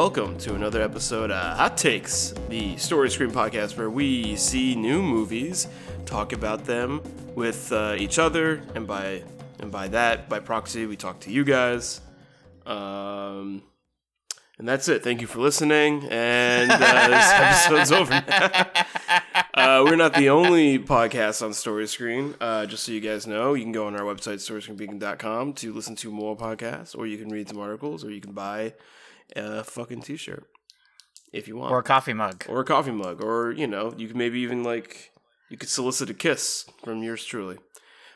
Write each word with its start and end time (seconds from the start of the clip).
Welcome 0.00 0.38
to 0.38 0.54
another 0.54 0.80
episode 0.80 1.30
of 1.30 1.58
Hot 1.58 1.76
Takes, 1.76 2.32
the 2.48 2.74
story 2.78 3.10
screen 3.10 3.32
podcast 3.32 3.76
where 3.76 3.90
we 3.90 4.34
see 4.34 4.74
new 4.74 5.02
movies, 5.02 5.68
talk 6.06 6.32
about 6.32 6.64
them 6.64 7.02
with 7.34 7.70
uh, 7.70 7.96
each 7.98 8.18
other, 8.18 8.62
and 8.74 8.86
by 8.86 9.22
and 9.58 9.70
by 9.70 9.88
that, 9.88 10.26
by 10.26 10.40
proxy, 10.40 10.86
we 10.86 10.96
talk 10.96 11.20
to 11.20 11.30
you 11.30 11.44
guys. 11.44 12.00
Um, 12.64 13.62
and 14.56 14.66
that's 14.66 14.88
it. 14.88 15.04
Thank 15.04 15.20
you 15.20 15.26
for 15.26 15.40
listening. 15.40 16.08
And 16.10 16.70
uh, 16.70 17.08
this 17.08 17.68
episode's 17.68 17.92
over. 17.92 18.24
Uh, 19.52 19.82
we're 19.84 19.96
not 19.96 20.14
the 20.14 20.30
only 20.30 20.78
podcast 20.78 21.44
on 21.44 21.52
Story 21.52 21.86
Screen. 21.86 22.34
Uh, 22.40 22.64
just 22.64 22.84
so 22.84 22.92
you 22.92 23.00
guys 23.00 23.26
know, 23.26 23.52
you 23.52 23.62
can 23.62 23.72
go 23.72 23.86
on 23.86 23.94
our 23.94 24.06
website, 24.06 24.36
storyscreenbeacon.com, 24.36 25.52
to 25.54 25.72
listen 25.74 25.94
to 25.96 26.10
more 26.10 26.34
podcasts, 26.34 26.96
or 26.96 27.06
you 27.06 27.18
can 27.18 27.28
read 27.28 27.48
some 27.48 27.58
articles, 27.58 28.02
or 28.02 28.10
you 28.10 28.22
can 28.22 28.32
buy 28.32 28.72
a 29.36 29.64
fucking 29.64 30.02
t 30.02 30.16
shirt 30.16 30.44
if 31.32 31.46
you 31.48 31.56
want. 31.56 31.72
or 31.72 31.78
a 31.78 31.82
coffee 31.82 32.12
mug. 32.12 32.44
or 32.48 32.60
a 32.60 32.64
coffee 32.64 32.90
mug. 32.90 33.22
Or, 33.22 33.52
you 33.52 33.66
know, 33.66 33.94
you 33.96 34.08
can 34.08 34.18
maybe 34.18 34.40
even, 34.40 34.62
like, 34.62 35.10
you 35.48 35.56
could 35.56 35.68
solicit 35.68 36.10
a 36.10 36.14
kiss 36.14 36.64
from 36.84 37.02
yours 37.02 37.24
truly. 37.24 37.58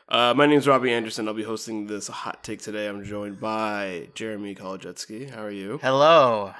Uh, 0.07 0.33
my 0.35 0.45
is 0.45 0.67
Robbie 0.67 0.93
Anderson. 0.93 1.27
I'll 1.27 1.33
be 1.33 1.43
hosting 1.43 1.87
this 1.87 2.07
hot 2.07 2.43
take 2.43 2.61
today. 2.61 2.87
I'm 2.87 3.03
joined 3.03 3.39
by 3.39 4.09
Jeremy 4.13 4.53
Kolajetsky. 4.53 5.31
How 5.31 5.43
are 5.43 5.49
you? 5.51 5.79
Hello. 5.81 6.53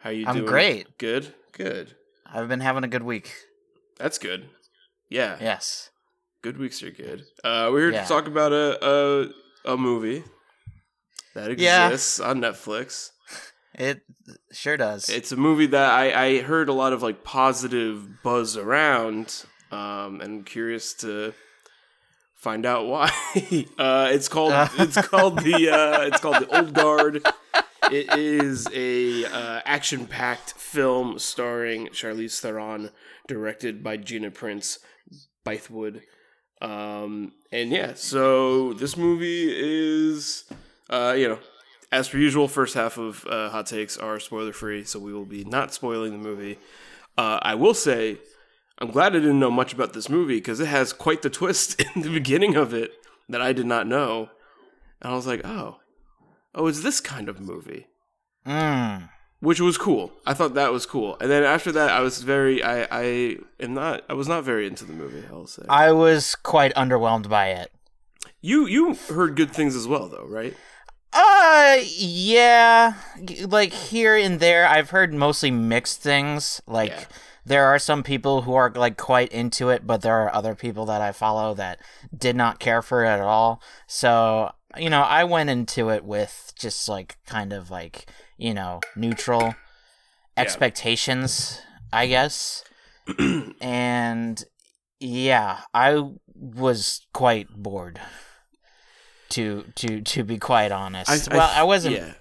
How 0.00 0.10
are 0.10 0.12
you 0.12 0.26
I'm 0.26 0.34
doing? 0.36 0.46
great. 0.46 0.98
Good? 0.98 1.34
Good. 1.52 1.94
I've 2.26 2.48
been 2.48 2.60
having 2.60 2.82
a 2.82 2.88
good 2.88 3.04
week. 3.04 3.32
That's 3.96 4.18
good. 4.18 4.48
Yeah. 5.08 5.36
Yes. 5.40 5.90
Good 6.42 6.58
weeks 6.58 6.82
are 6.82 6.90
good. 6.90 7.22
Uh, 7.44 7.68
we're 7.70 7.80
here 7.82 7.92
Yeah. 7.92 8.02
to 8.02 8.08
talk 8.08 8.26
about 8.26 8.52
a, 8.52 8.84
a 9.64 9.72
a 9.72 9.76
movie 9.76 10.24
that 11.34 11.56
Yeah. 11.58 11.86
exists 11.86 12.18
on 12.20 12.40
Netflix. 12.40 13.10
It 13.74 14.02
sure 14.52 14.76
does. 14.76 15.08
It's 15.08 15.32
a 15.32 15.36
movie 15.36 15.66
that 15.66 15.90
I, 15.90 16.26
I 16.26 16.40
heard 16.42 16.68
a 16.68 16.72
lot 16.72 16.92
of 16.92 17.02
like 17.02 17.24
positive 17.24 18.22
buzz 18.22 18.56
around, 18.56 19.44
um, 19.72 20.20
and 20.20 20.22
I'm 20.22 20.44
curious 20.44 20.94
to 20.94 21.34
find 22.36 22.64
out 22.64 22.86
why. 22.86 23.10
uh, 23.78 24.08
it's 24.12 24.28
called 24.28 24.52
it's 24.78 24.96
called 25.08 25.40
the 25.40 25.70
uh, 25.70 26.02
it's 26.02 26.20
called 26.20 26.42
the 26.42 26.56
Old 26.56 26.72
Guard. 26.72 27.26
It 27.90 28.14
is 28.16 28.66
a 28.72 29.24
uh, 29.26 29.60
action 29.64 30.06
packed 30.06 30.52
film 30.52 31.18
starring 31.18 31.88
Charlize 31.88 32.40
Theron, 32.40 32.90
directed 33.28 33.82
by 33.82 33.96
Gina 33.96 34.30
Prince 34.30 34.78
Bythewood. 35.44 36.02
Um, 36.62 37.32
and 37.52 37.70
yeah, 37.70 37.92
so 37.94 38.72
this 38.72 38.96
movie 38.96 39.52
is, 39.52 40.44
uh, 40.88 41.14
you 41.16 41.28
know, 41.28 41.38
as 41.94 42.08
per 42.08 42.18
usual, 42.18 42.48
first 42.48 42.74
half 42.74 42.98
of 42.98 43.24
uh, 43.26 43.50
hot 43.50 43.66
takes 43.66 43.96
are 43.96 44.18
spoiler 44.18 44.52
free, 44.52 44.84
so 44.84 44.98
we 44.98 45.12
will 45.12 45.24
be 45.24 45.44
not 45.44 45.72
spoiling 45.72 46.10
the 46.10 46.18
movie. 46.18 46.58
Uh, 47.16 47.38
I 47.40 47.54
will 47.54 47.74
say, 47.74 48.18
I'm 48.78 48.90
glad 48.90 49.14
I 49.14 49.20
didn't 49.20 49.38
know 49.38 49.50
much 49.50 49.72
about 49.72 49.92
this 49.92 50.08
movie 50.08 50.36
because 50.36 50.58
it 50.58 50.66
has 50.66 50.92
quite 50.92 51.22
the 51.22 51.30
twist 51.30 51.80
in 51.94 52.02
the 52.02 52.10
beginning 52.10 52.56
of 52.56 52.74
it 52.74 52.90
that 53.28 53.40
I 53.40 53.52
did 53.52 53.66
not 53.66 53.86
know, 53.86 54.28
and 55.00 55.12
I 55.12 55.16
was 55.16 55.26
like, 55.26 55.42
oh, 55.44 55.78
oh, 56.54 56.66
it's 56.66 56.82
this 56.82 57.00
kind 57.00 57.28
of 57.28 57.40
movie, 57.40 57.86
mm. 58.44 59.08
which 59.38 59.60
was 59.60 59.78
cool. 59.78 60.12
I 60.26 60.34
thought 60.34 60.54
that 60.54 60.72
was 60.72 60.86
cool, 60.86 61.16
and 61.20 61.30
then 61.30 61.44
after 61.44 61.70
that, 61.72 61.90
I 61.90 62.00
was 62.00 62.22
very, 62.22 62.60
I, 62.60 62.88
I 62.90 63.36
am 63.60 63.72
not, 63.72 64.02
I 64.08 64.14
was 64.14 64.26
not 64.26 64.42
very 64.42 64.66
into 64.66 64.84
the 64.84 64.92
movie. 64.92 65.24
I'll 65.30 65.46
say. 65.46 65.62
I 65.68 65.92
was 65.92 66.34
quite 66.34 66.74
underwhelmed 66.74 67.28
by 67.28 67.50
it. 67.50 67.70
you 68.40 68.66
you 68.66 68.94
heard 68.94 69.36
good 69.36 69.52
things 69.52 69.76
as 69.76 69.86
well, 69.86 70.08
though, 70.08 70.26
right? 70.26 70.56
Uh, 71.14 71.78
yeah. 71.96 72.94
Like 73.46 73.72
here 73.72 74.16
and 74.16 74.40
there, 74.40 74.66
I've 74.66 74.90
heard 74.90 75.14
mostly 75.14 75.50
mixed 75.50 76.00
things. 76.02 76.60
Like 76.66 76.90
Yeah. 76.90 77.04
there 77.46 77.66
are 77.66 77.78
some 77.78 78.02
people 78.02 78.42
who 78.42 78.54
are 78.54 78.70
like 78.74 78.96
quite 78.96 79.30
into 79.32 79.70
it, 79.70 79.86
but 79.86 80.02
there 80.02 80.16
are 80.22 80.34
other 80.34 80.54
people 80.56 80.86
that 80.86 81.00
I 81.00 81.12
follow 81.12 81.54
that 81.54 81.78
did 82.16 82.34
not 82.36 82.58
care 82.58 82.82
for 82.82 83.04
it 83.04 83.08
at 83.08 83.20
all. 83.20 83.62
So 83.86 84.52
you 84.76 84.90
know, 84.90 85.02
I 85.02 85.22
went 85.22 85.50
into 85.50 85.90
it 85.90 86.04
with 86.04 86.52
just 86.58 86.88
like 86.88 87.16
kind 87.26 87.52
of 87.52 87.70
like 87.70 88.06
you 88.36 88.52
know 88.52 88.80
neutral 88.96 89.54
expectations, 90.36 91.60
I 91.92 92.06
guess. 92.08 92.64
and 93.60 94.42
yeah, 94.98 95.60
I 95.72 96.02
was 96.34 97.06
quite 97.12 97.48
bored. 97.50 98.00
To 99.30 99.64
to 99.76 100.00
to 100.00 100.22
be 100.22 100.38
quite 100.38 100.70
honest, 100.70 101.30
well, 101.32 101.50
I 101.52 101.64
wasn't. 101.64 101.96
Yeah, 101.96 102.12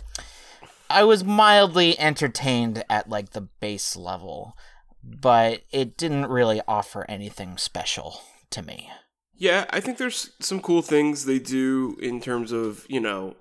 I 0.90 1.04
was 1.04 1.24
mildly 1.24 2.00
entertained 2.00 2.84
at 2.90 3.10
like 3.10 3.32
the 3.32 3.42
base 3.42 3.96
level, 3.96 4.58
but 5.04 5.62
it 5.72 5.96
didn't 5.98 6.28
really 6.28 6.62
offer 6.68 7.06
anything 7.08 7.58
special 7.58 8.22
to 8.52 8.64
me. 8.64 8.90
yeah. 9.36 9.66
I 9.70 9.80
think 9.80 9.98
there's 9.98 10.32
some 10.40 10.60
cool 10.62 10.82
things 10.82 11.26
they 11.26 11.40
do 11.40 11.98
in 12.02 12.20
terms 12.22 12.52
of 12.52 12.86
you 12.90 13.00
know, 13.00 13.36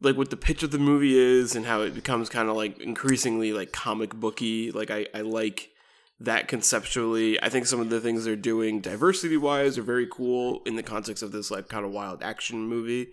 like 0.00 0.16
what 0.16 0.30
the 0.30 0.36
pitch 0.36 0.62
of 0.62 0.70
the 0.70 0.78
movie 0.78 1.16
is 1.18 1.54
and 1.54 1.66
how 1.66 1.82
it 1.82 1.94
becomes 1.94 2.28
kind 2.28 2.48
of 2.48 2.56
like 2.56 2.78
increasingly 2.80 3.52
like 3.52 3.72
comic 3.72 4.14
booky. 4.14 4.72
Like 4.72 4.90
I 4.90 5.06
I 5.14 5.20
like 5.20 5.70
that 6.20 6.48
conceptually. 6.48 7.40
I 7.42 7.48
think 7.48 7.66
some 7.66 7.80
of 7.80 7.90
the 7.90 8.00
things 8.00 8.24
they're 8.24 8.36
doing 8.36 8.80
diversity 8.80 9.36
wise 9.36 9.76
are 9.78 9.82
very 9.82 10.06
cool 10.10 10.62
in 10.66 10.76
the 10.76 10.82
context 10.82 11.22
of 11.22 11.32
this 11.32 11.50
like 11.50 11.68
kind 11.68 11.84
of 11.84 11.92
wild 11.92 12.22
action 12.22 12.66
movie. 12.66 13.08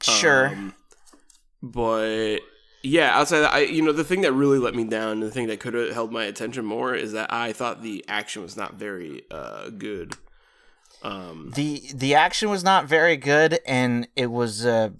Sure. 0.00 0.48
Um, 0.48 0.74
but 1.62 2.38
yeah, 2.82 3.18
outside 3.18 3.40
that, 3.40 3.52
I 3.52 3.60
you 3.60 3.82
know 3.82 3.92
the 3.92 4.04
thing 4.04 4.20
that 4.20 4.32
really 4.32 4.58
let 4.58 4.74
me 4.74 4.84
down, 4.84 5.20
the 5.20 5.30
thing 5.30 5.48
that 5.48 5.60
could 5.60 5.74
have 5.74 5.92
held 5.92 6.12
my 6.12 6.24
attention 6.24 6.64
more 6.64 6.94
is 6.94 7.12
that 7.12 7.32
I 7.32 7.52
thought 7.52 7.82
the 7.82 8.04
action 8.08 8.42
was 8.42 8.56
not 8.56 8.74
very 8.74 9.22
uh, 9.30 9.70
good. 9.70 10.14
Um, 11.02 11.52
the 11.54 11.82
the 11.94 12.14
action 12.14 12.48
was 12.48 12.64
not 12.64 12.86
very 12.86 13.16
good 13.16 13.60
and 13.66 14.08
it 14.16 14.30
was 14.30 14.64
uh 14.64 14.90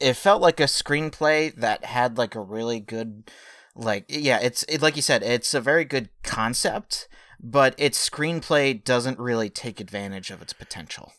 it 0.00 0.14
felt 0.14 0.42
like 0.42 0.60
a 0.60 0.64
screenplay 0.64 1.54
that 1.54 1.84
had 1.84 2.18
like 2.18 2.34
a 2.34 2.40
really 2.40 2.80
good 2.80 3.30
like 3.78 4.04
yeah 4.08 4.38
it's 4.42 4.64
it, 4.64 4.82
like 4.82 4.96
you 4.96 5.02
said 5.02 5.22
it's 5.22 5.54
a 5.54 5.60
very 5.60 5.84
good 5.84 6.10
concept 6.22 7.08
but 7.40 7.74
its 7.78 8.08
screenplay 8.08 8.82
doesn't 8.82 9.18
really 9.18 9.48
take 9.48 9.80
advantage 9.80 10.30
of 10.30 10.42
its 10.42 10.52
potential 10.52 11.12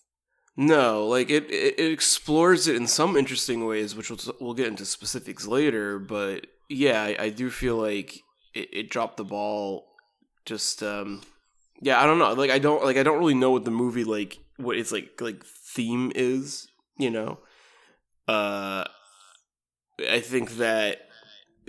no, 0.62 1.08
like 1.08 1.30
it, 1.30 1.50
it, 1.50 1.80
explores 1.80 2.68
it 2.68 2.75
in 2.75 2.86
some 2.86 3.16
interesting 3.16 3.66
ways, 3.66 3.96
which 3.96 4.09
we'll, 4.09 4.20
we'll 4.42 4.53
get 4.53 4.68
into 4.68 4.84
specifics 4.84 5.47
later. 5.47 6.00
But 6.00 6.47
yeah, 6.68 7.02
I, 7.02 7.16
I 7.18 7.30
do 7.30 7.50
feel 7.50 7.78
like 7.78 8.20
it, 8.53 8.68
it 8.74 8.90
dropped 8.90 9.16
the 9.16 9.24
ball. 9.24 9.86
Just 10.46 10.84
um, 10.84 11.22
yeah, 11.81 12.02
I 12.02 12.06
don't 12.06 12.20
know. 12.20 12.34
Like 12.34 12.52
I 12.52 12.59
don't 12.59 12.84
like 12.84 12.97
I 12.97 13.03
don't 13.03 13.20
really 13.20 13.36
know 13.36 13.52
what 13.52 13.64
the 13.64 13.72
movie 13.72 14.03
like 14.03 14.38
what 14.58 14.76
its 14.76 14.91
like 14.91 15.22
like 15.22 15.46
theme 15.46 16.12
is. 16.14 16.68
You 16.97 17.12
know, 17.12 17.40
uh, 18.28 18.84
I 20.09 20.20
think 20.20 20.58
that 20.58 21.09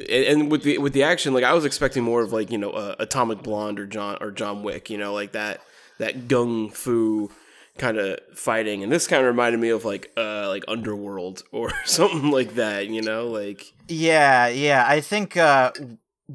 and, 0.09 0.25
and 0.43 0.51
with 0.51 0.63
the 0.63 0.79
with 0.79 0.93
the 0.93 1.03
action, 1.03 1.35
like 1.35 1.45
I 1.45 1.53
was 1.53 1.65
expecting 1.65 2.03
more 2.05 2.23
of 2.23 2.33
like 2.33 2.51
you 2.51 2.59
know 2.59 2.71
uh, 2.71 2.95
Atomic 2.99 3.43
Blonde 3.43 3.79
or 3.79 3.87
John 3.87 4.19
or 4.21 4.31
John 4.31 4.63
Wick. 4.63 4.91
You 4.91 4.99
know, 4.99 5.13
like 5.13 5.33
that 5.33 5.61
that 5.99 6.29
gung 6.29 6.73
fu 6.73 7.31
kind 7.79 7.99
of 7.99 8.19
fighting, 8.35 8.83
and 8.83 8.91
this 8.93 9.07
kind 9.07 9.21
of 9.23 9.27
reminded 9.27 9.61
me 9.61 9.69
of 9.71 9.85
like 9.85 10.11
uh 10.17 10.49
like 10.49 10.65
Underworld 10.69 11.43
or 11.53 11.71
something 11.85 12.31
like 12.31 12.55
that. 12.55 12.89
You 12.89 13.03
know, 13.03 13.27
like 13.29 13.73
Yeah, 13.89 14.49
yeah. 14.49 14.85
I 14.87 15.01
think 15.01 15.37
uh, 15.37 15.73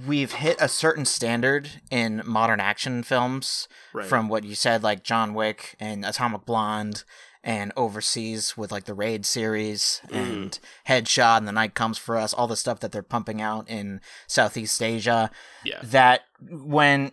we've 0.08 0.34
hit 0.34 0.58
a 0.60 0.68
certain 0.68 1.06
standard 1.06 1.70
in 1.90 2.22
modern 2.26 2.60
action 2.60 3.04
films 3.04 3.68
Right. 3.94 4.06
from 4.06 4.28
what 4.28 4.44
you 4.44 4.56
said, 4.56 4.84
like 4.84 5.04
John 5.04 5.34
Wick 5.34 5.76
and 5.80 6.06
Atomic 6.06 6.46
Blonde, 6.46 7.04
and 7.46 7.72
overseas 7.78 8.58
with 8.58 8.72
like 8.72 8.86
the 8.86 8.96
Raid 8.96 9.24
series 9.26 10.02
and 10.12 10.60
Headshot 10.90 11.38
and 11.38 11.48
The 11.48 11.52
Night 11.52 11.76
Comes 11.76 11.98
for 12.00 12.18
Us, 12.18 12.34
all 12.34 12.48
the 12.48 12.56
stuff 12.58 12.80
that 12.80 12.92
they're 12.92 13.04
pumping 13.04 13.40
out 13.40 13.70
in 13.70 14.02
Southeast 14.28 14.82
Asia. 14.82 15.30
yeah, 15.64 15.80
That 15.84 16.22
when 16.42 17.12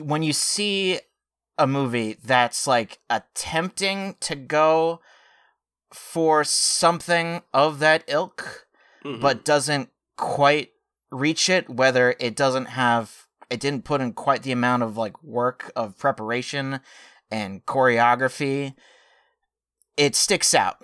when 0.00 0.22
you 0.22 0.32
see 0.32 1.00
a 1.58 1.66
movie 1.66 2.16
that's 2.24 2.68
like 2.68 3.00
attempting 3.10 4.14
to 4.20 4.36
go 4.36 5.00
for 5.92 6.44
something 6.44 7.42
of 7.52 7.80
that 7.80 8.04
ilk 8.06 8.66
Mhm. 9.04 9.20
but 9.20 9.44
doesn't 9.44 9.90
quite 10.16 10.72
reach 11.10 11.48
it 11.48 11.68
whether 11.70 12.14
it 12.20 12.36
doesn't 12.36 12.66
have 12.66 13.26
it 13.50 13.58
didn't 13.60 13.84
put 13.84 14.00
in 14.00 14.12
quite 14.12 14.42
the 14.42 14.52
amount 14.52 14.82
of 14.82 14.96
like 14.96 15.20
work 15.24 15.72
of 15.74 15.96
preparation 15.98 16.80
and 17.30 17.64
choreography 17.64 18.74
it 19.98 20.14
sticks 20.14 20.54
out. 20.54 20.76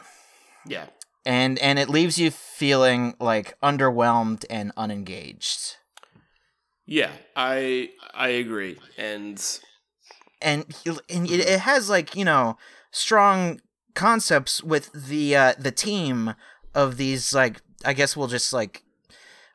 Yeah, 0.67 0.87
and 1.25 1.59
and 1.61 1.79
it 1.79 1.89
leaves 1.89 2.19
you 2.19 2.31
feeling 2.31 3.15
like 3.21 3.59
underwhelmed 3.63 4.45
and 4.51 4.73
unengaged. 4.77 5.77
Yeah. 6.87 7.13
I 7.35 7.91
I 8.13 8.29
agree, 8.29 8.79
and 8.99 9.43
and 10.43 10.67
and 11.09 11.31
it, 11.31 11.41
it 11.41 11.61
has 11.61 11.89
like 11.89 12.15
you 12.15 12.25
know 12.25 12.59
strong 12.91 13.61
concepts 13.95 14.63
with 14.63 14.91
the 14.93 15.37
uh 15.37 15.55
the 15.59 15.71
team 15.71 16.35
of 16.75 16.97
these 16.97 17.33
like 17.33 17.61
I 17.85 17.93
guess 17.93 18.17
we'll 18.17 18.29
just 18.29 18.53
like 18.53 18.83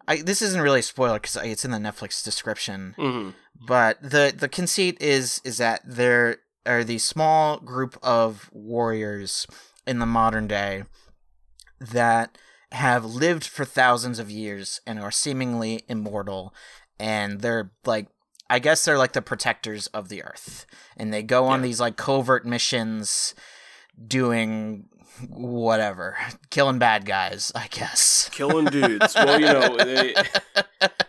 I 0.07 0.21
this 0.21 0.41
isn't 0.41 0.61
really 0.61 0.79
a 0.79 0.83
spoiler 0.83 1.19
because 1.19 1.35
it's 1.37 1.65
in 1.65 1.71
the 1.71 1.77
Netflix 1.77 2.23
description. 2.23 2.95
hmm 2.97 3.29
But 3.67 4.01
the 4.01 4.33
the 4.35 4.49
conceit 4.49 4.99
is 5.01 5.41
is 5.43 5.57
that 5.57 5.81
there 5.85 6.37
are 6.65 6.83
the 6.83 6.97
small 6.97 7.57
group 7.59 7.97
of 8.03 8.49
warriors 8.53 9.47
in 9.87 9.99
the 9.99 10.05
modern 10.05 10.47
day 10.47 10.83
that 11.79 12.37
have 12.71 13.03
lived 13.05 13.45
for 13.45 13.65
thousands 13.65 14.19
of 14.19 14.29
years 14.29 14.79
and 14.85 14.99
are 14.99 15.11
seemingly 15.11 15.81
immortal 15.87 16.53
and 16.99 17.41
they're 17.41 17.71
like 17.85 18.07
I 18.51 18.59
guess 18.59 18.83
they're 18.83 18.97
like 18.97 19.13
the 19.13 19.21
protectors 19.21 19.87
of 19.87 20.09
the 20.09 20.23
earth 20.23 20.65
and 20.97 21.13
they 21.13 21.23
go 21.23 21.45
on 21.45 21.59
Yeah. 21.61 21.67
these 21.67 21.79
like 21.79 21.97
covert 21.97 22.45
missions 22.45 23.33
doing 24.07 24.87
whatever 25.29 26.17
killing 26.49 26.77
bad 26.79 27.05
guys 27.05 27.51
I 27.55 27.67
guess 27.71 28.29
Killing 28.31 28.65
dudes. 28.65 29.15
well, 29.15 29.39
you 29.39 29.47
know, 29.47 29.77
they, 29.77 30.13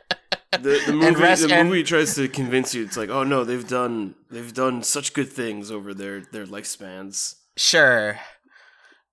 the 0.53 0.83
the 0.87 0.93
movie 0.95 1.15
rest- 1.21 1.47
the 1.49 1.55
and- 1.55 1.87
tries 1.87 2.15
to 2.17 2.29
convince 2.29 2.75
you. 2.75 2.85
It's 2.85 2.97
like, 2.97 3.09
oh 3.11 3.23
no, 3.25 3.45
they've 3.45 3.67
done 3.67 4.15
they've 4.31 4.53
done 4.53 4.83
such 4.83 5.15
good 5.15 5.29
things 5.33 5.71
over 5.71 5.95
their 5.95 6.21
their 6.21 6.47
lifespans. 6.47 7.37
Sure. 7.57 8.19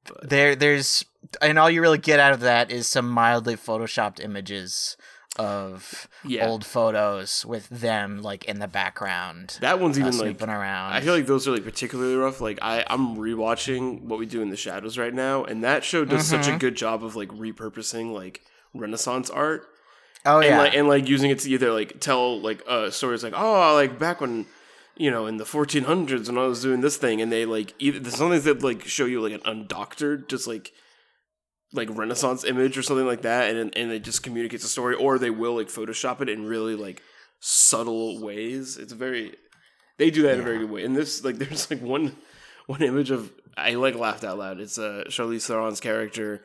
But- 0.06 0.30
There, 0.30 0.56
there's, 0.56 1.04
and 1.42 1.60
all 1.60 1.70
you 1.70 1.82
really 1.82 1.98
get 1.98 2.20
out 2.20 2.32
of 2.34 2.40
that 2.40 2.72
is 2.72 2.88
some 2.88 3.10
mildly 3.10 3.56
photoshopped 3.58 4.24
images 4.24 4.96
of 5.38 6.08
Yeah. 6.24 6.48
old 6.48 6.66
photos 6.66 7.46
with 7.46 7.68
them 7.70 8.22
like 8.24 8.46
in 8.46 8.60
the 8.60 8.68
background, 8.68 9.58
That 9.62 9.80
one's 9.80 9.98
uh, 9.98 10.02
even 10.08 10.18
like 10.18 10.42
around. 10.42 10.94
I 10.94 11.02
feel 11.02 11.14
like 11.14 11.28
those 11.28 11.48
are 11.48 11.52
like 11.52 11.64
particularly 11.66 12.16
rough. 12.16 12.42
Like 12.42 12.58
I, 12.62 12.84
I'm 12.88 13.18
rewatching 13.18 14.02
what 14.04 14.18
we 14.18 14.26
do 14.26 14.42
in 14.42 14.50
the 14.50 14.56
shadows 14.58 14.98
right 14.98 15.14
now, 15.14 15.44
and 15.44 15.64
that 15.64 15.84
show 15.84 16.06
does 16.06 16.26
such 16.26 16.48
a 16.48 16.52
Mhm. 16.52 16.60
good 16.60 16.76
job 16.76 17.04
of 17.04 17.16
like 17.16 17.28
repurposing 17.30 18.14
like 18.14 18.42
Renaissance 18.74 19.30
art 19.30 19.68
oh 20.28 20.40
and 20.40 20.46
yeah, 20.46 20.58
like 20.60 20.76
and 20.76 20.88
like 20.88 21.08
using 21.08 21.32
it 21.32 21.40
to 21.40 21.50
either 21.50 21.72
like 21.72 22.00
tell 22.00 22.40
like 22.40 22.64
uh 22.68 22.90
stories 22.92 23.24
like 23.24 23.34
oh 23.36 23.74
like 23.74 23.98
back 23.98 24.22
when 24.22 24.46
you 24.96 25.10
know 25.10 25.26
in 25.26 25.38
the 25.38 25.44
1400s 25.44 26.28
when 26.28 26.38
I 26.38 26.46
was 26.46 26.62
doing 26.62 26.82
this 26.82 26.98
thing, 26.98 27.22
and 27.22 27.32
they 27.32 27.46
like 27.46 27.74
either 27.80 28.00
there's 28.00 28.16
some 28.16 28.30
things 28.30 28.44
that 28.44 28.62
like 28.62 28.86
show 28.86 29.06
you 29.06 29.22
like 29.22 29.34
an 29.34 29.42
undoctored 29.42 30.28
just 30.28 30.48
like 30.48 30.72
like 31.74 31.90
Renaissance 31.92 32.44
image 32.44 32.78
or 32.78 32.84
something 32.84 33.06
like 33.06 33.22
that, 33.24 33.54
and 33.54 33.76
and 33.76 33.92
it 33.92 34.04
just 34.04 34.24
communicates 34.24 34.64
a 34.64 34.70
story, 34.70 34.96
or 34.96 35.18
they 35.18 35.30
will 35.30 35.56
like 35.56 35.68
Photoshop 35.68 36.22
it 36.22 36.30
in 36.30 36.46
really 36.46 36.76
like 36.76 37.02
subtle 37.40 38.22
ways. 38.22 38.78
It's 38.78 38.94
very 38.94 39.36
they 39.98 40.12
do 40.12 40.22
that 40.24 40.36
in 40.36 40.40
a 40.40 40.44
very 40.44 40.60
good 40.60 40.72
way. 40.72 40.84
And 40.84 40.96
this 40.96 41.24
like 41.24 41.38
there's 41.40 41.70
like 41.70 41.82
one 41.82 42.16
one 42.66 42.82
image 42.82 43.12
of 43.12 43.32
I 43.58 43.74
like 43.76 43.96
laughed 43.96 44.24
out 44.24 44.38
loud. 44.38 44.60
It's 44.60 44.78
uh 44.78 45.06
Charlize 45.08 45.48
Theron's 45.48 45.80
character 45.80 46.42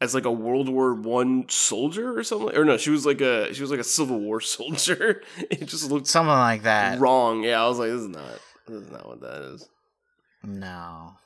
as 0.00 0.14
like 0.14 0.24
a 0.24 0.30
World 0.32 0.68
War 0.68 0.94
One 0.94 1.44
soldier 1.48 2.16
or 2.18 2.22
something. 2.24 2.56
Or 2.56 2.64
no, 2.64 2.76
she 2.76 2.90
was 2.90 3.04
like 3.06 3.20
a 3.20 3.52
she 3.54 3.60
was 3.62 3.70
like 3.70 3.80
a 3.80 3.84
Civil 3.84 4.18
War 4.20 4.40
soldier. 4.56 5.22
it 5.50 5.66
just 5.66 5.90
looked 5.90 6.06
something 6.06 6.28
like 6.30 6.62
that. 6.62 6.98
wrong. 7.00 7.42
Yeah, 7.44 7.62
I 7.62 7.68
was 7.68 7.78
like, 7.78 7.90
this 7.90 8.00
is 8.02 8.08
not 8.08 8.40
this 8.66 8.82
is 8.82 8.90
not 8.90 9.06
what 9.08 9.20
that 9.20 9.42
is. 9.54 9.68
No, 10.42 11.16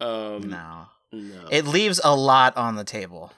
Um, 0.00 0.48
no, 0.48 0.86
no. 1.12 1.46
it 1.50 1.64
leaves 1.66 2.00
a 2.02 2.16
lot 2.16 2.56
on 2.56 2.74
the 2.74 2.82
table, 2.82 3.32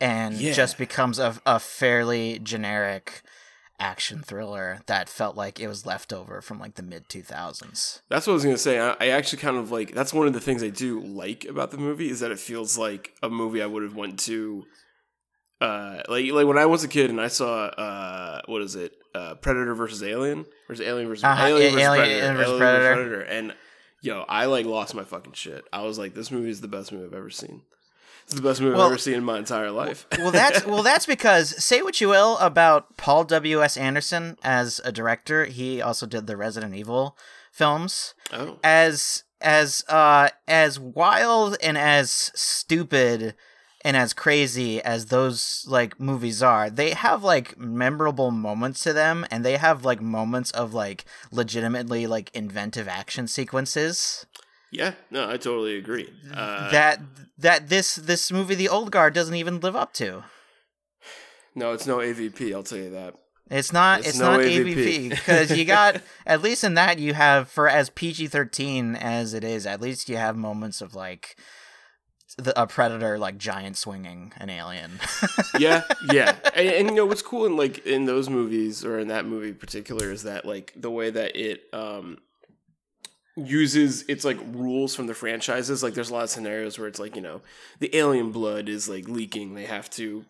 and 0.00 0.34
Yeah. 0.34 0.52
just 0.52 0.78
becomes 0.78 1.18
a 1.18 1.36
a 1.46 1.58
fairly 1.60 2.38
generic 2.40 3.22
action 3.80 4.22
thriller 4.22 4.80
that 4.86 5.08
felt 5.08 5.36
like 5.36 5.58
it 5.58 5.68
was 5.68 5.84
left 5.84 6.12
over 6.12 6.40
from 6.40 6.58
like 6.58 6.74
the 6.76 6.82
mid 6.82 7.08
two 7.08 7.22
thousands. 7.22 8.02
That's 8.08 8.26
what 8.26 8.32
I 8.32 8.34
was 8.34 8.44
gonna 8.44 8.58
say. 8.58 8.78
I, 8.78 8.96
I 9.00 9.08
actually 9.08 9.40
kind 9.40 9.56
of 9.56 9.70
like. 9.70 9.94
That's 9.94 10.12
one 10.14 10.26
of 10.26 10.32
the 10.32 10.40
things 10.40 10.62
I 10.62 10.68
do 10.70 11.00
like 11.00 11.44
about 11.44 11.70
the 11.70 11.78
movie 11.78 12.10
is 12.10 12.20
that 12.20 12.30
it 12.30 12.38
feels 12.38 12.78
like 12.78 13.12
a 13.22 13.28
movie 13.28 13.62
I 13.62 13.66
would 13.66 13.82
have 13.82 13.96
went 13.96 14.18
to. 14.20 14.64
Uh, 15.60 16.02
like 16.08 16.30
like 16.32 16.46
when 16.46 16.58
I 16.58 16.66
was 16.66 16.84
a 16.84 16.88
kid 16.88 17.10
and 17.10 17.20
I 17.20 17.28
saw 17.28 17.66
uh, 17.66 18.42
what 18.46 18.60
is 18.62 18.74
it? 18.74 18.92
Uh, 19.14 19.34
Predator 19.36 19.74
versus 19.74 20.02
Alien 20.02 20.44
versus 20.68 20.84
Alien 20.86 21.08
versus 21.08 21.24
Uh-huh, 21.24 21.46
Alien, 21.46 21.78
yeah, 21.78 21.90
versus, 21.94 22.08
Alien 22.08 22.20
Predator, 22.20 22.36
versus 22.36 22.50
Alien 22.50 22.58
Predator. 22.58 22.94
Predator, 22.94 23.20
and 23.22 23.54
yo, 24.02 24.24
I 24.28 24.46
like 24.46 24.66
lost 24.66 24.94
my 24.94 25.04
fucking 25.04 25.32
shit. 25.34 25.64
I 25.72 25.82
was 25.82 25.98
like, 25.98 26.14
this 26.14 26.30
movie 26.30 26.50
is 26.50 26.60
the 26.60 26.68
best 26.68 26.92
movie 26.92 27.06
I've 27.06 27.14
ever 27.14 27.30
seen. 27.30 27.62
It's 28.24 28.34
the 28.34 28.42
best 28.42 28.60
movie 28.60 28.74
Well- 28.76 28.86
I've 28.86 28.92
ever 28.92 28.98
seen 28.98 29.14
in 29.14 29.24
my 29.24 29.38
entire 29.38 29.70
life. 29.70 30.06
well 30.18 30.30
that's 30.30 30.64
well 30.66 30.82
that's 30.82 31.06
because 31.06 31.62
say 31.62 31.82
what 31.82 32.00
you 32.00 32.08
will 32.08 32.36
about 32.38 32.96
Paul 32.96 33.24
W 33.24 33.62
S 33.62 33.76
Anderson 33.76 34.36
as 34.42 34.80
a 34.84 34.92
director 34.92 35.44
he 35.46 35.80
also 35.82 36.06
did 36.06 36.26
the 36.26 36.36
Resident 36.36 36.74
Evil 36.74 37.16
films. 37.52 38.14
Oh, 38.32 38.58
as 38.64 39.24
as 39.40 39.84
uh 39.88 40.28
as 40.48 40.80
wild 40.80 41.56
and 41.62 41.76
as 41.76 42.30
stupid 42.34 43.34
and 43.86 43.96
as 43.98 44.14
crazy 44.14 44.80
as 44.80 45.06
those 45.06 45.66
like 45.68 46.00
movies 46.00 46.42
are 46.42 46.70
they 46.70 46.90
have 46.92 47.22
like 47.22 47.58
memorable 47.58 48.30
moments 48.30 48.80
to 48.82 48.94
them 48.94 49.26
and 49.30 49.44
they 49.44 49.58
have 49.58 49.84
like 49.84 50.00
moments 50.00 50.50
of 50.52 50.72
like 50.72 51.04
legitimately 51.30 52.06
like 52.06 52.30
inventive 52.34 52.88
action 52.88 53.28
sequences 53.28 54.24
yeah, 54.74 54.92
no, 55.10 55.28
I 55.28 55.36
totally 55.36 55.76
agree. 55.76 56.12
Uh, 56.32 56.70
that 56.70 57.00
that 57.38 57.68
this 57.68 57.94
this 57.96 58.30
movie 58.30 58.54
the 58.54 58.68
old 58.68 58.90
guard 58.90 59.14
doesn't 59.14 59.34
even 59.34 59.60
live 59.60 59.76
up 59.76 59.92
to 59.94 60.24
no, 61.54 61.72
it's 61.72 61.86
no 61.86 61.98
AVP. 61.98 62.52
I'll 62.52 62.62
tell 62.62 62.78
you 62.78 62.90
that. 62.90 63.14
It's 63.50 63.72
not. 63.72 64.00
It's 64.00 64.10
It's, 64.10 64.18
no 64.18 64.32
not 64.32 64.40
AVP. 64.40 65.10
Because 65.10 65.56
you 65.56 65.64
got 65.64 66.00
at 66.26 66.42
least 66.42 66.64
in 66.64 66.74
that 66.74 66.98
you 66.98 67.14
have 67.14 67.48
for 67.48 67.68
as 67.68 67.90
PG 67.90 68.28
thirteen 68.28 68.96
as 68.96 69.34
it 69.34 69.44
is. 69.44 69.66
At 69.66 69.80
least 69.80 70.08
you 70.08 70.16
have 70.16 70.36
moments 70.36 70.80
of 70.80 70.94
like 70.94 71.36
the, 72.36 72.60
a 72.60 72.66
predator 72.66 73.18
like 73.18 73.38
giant 73.38 73.76
swinging 73.76 74.32
an 74.38 74.50
alien. 74.50 74.98
yeah, 75.58 75.82
yeah, 76.10 76.36
and, 76.56 76.68
and 76.68 76.88
you 76.88 76.94
know 76.96 77.06
what's 77.06 77.22
cool 77.22 77.46
in 77.46 77.56
like 77.56 77.86
in 77.86 78.06
those 78.06 78.28
movies 78.28 78.84
or 78.84 78.98
in 78.98 79.08
that 79.08 79.26
movie 79.26 79.48
in 79.50 79.56
particular 79.56 80.10
is 80.10 80.24
that 80.24 80.44
like 80.44 80.72
the 80.74 80.90
way 80.90 81.10
that 81.10 81.36
it 81.36 81.62
um 81.72 82.18
uses 83.36 84.02
its 84.08 84.24
like 84.24 84.38
rules 84.52 84.94
from 84.94 85.06
the 85.06 85.14
franchises. 85.14 85.82
Like 85.82 85.94
there's 85.94 86.10
a 86.10 86.14
lot 86.14 86.24
of 86.24 86.30
scenarios 86.30 86.78
where 86.78 86.88
it's 86.88 86.98
like 87.00 87.16
you 87.16 87.22
know 87.22 87.40
the 87.80 87.94
alien 87.96 88.30
blood 88.32 88.68
is 88.68 88.88
like 88.88 89.08
leaking. 89.08 89.54
They 89.54 89.66
have 89.66 89.90
to 89.90 90.24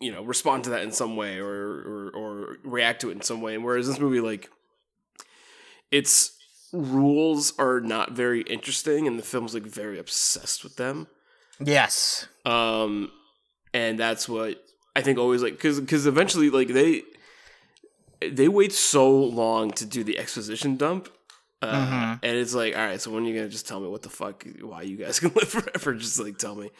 you 0.00 0.12
know 0.12 0.22
respond 0.22 0.64
to 0.64 0.70
that 0.70 0.82
in 0.82 0.92
some 0.92 1.16
way 1.16 1.38
or 1.38 1.50
or, 1.50 2.10
or 2.14 2.56
react 2.64 3.00
to 3.02 3.10
it 3.10 3.12
in 3.12 3.22
some 3.22 3.40
way. 3.40 3.54
And 3.54 3.64
whereas 3.64 3.86
this 3.86 3.98
movie 3.98 4.20
like 4.20 4.50
its 5.90 6.36
rules 6.72 7.52
are 7.58 7.80
not 7.80 8.12
very 8.12 8.42
interesting, 8.42 9.06
and 9.06 9.18
the 9.18 9.22
film's 9.22 9.54
like 9.54 9.62
very 9.64 9.98
obsessed 9.98 10.64
with 10.64 10.76
them. 10.76 11.06
yes. 11.60 12.26
um 12.44 13.10
and 13.72 13.98
that's 13.98 14.28
what 14.28 14.64
i 14.96 15.00
think 15.00 15.18
always 15.18 15.40
like 15.42 15.52
because 15.52 15.80
because 15.80 16.06
eventually 16.06 16.50
like 16.50 16.68
they 16.68 17.02
they 18.28 18.48
wait 18.48 18.72
so 18.72 19.08
long 19.10 19.70
to 19.70 19.86
do 19.86 20.02
the 20.02 20.18
exposition 20.18 20.76
dump 20.76 21.08
uh, 21.68 21.86
Mhm. 21.86 22.18
and 22.22 22.36
it's 22.36 22.54
like 22.54 22.74
all 22.76 22.84
right 22.84 23.00
so 23.00 23.10
when 23.10 23.24
are 23.24 23.28
you 23.28 23.34
gonna 23.34 23.48
just 23.48 23.66
tell 23.68 23.80
me 23.80 23.88
what 23.88 24.02
the 24.02 24.08
fuck 24.08 24.46
why 24.60 24.82
you 24.82 24.96
guys 24.96 25.18
can 25.20 25.32
live 25.34 25.48
forever? 25.48 25.94
Just 25.94 26.18
like 26.20 26.38
tell 26.38 26.54
me. 26.54 26.70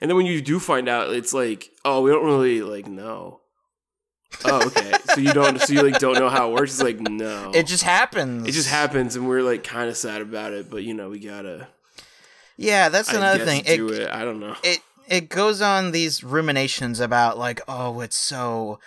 And 0.00 0.08
then 0.10 0.16
when 0.16 0.26
you 0.26 0.40
do 0.40 0.58
find 0.60 0.88
out 0.88 1.12
it's 1.12 1.32
like 1.34 1.70
oh 1.84 2.02
we 2.02 2.10
don't 2.10 2.24
really 2.24 2.62
like 2.62 2.86
know. 2.86 3.40
Oh 4.44 4.66
okay. 4.66 4.92
So 5.14 5.20
you 5.20 5.32
don't 5.32 5.60
so 5.60 5.72
you 5.72 5.82
like 5.82 5.98
don't 5.98 6.14
know 6.18 6.28
how 6.28 6.50
it 6.50 6.54
works? 6.54 6.72
It's 6.72 6.82
like 6.82 7.00
no. 7.00 7.50
It 7.54 7.66
just 7.66 7.82
happens. 7.82 8.46
it 8.46 8.52
just 8.52 8.68
happens 8.68 9.16
and 9.16 9.26
we're 9.28 9.42
like 9.42 9.64
kind 9.64 9.88
of 9.88 9.96
sad 9.96 10.20
about 10.20 10.52
it 10.52 10.70
but 10.70 10.82
you 10.84 10.94
know 10.94 11.08
we 11.08 11.18
gotta 11.18 11.66
Yeah, 12.56 12.88
that's 12.90 13.12
I 13.12 13.16
another 13.16 13.44
thing. 13.44 13.62
It, 13.66 13.80
it. 13.80 14.10
I 14.10 14.24
don't 14.24 14.38
know. 14.40 14.54
it 14.62 14.80
it 15.08 15.28
goes 15.30 15.62
on 15.62 15.92
these 15.92 16.22
ruminations 16.22 17.00
about 17.00 17.38
like 17.38 17.60
oh 17.66 18.00
it's 18.00 18.16
so 18.16 18.78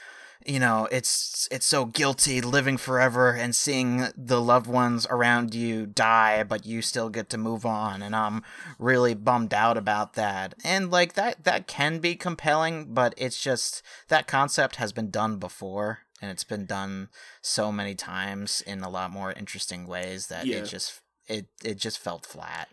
you 0.46 0.60
know 0.60 0.88
it's 0.92 1.48
it's 1.52 1.66
so 1.66 1.86
guilty 1.86 2.42
living 2.42 2.78
forever 2.78 3.32
and 3.32 3.56
seeing 3.56 4.08
the 4.18 4.42
loved 4.42 4.68
ones 4.68 5.06
around 5.10 5.54
you 5.54 5.86
die 5.86 6.44
but 6.44 6.66
you 6.66 6.82
still 6.82 7.10
get 7.10 7.30
to 7.30 7.38
move 7.38 7.66
on 7.66 8.02
and 8.02 8.16
i'm 8.16 8.42
really 8.80 9.14
bummed 9.14 9.54
out 9.54 9.78
about 9.78 10.14
that 10.14 10.54
and 10.64 10.90
like 10.92 11.14
that 11.14 11.44
that 11.44 11.68
can 11.68 12.00
be 12.00 12.16
compelling 12.16 12.94
but 12.94 13.14
it's 13.18 13.42
just 13.42 13.82
that 14.08 14.28
concept 14.28 14.78
has 14.78 14.92
been 14.92 15.10
done 15.10 15.38
before 15.38 16.00
and 16.22 16.30
it's 16.32 16.44
been 16.44 16.66
done 16.66 17.10
so 17.42 17.72
many 17.72 17.96
times 17.96 18.62
in 18.68 18.82
a 18.82 18.90
lot 18.90 19.12
more 19.12 19.32
interesting 19.34 19.88
ways 19.88 20.28
that 20.28 20.46
Yeah. 20.46 20.58
it 20.58 20.66
just 20.66 21.02
it 21.28 21.46
it 21.64 21.78
just 21.78 22.00
felt 22.00 22.26
flat 22.26 22.68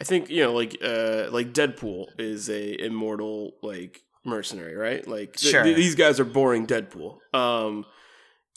I 0.00 0.02
think 0.02 0.28
you 0.28 0.42
know, 0.42 0.52
like, 0.52 0.76
uh, 0.82 1.28
like 1.30 1.52
Deadpool 1.52 2.06
is 2.18 2.50
a 2.50 2.84
immortal 2.84 3.52
like 3.62 4.02
mercenary, 4.24 4.74
right? 4.74 5.06
Like, 5.06 5.36
th- 5.36 5.52
Sure. 5.52 5.62
th- 5.62 5.76
these 5.76 5.94
guys 5.94 6.18
are 6.20 6.24
boring 6.24 6.66
Deadpool. 6.66 7.18
Um, 7.34 7.84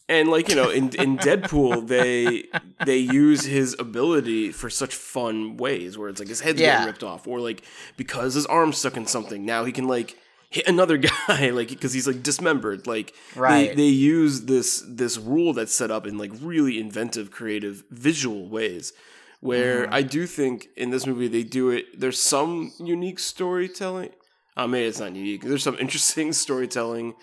and 0.09 0.29
like 0.29 0.47
you 0.47 0.55
know, 0.55 0.69
in 0.69 0.89
in 0.95 1.17
Deadpool, 1.17 1.87
they 1.95 2.45
they 2.85 2.97
use 2.97 3.43
his 3.43 3.75
ability 3.77 4.51
for 4.53 4.69
such 4.69 4.95
fun 4.95 5.57
ways, 5.57 5.97
where 5.97 6.07
it's 6.09 6.19
like 6.19 6.29
his 6.29 6.39
head's 6.41 6.61
Yeah. 6.61 6.73
getting 6.73 6.87
ripped 6.87 7.03
off, 7.03 7.27
or 7.27 7.39
like 7.41 7.63
because 7.97 8.33
his 8.33 8.45
arm's 8.45 8.77
stuck 8.77 8.95
in 8.95 9.05
something, 9.05 9.45
now 9.45 9.65
he 9.65 9.71
can 9.73 9.85
like 9.87 10.17
hit 10.49 10.65
another 10.65 10.95
guy, 11.27 11.49
like 11.49 11.67
because 11.67 11.91
he's 11.91 12.07
like 12.07 12.23
dismembered. 12.23 12.87
Like, 12.87 13.13
Right. 13.35 13.69
they 13.71 13.75
they 13.75 13.87
use 13.89 14.43
this 14.43 14.81
this 14.87 15.17
rule 15.17 15.51
that's 15.51 15.73
set 15.75 15.91
up 15.91 16.07
in 16.07 16.17
like 16.17 16.31
really 16.41 16.79
inventive, 16.79 17.29
creative, 17.31 17.83
visual 17.91 18.47
ways 18.47 18.93
where 19.41 19.83
Mm-hmm. 19.83 19.93
I 19.93 20.01
do 20.03 20.25
think 20.25 20.69
in 20.77 20.89
this 20.91 21.05
movie 21.05 21.27
they 21.27 21.43
do 21.43 21.69
it. 21.69 21.99
There's 21.99 22.19
some 22.19 22.71
unique 22.79 23.19
storytelling. 23.19 24.11
Uh, 24.57 24.67
maybe 24.67 24.87
it's 24.87 24.99
not 24.99 25.15
unique. 25.15 25.43
There's 25.43 25.63
some 25.63 25.77
interesting 25.79 26.33
storytelling 26.33 27.13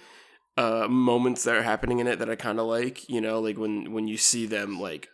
uh, 0.56 0.86
moments 0.88 1.44
that 1.44 1.56
are 1.56 1.62
happening 1.62 1.98
in 1.98 2.06
it 2.06 2.18
that 2.20 2.30
I 2.30 2.36
kind 2.36 2.58
of 2.60 2.66
like. 2.66 3.08
You 3.10 3.20
know, 3.20 3.40
like 3.40 3.58
when 3.58 3.92
when 3.92 4.08
you 4.08 4.16
see 4.16 4.46
them 4.46 4.80
like 4.80 5.08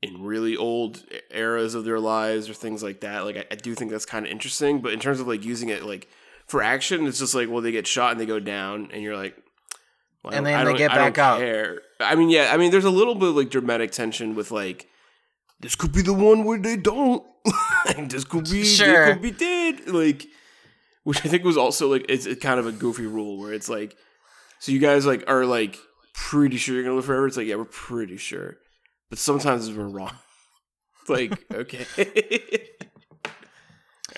in 0.00 0.22
really 0.22 0.56
old 0.56 1.02
eras 1.30 1.74
of 1.74 1.84
their 1.84 1.98
lives 1.98 2.48
or 2.48 2.54
things 2.54 2.82
like 2.82 3.00
that. 3.00 3.24
Like 3.24 3.36
I, 3.36 3.44
I 3.50 3.54
do 3.56 3.74
think 3.74 3.90
that's 3.90 4.06
kind 4.06 4.24
of 4.24 4.30
interesting. 4.32 4.80
But 4.80 4.92
in 4.92 5.00
terms 5.00 5.18
of 5.20 5.26
like 5.26 5.44
using 5.44 5.68
it 5.70 5.82
like 5.84 6.08
for 6.46 6.62
action, 6.62 7.06
it's 7.06 7.18
just 7.18 7.34
like 7.34 7.50
well 7.50 7.60
they 7.60 7.72
get 7.72 7.86
shot 7.86 8.12
and 8.12 8.20
they 8.20 8.26
go 8.26 8.40
down, 8.40 8.88
and 8.92 9.02
you're 9.02 9.16
like. 9.16 9.36
Well, 10.24 10.34
And 10.34 10.44
then 10.44 10.64
they 10.64 10.74
get 10.74 10.90
I 10.90 10.96
back 10.96 11.18
up. 11.18 11.38
care. 11.38 11.80
I 12.00 12.16
mean, 12.16 12.28
yeah. 12.28 12.50
I 12.52 12.56
mean, 12.56 12.72
there's 12.72 12.84
a 12.84 12.90
little 12.90 13.14
bit 13.14 13.28
of 13.28 13.36
like 13.36 13.50
dramatic 13.50 13.92
tension 13.92 14.34
with 14.34 14.50
like 14.50 14.88
this 15.60 15.76
could 15.76 15.92
be 15.92 16.02
the 16.02 16.12
one 16.12 16.44
where 16.44 16.58
they 16.58 16.76
don't. 16.76 17.24
This 18.08 18.24
could 18.24 18.50
be 18.50 18.64
Sure. 18.64 19.06
they 19.06 19.12
could 19.12 19.22
be 19.22 19.30
dead. 19.30 19.88
Like, 19.88 20.26
which 21.08 21.24
I 21.24 21.30
think 21.30 21.42
was 21.42 21.56
also 21.56 21.90
like 21.90 22.04
it's, 22.10 22.26
it's 22.26 22.42
kind 22.42 22.60
of 22.60 22.66
a 22.66 22.72
goofy 22.72 23.06
rule 23.06 23.38
where 23.38 23.54
it's 23.54 23.70
like, 23.70 23.96
so 24.58 24.72
you 24.72 24.78
guys 24.78 25.06
like 25.06 25.24
are 25.26 25.46
like 25.46 25.78
pretty 26.12 26.58
sure 26.58 26.74
you're 26.74 26.84
gonna 26.84 26.96
live 26.96 27.06
forever. 27.06 27.26
It's 27.26 27.38
like 27.38 27.46
yeah, 27.46 27.54
we're 27.54 27.64
pretty 27.64 28.18
sure, 28.18 28.58
but 29.08 29.18
sometimes 29.18 29.72
we're 29.72 29.88
wrong. 29.88 30.12
It's 31.00 31.08
like 31.08 31.42
okay, 31.54 31.86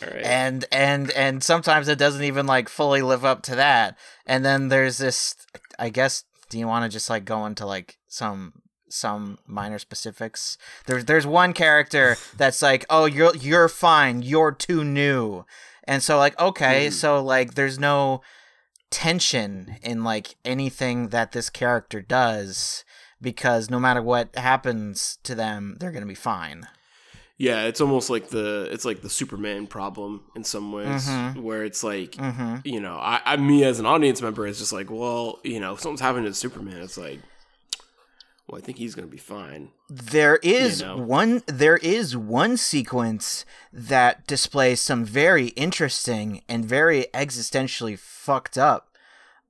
all 0.02 0.08
right. 0.08 0.24
and 0.24 0.64
and 0.72 1.12
and 1.12 1.44
sometimes 1.44 1.86
it 1.86 1.96
doesn't 1.96 2.24
even 2.24 2.46
like 2.46 2.68
fully 2.68 3.02
live 3.02 3.24
up 3.24 3.42
to 3.44 3.54
that 3.54 3.96
and 4.26 4.44
then 4.44 4.66
there's 4.68 4.98
this 4.98 5.36
i 5.78 5.88
guess 5.88 6.24
do 6.48 6.58
you 6.58 6.66
want 6.66 6.84
to 6.84 6.88
just 6.88 7.08
like 7.08 7.24
go 7.24 7.46
into 7.46 7.64
like 7.66 7.98
some 8.08 8.54
some 8.88 9.38
minor 9.46 9.78
specifics 9.78 10.58
there's 10.86 11.04
there's 11.04 11.26
one 11.26 11.52
character 11.52 12.16
that's 12.36 12.60
like 12.60 12.84
oh 12.90 13.04
you're 13.04 13.36
you're 13.36 13.68
fine 13.68 14.22
you're 14.22 14.52
too 14.52 14.82
new 14.82 15.44
and 15.90 16.02
so 16.02 16.16
like 16.24 16.38
okay 16.40 16.86
Hmm. 16.86 16.92
so 17.02 17.10
like 17.34 17.54
there's 17.54 17.78
no 17.78 18.22
tension 18.90 19.76
in 19.82 20.02
like 20.04 20.36
anything 20.44 21.08
that 21.08 21.32
this 21.32 21.48
character 21.50 22.00
does 22.00 22.84
because 23.20 23.70
no 23.70 23.78
matter 23.78 24.02
what 24.02 24.34
happens 24.36 25.18
to 25.22 25.34
them 25.34 25.76
they're 25.78 25.92
gonna 25.92 26.06
be 26.06 26.14
fine 26.14 26.66
Yeah, 27.38 27.64
it's 27.64 27.80
almost 27.80 28.10
like 28.10 28.28
the 28.28 28.68
it's 28.70 28.84
like 28.84 29.00
the 29.00 29.08
Superman 29.08 29.66
problem 29.66 30.20
in 30.36 30.44
some 30.44 30.72
ways, 30.72 31.08
Mhm. 31.08 31.42
where 31.42 31.64
it's 31.64 31.82
like 31.82 32.12
mm-hmm 32.12 32.56
you 32.64 32.80
know, 32.80 32.96
I, 33.00 33.20
I 33.24 33.36
me 33.38 33.64
as 33.64 33.80
an 33.80 33.86
audience 33.86 34.20
member 34.20 34.46
is 34.46 34.58
just 34.58 34.72
like, 34.78 34.90
well, 34.90 35.38
you 35.42 35.58
know, 35.60 35.72
if 35.72 35.80
something's 35.80 36.02
happening 36.02 36.26
to 36.30 36.34
Superman, 36.34 36.82
it's 36.82 36.98
like, 36.98 37.20
well, 38.50 38.58
I 38.60 38.64
think 38.64 38.78
he's 38.78 38.94
gonna 38.96 39.06
be 39.06 39.16
fine. 39.16 39.70
There 39.88 40.36
is 40.42 40.80
You 40.80 40.86
know? 40.88 40.96
one 40.98 41.42
there 41.46 41.76
is 41.76 42.16
one 42.16 42.56
sequence 42.56 43.44
that 43.72 44.26
displays 44.26 44.80
some 44.80 45.04
very 45.04 45.48
interesting 45.48 46.42
and 46.48 46.64
very 46.64 47.06
existentially 47.14 47.98
fucked 47.98 48.58
up 48.58 48.88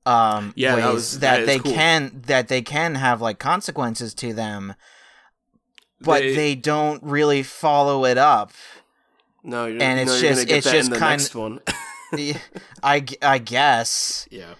um 0.06 0.52
Yeah, 0.56 0.76
that 0.76 0.84
ways 0.86 0.94
was- 0.94 1.18
that 1.20 1.30
that 1.36 1.40
is 1.40 1.46
they 1.46 1.58
cool. 1.58 1.72
can 1.72 2.22
that 2.26 2.48
they 2.48 2.62
can 2.62 2.94
have 2.96 3.20
like 3.20 3.38
consequences 3.38 4.14
to 4.14 4.32
them 4.34 4.74
but 6.00 6.20
They- 6.20 6.34
they, 6.34 6.54
don't 6.54 7.02
really 7.02 7.42
follow 7.42 8.06
it 8.06 8.16
up 8.16 8.52
No, 9.44 9.66
you're, 9.66 9.82
and 9.82 9.96
no, 10.06 10.12
it's 10.12 10.22
you're 10.22 10.32
just- 10.34 10.48
it's 10.50 10.70
just 10.70 10.90
the 10.90 10.96
kind- 10.98 11.20
next 11.20 11.34
one. 11.34 11.60
I 12.82 13.38
guess 13.38 14.26
yeah, 14.30 14.54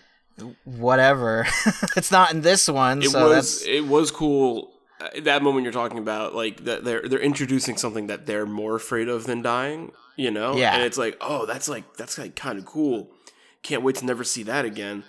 whatever 0.64 1.46
it's 1.96 2.10
not 2.10 2.32
in 2.32 2.40
this 2.42 2.68
one 2.68 3.02
it 3.02 3.10
so 3.10 3.28
was 3.28 3.60
that's 3.60 3.66
it 3.66 3.86
was 3.86 4.10
cool. 4.10 4.70
uh, 5.00 5.08
That 5.22 5.42
moment 5.42 5.64
you're 5.64 5.72
talking 5.72 5.98
about, 5.98 6.34
like 6.34 6.64
that 6.64 6.84
they're 6.84 7.02
they're 7.08 7.18
introducing 7.20 7.76
something 7.76 8.06
that 8.08 8.26
they're 8.26 8.46
more 8.46 8.76
afraid 8.76 9.08
of 9.08 9.24
than 9.24 9.42
dying. 9.42 9.92
You 10.16 10.30
know, 10.30 10.54
Yeah. 10.56 10.74
and 10.74 10.82
it's 10.82 10.98
like, 10.98 11.16
oh, 11.22 11.46
that's 11.46 11.68
like 11.68 11.96
that's 11.96 12.18
like 12.18 12.36
kind 12.36 12.58
of 12.58 12.66
cool. 12.66 13.08
Can't 13.62 13.82
wait 13.82 13.96
to 13.96 14.04
never 14.04 14.24
see 14.24 14.42
that 14.44 14.64
again. 14.66 15.04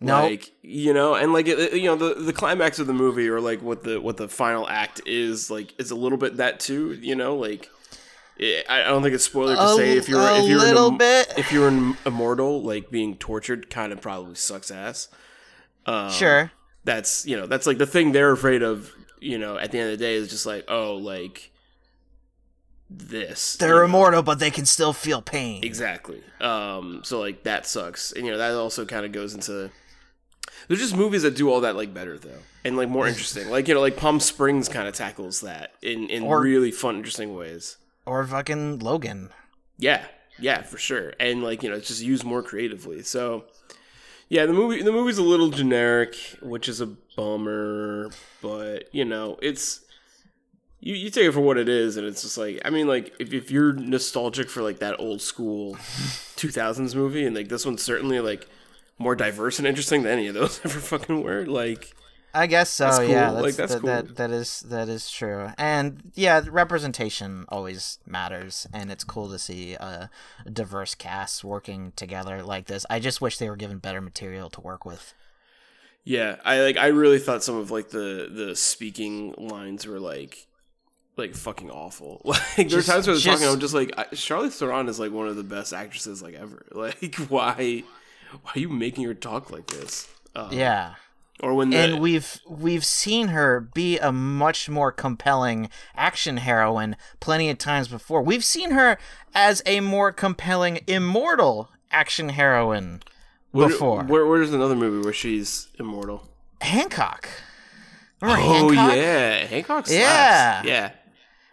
No. 0.00 0.20
like 0.22 0.50
you 0.62 0.92
know, 0.92 1.14
and 1.14 1.32
like 1.32 1.46
it, 1.48 1.72
you 1.74 1.84
know, 1.84 1.96
the 1.96 2.14
the 2.20 2.32
climax 2.32 2.78
of 2.78 2.86
the 2.86 2.92
movie 2.92 3.28
or 3.28 3.40
like 3.40 3.62
what 3.62 3.84
the 3.84 4.00
what 4.00 4.16
the 4.16 4.28
final 4.28 4.68
act 4.68 5.00
is 5.06 5.50
like 5.50 5.72
is 5.78 5.90
a 5.90 5.94
little 5.94 6.18
bit 6.18 6.36
that 6.38 6.58
too. 6.60 6.92
You 7.00 7.14
know, 7.14 7.36
like 7.36 7.70
I 8.40 8.64
I 8.68 8.84
don't 8.84 9.02
think 9.02 9.14
it's 9.14 9.24
spoiler 9.24 9.54
to 9.56 9.62
A- 9.62 9.74
say 9.76 9.96
if 9.96 10.08
you're 10.08 10.20
if 10.20 10.48
you're 10.48 10.58
an 10.60 10.64
little 10.66 10.88
im- 10.88 10.98
bit. 10.98 11.32
if 11.38 11.52
you're 11.52 11.68
an 11.68 11.96
immortal, 12.04 12.62
like 12.62 12.90
being 12.90 13.16
tortured, 13.16 13.70
kind 13.70 13.92
of 13.92 14.00
probably 14.00 14.34
sucks 14.34 14.70
ass. 14.70 15.08
Um, 15.86 16.10
sure 16.10 16.50
that's 16.84 17.24
you 17.26 17.36
know 17.36 17.46
that's 17.46 17.66
like 17.66 17.78
the 17.78 17.86
thing 17.86 18.12
they're 18.12 18.32
afraid 18.32 18.62
of 18.62 18.92
you 19.20 19.38
know 19.38 19.56
at 19.58 19.72
the 19.72 19.78
end 19.78 19.90
of 19.92 19.98
the 19.98 20.04
day 20.04 20.14
is 20.14 20.28
just 20.28 20.46
like 20.46 20.64
oh 20.68 20.94
like 20.96 21.50
this 22.88 23.56
they're 23.56 23.78
know? 23.78 23.84
immortal 23.84 24.22
but 24.22 24.38
they 24.38 24.50
can 24.50 24.64
still 24.64 24.92
feel 24.92 25.20
pain 25.20 25.62
exactly 25.64 26.22
um 26.40 27.00
so 27.04 27.18
like 27.18 27.42
that 27.42 27.66
sucks 27.66 28.12
and 28.12 28.24
you 28.24 28.30
know 28.30 28.38
that 28.38 28.52
also 28.52 28.84
kind 28.84 29.04
of 29.04 29.10
goes 29.12 29.34
into 29.34 29.70
there's 30.68 30.80
just 30.80 30.96
movies 30.96 31.22
that 31.22 31.34
do 31.34 31.50
all 31.50 31.60
that 31.62 31.74
like 31.74 31.92
better 31.92 32.16
though 32.18 32.38
and 32.64 32.76
like 32.76 32.88
more 32.88 33.08
interesting 33.08 33.48
like 33.50 33.66
you 33.66 33.74
know 33.74 33.80
like 33.80 33.96
palm 33.96 34.20
springs 34.20 34.68
kind 34.68 34.86
of 34.86 34.94
tackles 34.94 35.40
that 35.40 35.72
in 35.82 36.08
in 36.08 36.22
Or- 36.22 36.40
really 36.40 36.70
fun 36.70 36.96
interesting 36.96 37.34
ways 37.34 37.76
or 38.06 38.24
fucking 38.24 38.78
logan. 38.78 39.30
Yeah 39.78 40.04
yeah 40.38 40.62
for 40.62 40.78
sure. 40.78 41.14
And 41.18 41.42
like 41.42 41.62
you 41.62 41.70
know 41.70 41.76
it's 41.76 41.88
just 41.88 42.02
used 42.02 42.24
more 42.24 42.42
creatively. 42.42 43.02
So 43.02 43.44
yeah 44.28 44.46
the 44.46 44.52
movie 44.52 44.82
the 44.82 44.92
movie's 44.92 45.18
a 45.18 45.22
little 45.22 45.50
generic 45.50 46.16
which 46.42 46.68
is 46.68 46.80
a 46.80 46.86
bummer 47.16 48.10
but 48.42 48.92
you 48.92 49.04
know 49.04 49.38
it's 49.40 49.80
you, 50.80 50.94
you 50.94 51.10
take 51.10 51.26
it 51.26 51.32
for 51.32 51.40
what 51.40 51.56
it 51.56 51.68
is 51.68 51.96
and 51.96 52.06
it's 52.06 52.22
just 52.22 52.36
like 52.36 52.60
i 52.64 52.70
mean 52.70 52.86
like 52.86 53.14
if, 53.18 53.32
if 53.32 53.50
you're 53.50 53.72
nostalgic 53.72 54.50
for 54.50 54.62
like 54.62 54.78
that 54.80 54.98
old 54.98 55.20
school 55.20 55.74
2000s 56.36 56.94
movie 56.94 57.24
and 57.24 57.36
like 57.36 57.48
this 57.48 57.64
one's 57.64 57.82
certainly 57.82 58.20
like 58.20 58.48
more 58.98 59.14
diverse 59.14 59.58
and 59.58 59.68
interesting 59.68 60.02
than 60.02 60.12
any 60.12 60.26
of 60.26 60.34
those 60.34 60.60
ever 60.64 60.80
fucking 60.80 61.22
were 61.22 61.46
like 61.46 61.94
I 62.38 62.46
guess 62.46 62.70
so. 62.70 62.84
That's 62.84 62.98
cool. 62.98 63.08
Yeah, 63.08 63.30
Like, 63.30 63.42
that's, 63.54 63.56
that's 63.56 63.72
that, 63.74 63.80
cool. 63.80 63.88
that 63.88 64.16
that 64.16 64.30
is 64.30 64.60
that 64.68 64.88
is 64.88 65.10
true. 65.10 65.50
And 65.58 66.12
yeah, 66.14 66.42
representation 66.48 67.44
always 67.48 67.98
matters, 68.06 68.66
and 68.72 68.90
it's 68.92 69.04
cool 69.04 69.28
to 69.30 69.38
see 69.38 69.74
a 69.74 70.10
diverse 70.52 70.94
cast 70.94 71.42
working 71.44 71.92
together 71.96 72.42
like 72.42 72.66
this. 72.66 72.84
I 72.90 73.00
just 73.00 73.20
wish 73.20 73.38
they 73.38 73.48
were 73.48 73.56
given 73.56 73.78
better 73.78 74.00
material 74.00 74.50
to 74.50 74.60
work 74.60 74.84
with. 74.84 75.14
Yeah, 76.04 76.36
I 76.44 76.60
like. 76.60 76.76
I 76.76 76.88
really 76.88 77.18
thought 77.18 77.42
some 77.42 77.56
of 77.56 77.70
like 77.70 77.90
the 77.90 78.28
the 78.32 78.54
speaking 78.54 79.34
lines 79.38 79.86
were 79.86 79.98
like, 79.98 80.46
like 81.16 81.34
fucking 81.34 81.70
awful. 81.70 82.20
Like 82.24 82.38
there 82.56 82.64
Just- 82.66 82.88
were 82.88 82.92
times 82.94 83.06
where 83.08 83.16
they're 83.16 83.32
talking, 83.34 83.48
I'm 83.48 83.58
just 83.60 83.74
like, 83.74 83.92
I, 83.98 84.04
Charlize 84.14 84.52
Theron 84.58 84.88
is 84.88 85.00
like 85.00 85.10
one 85.12 85.26
of 85.26 85.36
the 85.36 85.42
best 85.42 85.72
actresses 85.72 86.22
like 86.22 86.34
ever. 86.34 86.64
Like, 86.72 87.14
why, 87.28 87.82
why 88.42 88.52
are 88.54 88.58
you 88.60 88.68
making 88.68 89.04
her 89.04 89.14
talk 89.14 89.50
like 89.50 89.66
this? 89.66 90.06
Um, 90.36 90.52
Yeah. 90.52 90.94
Or 91.42 91.54
when 91.54 91.70
the 91.70 91.76
and 91.76 92.00
we've 92.00 92.40
we've 92.48 92.84
seen 92.84 93.28
her 93.28 93.60
be 93.60 93.98
a 93.98 94.10
much 94.10 94.68
more 94.70 94.90
compelling 94.90 95.68
action 95.94 96.38
heroine 96.38 96.96
plenty 97.20 97.50
of 97.50 97.58
times 97.58 97.88
before. 97.88 98.22
We've 98.22 98.44
seen 98.44 98.70
her 98.70 98.96
as 99.34 99.62
a 99.66 99.80
more 99.80 100.12
compelling 100.12 100.80
immortal 100.86 101.70
action 101.90 102.30
heroine 102.30 103.02
where, 103.50 103.68
before. 103.68 104.04
Where, 104.04 104.26
where's 104.26 104.52
another 104.52 104.74
movie 104.74 105.04
where 105.04 105.12
she's 105.12 105.68
immortal? 105.78 106.26
Hancock. 106.62 107.28
Remember 108.22 108.42
oh 108.42 108.68
Hancock? 108.70 108.96
yeah, 108.96 109.46
Hancock. 109.46 109.86
Slaps. 109.86 109.92
Yeah. 109.92 110.62
yeah, 110.64 110.90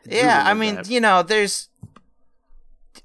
Yeah, 0.05 0.43
I 0.45 0.53
mean, 0.53 0.75
that. 0.75 0.89
you 0.89 1.01
know, 1.01 1.23
there's 1.23 1.67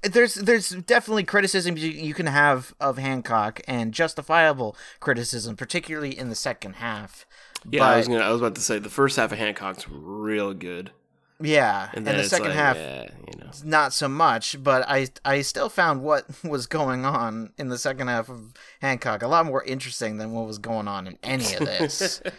there's 0.03 0.35
there's 0.35 0.69
definitely 0.69 1.23
criticism 1.23 1.77
you, 1.77 1.89
you 1.89 2.13
can 2.13 2.27
have 2.27 2.73
of 2.79 2.97
Hancock 2.97 3.61
and 3.67 3.93
justifiable 3.93 4.75
criticism, 4.99 5.55
particularly 5.55 6.17
in 6.17 6.29
the 6.29 6.35
second 6.35 6.73
half. 6.75 7.25
yeah. 7.69 7.83
I 7.83 7.97
was 7.97 8.07
gonna. 8.07 8.19
I 8.23 8.31
was 8.31 8.41
about 8.41 8.55
to 8.55 8.61
say 8.61 8.79
the 8.79 8.89
first 8.89 9.17
half 9.17 9.31
of 9.31 9.37
Hancock's 9.37 9.87
real 9.89 10.53
good, 10.53 10.91
Yeah, 11.39 11.89
and 11.93 12.07
and, 12.07 12.19
the 12.19 12.23
second 12.23 12.47
like, 12.49 12.55
half 12.55 12.77
yeah, 12.77 13.09
you 13.27 13.39
know. 13.39 13.51
not 13.63 13.93
so 13.93 14.07
much, 14.07 14.61
but 14.63 14.85
I 14.87 15.07
I 15.25 15.41
still 15.41 15.69
found 15.69 16.01
what 16.03 16.25
was 16.43 16.67
going 16.67 17.05
on 17.05 17.51
in 17.57 17.69
the 17.69 17.77
second 17.77 18.07
half 18.07 18.29
of 18.29 18.53
Hancock 18.81 19.21
a 19.21 19.27
lot 19.27 19.45
more 19.45 19.63
interesting 19.63 20.17
than 20.17 20.31
what 20.31 20.45
was 20.45 20.59
going 20.59 20.87
on 20.87 21.07
in 21.07 21.17
any 21.23 21.53
of 21.55 21.59
this. 21.65 22.21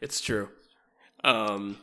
It's 0.00 0.20
true. 0.20 0.48
Um, 1.24 1.78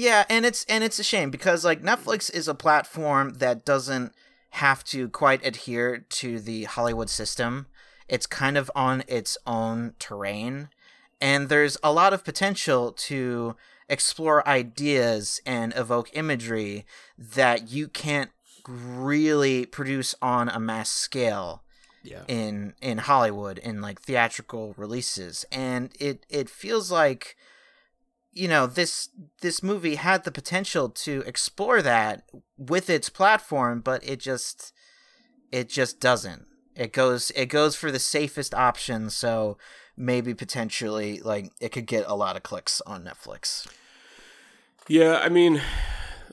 yeah, 0.00 0.24
and 0.30 0.46
it's 0.46 0.64
and 0.64 0.82
it's 0.82 0.98
a 0.98 1.04
shame 1.04 1.30
because 1.30 1.62
like 1.62 1.82
Netflix 1.82 2.32
is 2.32 2.48
a 2.48 2.54
platform 2.54 3.34
that 3.34 3.66
doesn't 3.66 4.14
have 4.50 4.82
to 4.84 5.10
quite 5.10 5.44
adhere 5.44 5.98
to 6.08 6.40
the 6.40 6.64
Hollywood 6.64 7.10
system. 7.10 7.66
It's 8.08 8.26
kind 8.26 8.56
of 8.56 8.70
on 8.74 9.04
its 9.06 9.36
own 9.46 9.92
terrain, 9.98 10.70
and 11.20 11.50
there's 11.50 11.76
a 11.82 11.92
lot 11.92 12.14
of 12.14 12.24
potential 12.24 12.92
to 12.92 13.56
explore 13.90 14.46
ideas 14.48 15.42
and 15.44 15.74
evoke 15.76 16.08
imagery 16.14 16.86
that 17.18 17.70
you 17.70 17.86
can't 17.86 18.30
really 18.66 19.66
produce 19.66 20.14
on 20.22 20.48
a 20.48 20.58
mass 20.58 20.88
scale 20.88 21.62
yeah. 22.02 22.22
in 22.26 22.72
in 22.80 22.98
Hollywood 22.98 23.58
in 23.58 23.82
like 23.82 24.00
theatrical 24.00 24.72
releases 24.78 25.44
and 25.52 25.90
it 26.00 26.24
it 26.30 26.48
feels 26.48 26.90
like 26.90 27.36
you 28.32 28.48
know 28.48 28.66
this 28.66 29.08
this 29.40 29.62
movie 29.62 29.96
had 29.96 30.24
the 30.24 30.30
potential 30.32 30.88
to 30.88 31.22
explore 31.26 31.82
that 31.82 32.22
with 32.56 32.88
its 32.88 33.08
platform 33.08 33.80
but 33.80 34.02
it 34.06 34.20
just 34.20 34.72
it 35.50 35.68
just 35.68 36.00
doesn't 36.00 36.46
It 36.76 36.92
goes 36.92 37.30
it 37.32 37.46
goes 37.46 37.76
for 37.76 37.90
the 37.90 37.98
safest 37.98 38.54
option, 38.54 39.10
so 39.10 39.58
maybe 39.96 40.32
potentially 40.34 41.20
like 41.20 41.52
it 41.60 41.72
could 41.72 41.86
get 41.86 42.04
a 42.06 42.14
lot 42.14 42.36
of 42.36 42.42
clicks 42.42 42.80
on 42.86 43.04
Netflix. 43.04 43.66
Yeah, 44.88 45.18
I 45.22 45.28
mean, 45.28 45.60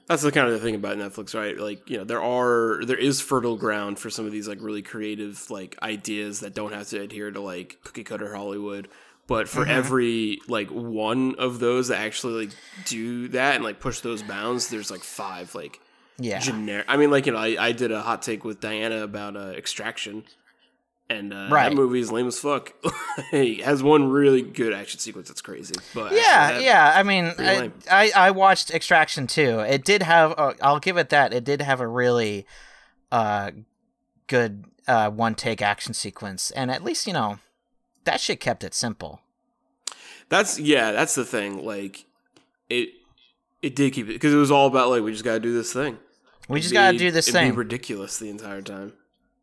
that's 0.07 0.21
the 0.21 0.31
kind 0.31 0.47
of 0.47 0.53
the 0.53 0.59
thing 0.59 0.75
about 0.75 0.97
Netflix, 0.97 1.35
right? 1.35 1.57
Like, 1.57 1.89
you 1.89 1.97
know, 1.97 2.03
there 2.03 2.21
are 2.21 2.85
there 2.85 2.97
is 2.97 3.19
fertile 3.19 3.57
ground 3.57 3.99
for 3.99 4.09
some 4.09 4.25
of 4.25 4.31
these 4.31 4.47
like 4.47 4.59
really 4.61 4.81
creative 4.81 5.49
like 5.49 5.77
ideas 5.81 6.39
that 6.39 6.53
don't 6.53 6.73
have 6.73 6.87
to 6.89 7.01
adhere 7.01 7.31
to 7.31 7.41
like 7.41 7.79
cookie 7.83 8.03
cutter 8.05 8.33
Hollywood. 8.35 8.87
But 9.27 9.49
for 9.49 9.65
every 9.65 10.39
like 10.47 10.69
one 10.69 11.35
of 11.37 11.59
those 11.59 11.89
that 11.89 11.99
actually 11.99 12.45
like 12.47 12.55
do 12.85 13.27
that 13.29 13.55
and 13.55 13.63
like 13.63 13.79
push 13.81 13.99
those 13.99 14.23
bounds, 14.23 14.69
there's 14.69 14.89
like 14.89 15.01
five 15.03 15.53
like 15.53 15.79
Yeah. 16.17 16.39
generic. 16.39 16.85
I 16.87 16.95
mean, 16.95 17.11
like 17.11 17.25
you 17.25 17.33
know, 17.33 17.37
I, 17.39 17.57
I 17.59 17.71
did 17.73 17.91
a 17.91 18.01
hot 18.01 18.21
take 18.21 18.45
with 18.45 18.61
Diana 18.61 19.03
about 19.03 19.35
uh, 19.35 19.51
Extraction, 19.57 20.23
and 21.09 21.33
uh, 21.33 21.49
Right. 21.51 21.67
that 21.69 21.75
movie 21.75 21.99
is 21.99 22.09
lame 22.09 22.27
as 22.27 22.39
fuck. 22.39 22.71
it 23.33 23.65
has 23.65 23.83
one 23.83 24.07
really 24.09 24.41
good 24.41 24.71
action 24.73 24.99
sequence 25.01 25.27
that's 25.27 25.41
crazy, 25.41 25.75
but 25.93 26.13
yeah, 26.13 26.53
that- 26.53 26.61
yeah. 26.63 26.93
I 26.95 27.03
mean, 27.03 27.33
I. 27.37 27.71
I 27.91 28.11
I 28.15 28.31
watched 28.31 28.71
Extraction 28.71 29.27
too. 29.27 29.59
It 29.59 29.83
did 29.83 30.03
have. 30.03 30.33
Uh, 30.37 30.53
I'll 30.61 30.79
give 30.79 30.95
it 30.95 31.09
that. 31.09 31.33
It 31.33 31.43
did 31.43 31.61
have 31.61 31.81
a 31.81 31.87
really, 31.87 32.45
uh, 33.11 33.51
good 34.27 34.63
uh 34.87 35.09
one 35.09 35.35
take 35.35 35.61
action 35.61 35.93
sequence, 35.93 36.49
and 36.51 36.71
at 36.71 36.81
least 36.81 37.07
you 37.07 37.11
know, 37.13 37.39
that 38.07 38.19
shit 38.19 38.39
kept 38.39 38.63
it 38.63 38.73
simple. 38.73 39.21
That's 40.29 40.59
yeah, 40.59 40.91
that's 40.91 41.15
the 41.15 41.23
thing. 41.23 41.63
Like 41.63 42.05
it, 42.69 42.89
it 43.61 43.75
did 43.75 43.93
keep 43.93 44.09
it 44.09 44.13
because 44.13 44.33
it 44.33 44.37
was 44.37 44.51
all 44.51 44.67
about 44.67 44.89
like 44.89 45.03
we 45.03 45.11
just 45.11 45.23
gotta 45.23 45.39
do 45.39 45.53
this 45.53 45.71
thing. 45.71 45.97
We 46.49 46.59
just 46.59 46.71
Be- 46.71 46.75
gotta 46.75 46.97
do 46.97 47.11
this 47.11 47.29
thing. 47.29 47.51
Be 47.51 47.57
ridiculous 47.57 48.17
the 48.19 48.29
entire 48.29 48.61
time. 48.61 48.93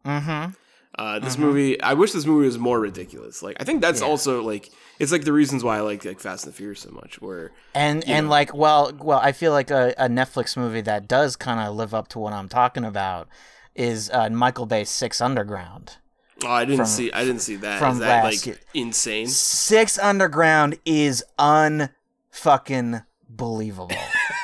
mm-hmm. 0.04 0.52
Uh, 0.96 1.18
this 1.18 1.36
movie, 1.36 1.80
I 1.82 1.94
wish 1.94 2.12
this 2.12 2.24
movie 2.24 2.46
was 2.46 2.56
more 2.56 2.78
ridiculous. 2.78 3.42
Like 3.42 3.56
I 3.58 3.64
think 3.64 3.80
that's 3.82 4.00
Yeah. 4.00 4.06
also 4.06 4.42
like 4.42 4.70
it's 5.00 5.10
like 5.10 5.24
the 5.24 5.32
reasons 5.32 5.64
why 5.64 5.78
I 5.78 5.80
like 5.80 6.04
like 6.04 6.20
Fast 6.20 6.44
and 6.44 6.52
the 6.52 6.56
Furious 6.56 6.80
so 6.82 6.90
much. 6.92 7.20
Where 7.20 7.50
And 7.74 8.04
and 8.08 8.26
know. 8.26 8.30
like 8.30 8.54
well 8.54 8.92
well 9.00 9.18
I 9.20 9.32
feel 9.32 9.50
like 9.52 9.70
a, 9.72 9.92
a 9.98 10.08
Netflix 10.08 10.56
movie 10.56 10.82
that 10.82 11.08
does 11.08 11.34
kind 11.34 11.58
of 11.58 11.74
live 11.74 11.94
up 11.94 12.06
to 12.08 12.20
what 12.20 12.32
I'm 12.32 12.48
talking 12.48 12.84
about 12.84 13.26
is 13.74 14.08
uh, 14.10 14.28
Michael 14.30 14.66
Bay's 14.66 14.88
Six 14.88 15.20
Underground. 15.20 15.96
Oh, 16.44 16.48
I 16.48 16.64
didn't 16.64 16.78
From- 16.78 16.86
see, 16.86 17.12
I 17.12 17.24
didn't 17.24 17.42
see 17.42 17.56
that. 17.56 17.78
from 17.78 17.94
Is 17.94 17.98
that 18.00 18.24
last 18.24 18.24
like 18.24 18.46
year. 18.46 18.58
insane? 18.74 19.26
Six 19.28 19.98
Underground 19.98 20.78
is 20.84 21.22
unfucking 21.38 23.04
believable. 23.28 23.96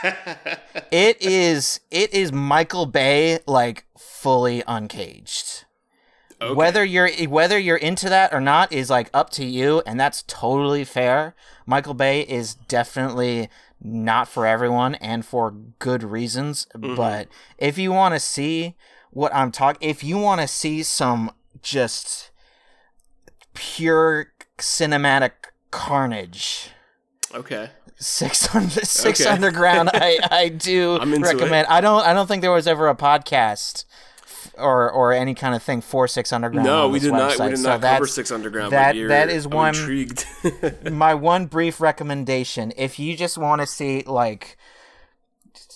it 0.91 1.21
is 1.21 1.81
it 1.91 2.13
is 2.15 2.33
Michael 2.33 2.87
Bay 2.87 3.41
like 3.47 3.85
fully 3.99 4.63
uncaged. 4.67 5.65
Okay. 6.43 6.55
Whether 6.55 6.85
you're 6.85 7.11
whether 7.29 7.59
you're 7.59 7.77
into 7.77 8.09
that 8.09 8.33
or 8.33 8.41
not 8.41 8.73
is 8.73 8.89
like 8.89 9.11
up 9.13 9.29
to 9.31 9.45
you, 9.45 9.83
and 9.87 10.01
that's 10.01 10.23
totally 10.27 10.85
fair. 10.85 11.35
Michael 11.67 11.95
Bay 11.95 12.23
is 12.23 12.55
definitely 12.55 13.51
not 13.83 14.27
for 14.29 14.47
everyone, 14.47 14.95
and 14.97 15.25
for 15.25 15.51
good 15.79 16.03
reasons. 16.03 16.67
Mm-hmm. 16.75 16.95
But 16.97 17.29
if 17.59 17.77
you 17.79 17.93
want 17.93 18.15
to 18.15 18.21
see 18.21 18.75
what 19.11 19.35
I'm 19.35 19.53
talking, 19.53 19.87
if 19.89 20.03
you 20.03 20.17
want 20.19 20.41
to 20.41 20.49
see 20.49 20.83
some 20.83 21.31
just 21.63 22.31
pure 23.55 24.27
cinematic 24.59 25.33
carnage, 25.71 26.71
okay, 27.35 27.71
Six 27.97 28.47
Hundred 28.47 28.71
Six 28.87 29.21
Okay. 29.21 29.31
Underground. 29.31 29.91
I 29.93 30.19
I 30.31 30.49
do 30.49 30.99
recommend. 30.99 31.67
I 31.69 31.81
don't 31.81 32.03
I 32.05 32.13
don't 32.13 32.27
think 32.27 32.43
there 32.43 32.53
was 32.53 32.67
ever 32.67 32.89
a 32.89 32.95
podcast 32.95 33.85
or 34.57 34.91
or 34.91 35.13
any 35.13 35.35
kind 35.35 35.55
of 35.55 35.63
thing 35.63 35.81
for 35.81 36.09
Six 36.09 36.33
Underground. 36.33 36.67
no, 36.67 36.89
we 36.89 36.99
did 36.99 37.13
not. 37.13 37.39
We 37.39 37.49
did 37.51 37.59
So 37.59 37.69
not 37.77 37.81
cover 37.83 38.07
Six 38.07 38.31
Underground. 38.31 38.73
that- 38.73 38.97
that 39.09 39.29
is 39.29 39.45
I'm 39.47 39.51
one- 39.53 39.75
intrigued. 39.75 40.25
my 40.91 41.15
one 41.15 41.47
brief 41.47 41.81
recommendation. 41.81 42.73
If 42.77 42.99
you 42.99 43.17
just 43.17 43.37
want 43.39 43.61
to 43.61 43.67
see 43.67 44.03
like 44.07 44.57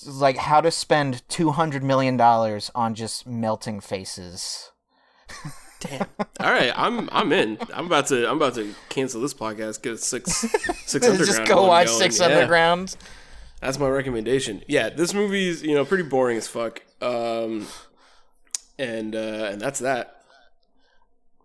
like 0.06 0.36
how 0.36 0.60
to 0.60 0.70
spend 0.70 1.26
two 1.28 1.50
hundred 1.50 1.82
million 1.82 2.16
dollars 2.16 2.70
on 2.74 2.94
just 2.94 3.26
melting 3.26 3.80
faces. 3.80 4.70
All 6.40 6.50
right, 6.52 6.72
I'm 6.74 7.08
I'm 7.12 7.32
in. 7.32 7.58
I'm 7.72 7.86
about 7.86 8.06
to 8.08 8.28
I'm 8.28 8.36
about 8.36 8.54
to 8.56 8.74
cancel 8.88 9.20
this 9.20 9.34
podcast. 9.34 9.82
Get 9.82 9.92
a 9.94 9.98
six 9.98 10.30
six 10.86 10.94
underground. 11.06 11.26
just 11.26 11.44
go 11.46 11.66
watch 11.66 11.86
going. 11.86 11.98
Six 11.98 12.20
Yeah. 12.20 12.26
Underground. 12.26 12.96
That's 13.60 13.78
my 13.78 13.88
recommendation. 13.88 14.62
Yeah, 14.68 14.90
this 14.90 15.14
movie's 15.14 15.62
you 15.62 15.74
know 15.74 15.84
pretty 15.84 16.04
boring 16.04 16.36
as 16.36 16.46
fuck. 16.46 16.82
Um, 17.00 17.66
and 18.78 19.14
uh, 19.14 19.48
and 19.52 19.60
that's 19.60 19.78
that. 19.80 20.22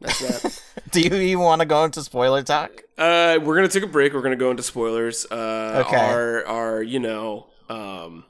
That's 0.02 0.20
that. 0.20 0.62
Do 0.92 1.02
you 1.02 1.14
even 1.14 1.40
want 1.44 1.62
to 1.62 1.66
go 1.66 1.84
into 1.84 2.02
spoiler 2.04 2.42
talk? 2.44 2.72
uh, 2.98 3.40
we're 3.42 3.56
gonna 3.56 3.68
take 3.68 3.84
a 3.84 3.88
break. 3.88 4.14
We're 4.14 4.22
gonna 4.22 4.36
go 4.36 4.52
into 4.52 4.64
spoilers. 4.64 5.26
Uh, 5.30 5.84
Okay. 5.86 5.98
Our 5.98 6.46
our 6.46 6.84
you 6.84 7.00
know 7.00 7.48
um, 7.70 8.26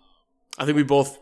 I 0.58 0.66
think 0.66 0.76
we 0.76 0.84
both. 0.84 1.18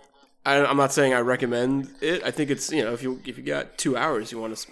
I, 0.47 0.65
I'm 0.65 0.77
not 0.77 0.93
saying 0.93 1.13
I 1.13 1.19
recommend 1.19 1.93
it. 1.99 2.23
I 2.23 2.31
think 2.31 2.49
it's 2.49 2.71
you 2.71 2.81
know 2.81 2.93
if 2.93 3.03
you 3.03 3.21
if 3.25 3.37
you 3.37 3.43
got 3.43 3.77
two 3.77 3.97
hours 3.97 4.31
you 4.31 4.39
want 4.39 4.55
to 4.55 4.71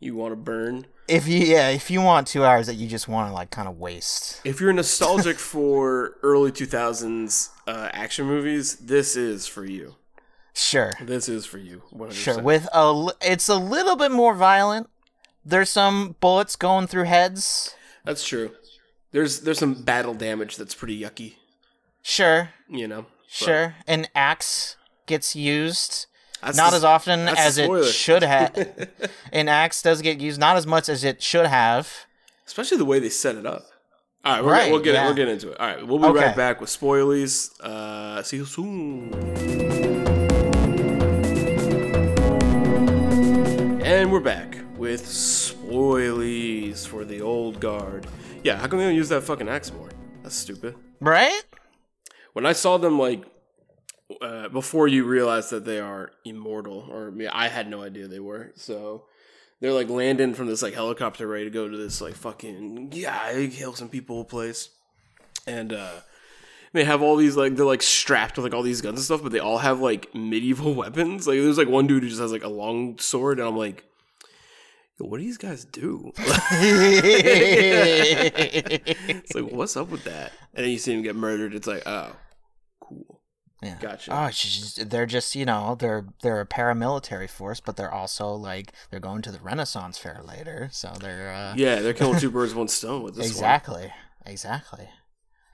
you 0.00 0.16
want 0.16 0.32
to 0.32 0.36
burn. 0.36 0.86
If 1.06 1.28
you 1.28 1.40
yeah, 1.40 1.68
if 1.68 1.90
you 1.90 2.00
want 2.00 2.26
two 2.26 2.42
hours 2.42 2.68
that 2.68 2.74
you 2.76 2.88
just 2.88 3.06
want 3.06 3.28
to 3.28 3.34
like 3.34 3.50
kind 3.50 3.68
of 3.68 3.78
waste. 3.78 4.40
If 4.44 4.62
you're 4.62 4.72
nostalgic 4.72 5.36
for 5.38 6.14
early 6.22 6.50
2000s 6.50 7.50
uh, 7.66 7.90
action 7.92 8.24
movies, 8.24 8.76
this 8.76 9.14
is 9.14 9.46
for 9.46 9.66
you. 9.66 9.96
Sure. 10.54 10.92
This 11.02 11.28
is 11.28 11.44
for 11.44 11.58
you. 11.58 11.82
100%. 11.94 12.12
Sure, 12.12 12.42
with 12.42 12.66
a, 12.72 13.08
it's 13.20 13.48
a 13.48 13.56
little 13.56 13.94
bit 13.94 14.10
more 14.10 14.34
violent. 14.34 14.88
There's 15.44 15.68
some 15.68 16.16
bullets 16.20 16.56
going 16.56 16.86
through 16.86 17.04
heads. 17.04 17.74
That's 18.04 18.26
true. 18.26 18.52
There's 19.12 19.40
there's 19.40 19.58
some 19.58 19.82
battle 19.82 20.14
damage 20.14 20.56
that's 20.56 20.74
pretty 20.74 20.98
yucky, 20.98 21.34
Sure, 22.02 22.50
you 22.68 22.88
know. 22.88 23.02
But 23.02 23.46
sure. 23.46 23.74
An 23.86 24.06
axe 24.14 24.76
gets 25.08 25.34
used, 25.34 26.06
that's 26.40 26.56
not 26.56 26.72
as 26.74 26.84
often 26.84 27.26
as 27.28 27.58
it 27.58 27.84
should 27.86 28.22
have. 28.22 28.54
An 29.32 29.48
axe 29.48 29.82
does 29.82 30.00
get 30.02 30.20
used, 30.20 30.38
not 30.38 30.56
as 30.56 30.66
much 30.66 30.88
as 30.88 31.02
it 31.02 31.20
should 31.22 31.46
have. 31.46 31.90
especially 32.46 32.76
the 32.78 32.84
way 32.84 32.98
they 33.00 33.08
set 33.08 33.34
it 33.34 33.44
up. 33.46 33.64
All 34.24 34.34
right, 34.34 34.44
we're 34.44 34.50
Right, 34.52 34.60
gonna, 34.62 34.72
we'll 34.72 34.82
get 34.82 34.94
yeah. 34.94 35.04
we'll 35.06 35.14
get 35.14 35.28
into 35.28 35.50
it. 35.52 35.58
All 35.60 35.66
right, 35.66 35.86
we'll 35.86 35.98
be 35.98 36.04
Okay. 36.06 36.26
right 36.26 36.36
back 36.36 36.60
with 36.60 36.70
spoilies. 36.70 37.58
Uh, 37.60 38.22
see 38.22 38.36
you 38.38 38.44
soon. 38.44 39.14
And 43.82 44.12
we're 44.12 44.20
back 44.20 44.58
with 44.76 45.02
spoilies 45.06 46.86
for 46.86 47.04
the 47.04 47.20
old 47.22 47.58
guard. 47.58 48.06
Yeah, 48.44 48.56
how 48.58 48.66
come 48.68 48.78
they 48.78 48.84
don't 48.84 48.94
use 48.94 49.08
that 49.08 49.22
fucking 49.22 49.48
axe 49.48 49.72
more? 49.72 49.88
That's 50.22 50.36
stupid. 50.36 50.74
Right? 51.00 51.42
when 52.34 52.44
I 52.46 52.52
saw 52.52 52.76
them 52.76 52.98
like 53.00 53.24
uh, 54.20 54.48
before 54.48 54.88
you 54.88 55.04
realize 55.04 55.50
that 55.50 55.64
they 55.64 55.78
are 55.78 56.12
immortal, 56.24 56.88
or 56.90 57.08
I, 57.08 57.10
mean, 57.10 57.28
I 57.28 57.48
had 57.48 57.68
no 57.68 57.82
idea 57.82 58.08
they 58.08 58.20
were. 58.20 58.52
So 58.56 59.04
they're 59.60 59.72
like 59.72 59.88
landing 59.88 60.34
from 60.34 60.46
this 60.46 60.62
like 60.62 60.74
helicopter 60.74 61.26
ready 61.26 61.44
to 61.44 61.50
go 61.50 61.68
to 61.68 61.76
this 61.76 62.00
like 62.00 62.14
fucking 62.14 62.92
yeah, 62.92 63.46
kill 63.48 63.74
some 63.74 63.88
people 63.88 64.24
place, 64.24 64.70
and 65.46 65.72
uh, 65.72 66.00
they 66.72 66.84
have 66.84 67.02
all 67.02 67.16
these 67.16 67.36
like 67.36 67.56
they're 67.56 67.66
like 67.66 67.82
strapped 67.82 68.36
with 68.36 68.44
like 68.44 68.54
all 68.54 68.62
these 68.62 68.80
guns 68.80 68.98
and 68.98 69.04
stuff, 69.04 69.22
but 69.22 69.32
they 69.32 69.40
all 69.40 69.58
have 69.58 69.80
like 69.80 70.14
medieval 70.14 70.74
weapons. 70.76 71.26
Like 71.26 71.38
there's 71.38 71.58
like 71.58 71.68
one 71.68 71.86
dude 71.86 72.02
who 72.02 72.08
just 72.08 72.20
has 72.20 72.32
like 72.32 72.44
a 72.44 72.48
long 72.48 72.98
sword, 72.98 73.38
and 73.38 73.48
I'm 73.48 73.56
like. 73.56 73.84
What 75.00 75.18
do 75.18 75.22
these 75.22 75.38
guys 75.38 75.64
do? 75.64 76.10
it's 79.06 79.32
like, 79.32 79.44
what's 79.44 79.76
up 79.76 79.90
with 79.90 80.02
that? 80.02 80.32
And 80.52 80.64
then 80.64 80.72
you 80.72 80.78
see 80.78 80.92
him 80.92 81.02
get 81.02 81.14
murdered. 81.14 81.54
It's 81.54 81.68
like, 81.68 81.84
oh. 81.86 82.16
Yeah. 83.62 83.76
Gotcha. 83.80 84.10
Oh, 84.14 84.28
just, 84.30 84.88
they're 84.90 85.06
just 85.06 85.34
you 85.34 85.44
know 85.44 85.74
they're 85.78 86.06
they're 86.22 86.40
a 86.40 86.46
paramilitary 86.46 87.28
force, 87.28 87.60
but 87.60 87.76
they're 87.76 87.92
also 87.92 88.30
like 88.32 88.72
they're 88.90 89.00
going 89.00 89.22
to 89.22 89.32
the 89.32 89.40
Renaissance 89.40 89.98
fair 89.98 90.20
later, 90.24 90.68
so 90.72 90.92
they're 91.00 91.32
uh, 91.32 91.54
Yeah, 91.56 91.80
they're 91.80 91.94
killing 91.94 92.20
two 92.20 92.30
birds 92.32 92.52
with 92.52 92.58
one 92.58 92.68
stone 92.68 93.02
with 93.02 93.16
this 93.16 93.26
exactly, 93.26 93.92
exactly. 94.24 94.84
one. 94.84 94.92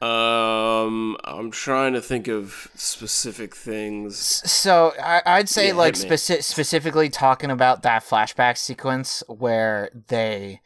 Um, 0.02 1.16
I'm 1.24 1.50
trying 1.50 1.94
to 1.94 2.02
think 2.02 2.28
of 2.28 2.68
specific 2.74 3.56
things. 3.56 4.18
So 4.18 4.92
I, 5.02 5.22
I'd 5.24 5.48
say 5.48 5.68
Yeah, 5.68 5.74
like 5.74 5.94
speci- 5.94 6.42
specifically 6.42 7.08
talking 7.08 7.50
about 7.50 7.82
that 7.84 8.04
flashback 8.04 8.58
sequence 8.58 9.22
where 9.28 9.90
they 10.08 10.60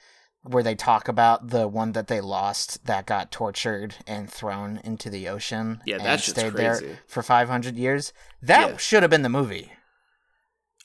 where 0.48 0.62
they 0.62 0.74
talk 0.74 1.08
about 1.08 1.48
the 1.50 1.68
one 1.68 1.92
that 1.92 2.06
they 2.08 2.20
lost 2.20 2.84
that 2.86 3.06
got 3.06 3.30
tortured 3.30 3.96
and 4.06 4.30
thrown 4.30 4.80
into 4.84 5.10
the 5.10 5.28
ocean. 5.28 5.80
Yeah, 5.86 5.96
and 5.96 6.04
that 6.04 6.20
stayed 6.20 6.54
crazy. 6.54 6.86
there 6.86 6.98
for 7.06 7.22
500 7.22 7.76
years. 7.76 8.12
That 8.42 8.70
Yeah. 8.70 8.76
should 8.76 9.02
have 9.02 9.10
been 9.10 9.22
the 9.22 9.28
movie. 9.28 9.72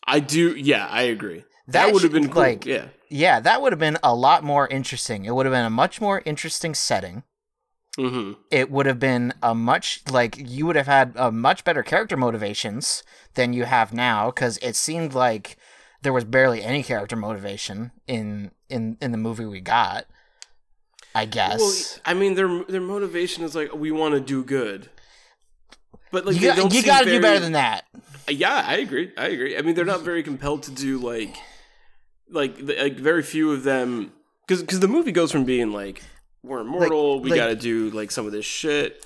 I 0.05 0.19
do. 0.19 0.55
Yeah, 0.55 0.87
I 0.89 1.03
agree. 1.03 1.45
That 1.67 1.85
That, 1.85 1.93
would 1.93 2.03
have 2.03 2.11
been 2.11 2.29
cool. 2.29 2.41
like- 2.41 2.65
yeah, 2.65 2.87
Yeah, 3.09 3.39
that 3.39 3.61
would 3.61 3.71
have 3.71 3.79
been 3.79 3.97
a 4.03 4.13
lot 4.15 4.43
more 4.43 4.67
interesting. 4.67 5.23
It 5.25 5.33
would 5.35 5.45
have 5.45 5.53
been 5.53 5.65
a 5.65 5.69
much 5.69 6.01
more 6.01 6.21
interesting 6.25 6.73
setting. 6.75 7.23
mm-hmm. 7.97 8.33
It 8.49 8.71
would 8.71 8.87
have 8.87 8.99
been 8.99 9.33
a 9.43 9.53
much 9.53 10.01
like 10.09 10.35
you 10.37 10.65
would 10.65 10.75
have 10.75 10.87
had 10.87 11.13
a 11.15 11.31
much 11.31 11.63
better 11.63 11.83
character 11.83 12.17
motivations 12.17 13.03
than 13.35 13.53
you 13.53 13.65
have 13.65 13.93
now 13.93 14.31
because 14.31 14.57
it 14.63 14.75
seemed 14.75 15.13
like 15.13 15.57
there 16.03 16.13
was 16.13 16.23
barely 16.25 16.61
any 16.63 16.83
character 16.83 17.15
motivation 17.15 17.91
in 18.07 18.51
in 18.69 18.97
in 19.01 19.11
the 19.11 19.17
movie 19.17 19.45
we 19.45 19.59
got. 19.61 20.05
I 21.15 21.25
guess. 21.25 21.59
Well, 21.59 22.01
I 22.05 22.13
mean, 22.15 22.33
their 22.35 22.63
their 22.65 22.81
motivation 22.81 23.43
is 23.43 23.53
like 23.55 23.73
we 23.73 23.91
want 23.91 24.15
to 24.15 24.19
do 24.19 24.43
good, 24.43 24.89
but 26.11 26.25
like 26.25 26.35
you 26.35 26.41
got, 26.47 26.57
you 26.57 26.69
seem 26.81 26.85
got 26.85 27.03
to 27.03 27.09
do 27.11 27.21
better 27.21 27.39
than 27.39 27.51
that. 27.51 27.85
Uh, 28.27 28.31
yeah, 28.31 28.63
I 28.67 28.77
agree. 28.77 29.11
I 29.15 29.27
agree. 29.27 29.55
I 29.57 29.61
mean, 29.61 29.75
they're 29.75 29.85
not 29.85 30.01
very 30.01 30.23
compelled 30.23 30.63
to 30.63 30.71
do 30.71 30.97
like, 30.97 31.35
like, 32.31 32.55
like 32.59 32.95
very 32.95 33.21
few 33.21 33.51
of 33.51 33.63
them, 33.63 34.11
because 34.47 34.61
because 34.61 34.79
the 34.79 34.87
movie 34.87 35.11
goes 35.11 35.31
from 35.31 35.45
being 35.45 35.71
like 35.71 36.01
we're 36.41 36.61
immortal, 36.61 37.19
we 37.19 37.29
like- 37.29 37.37
got 37.39 37.47
to 37.47 37.55
do 37.55 37.91
like 37.91 38.09
some 38.09 38.25
of 38.25 38.31
this 38.31 38.45
shit. 38.45 39.05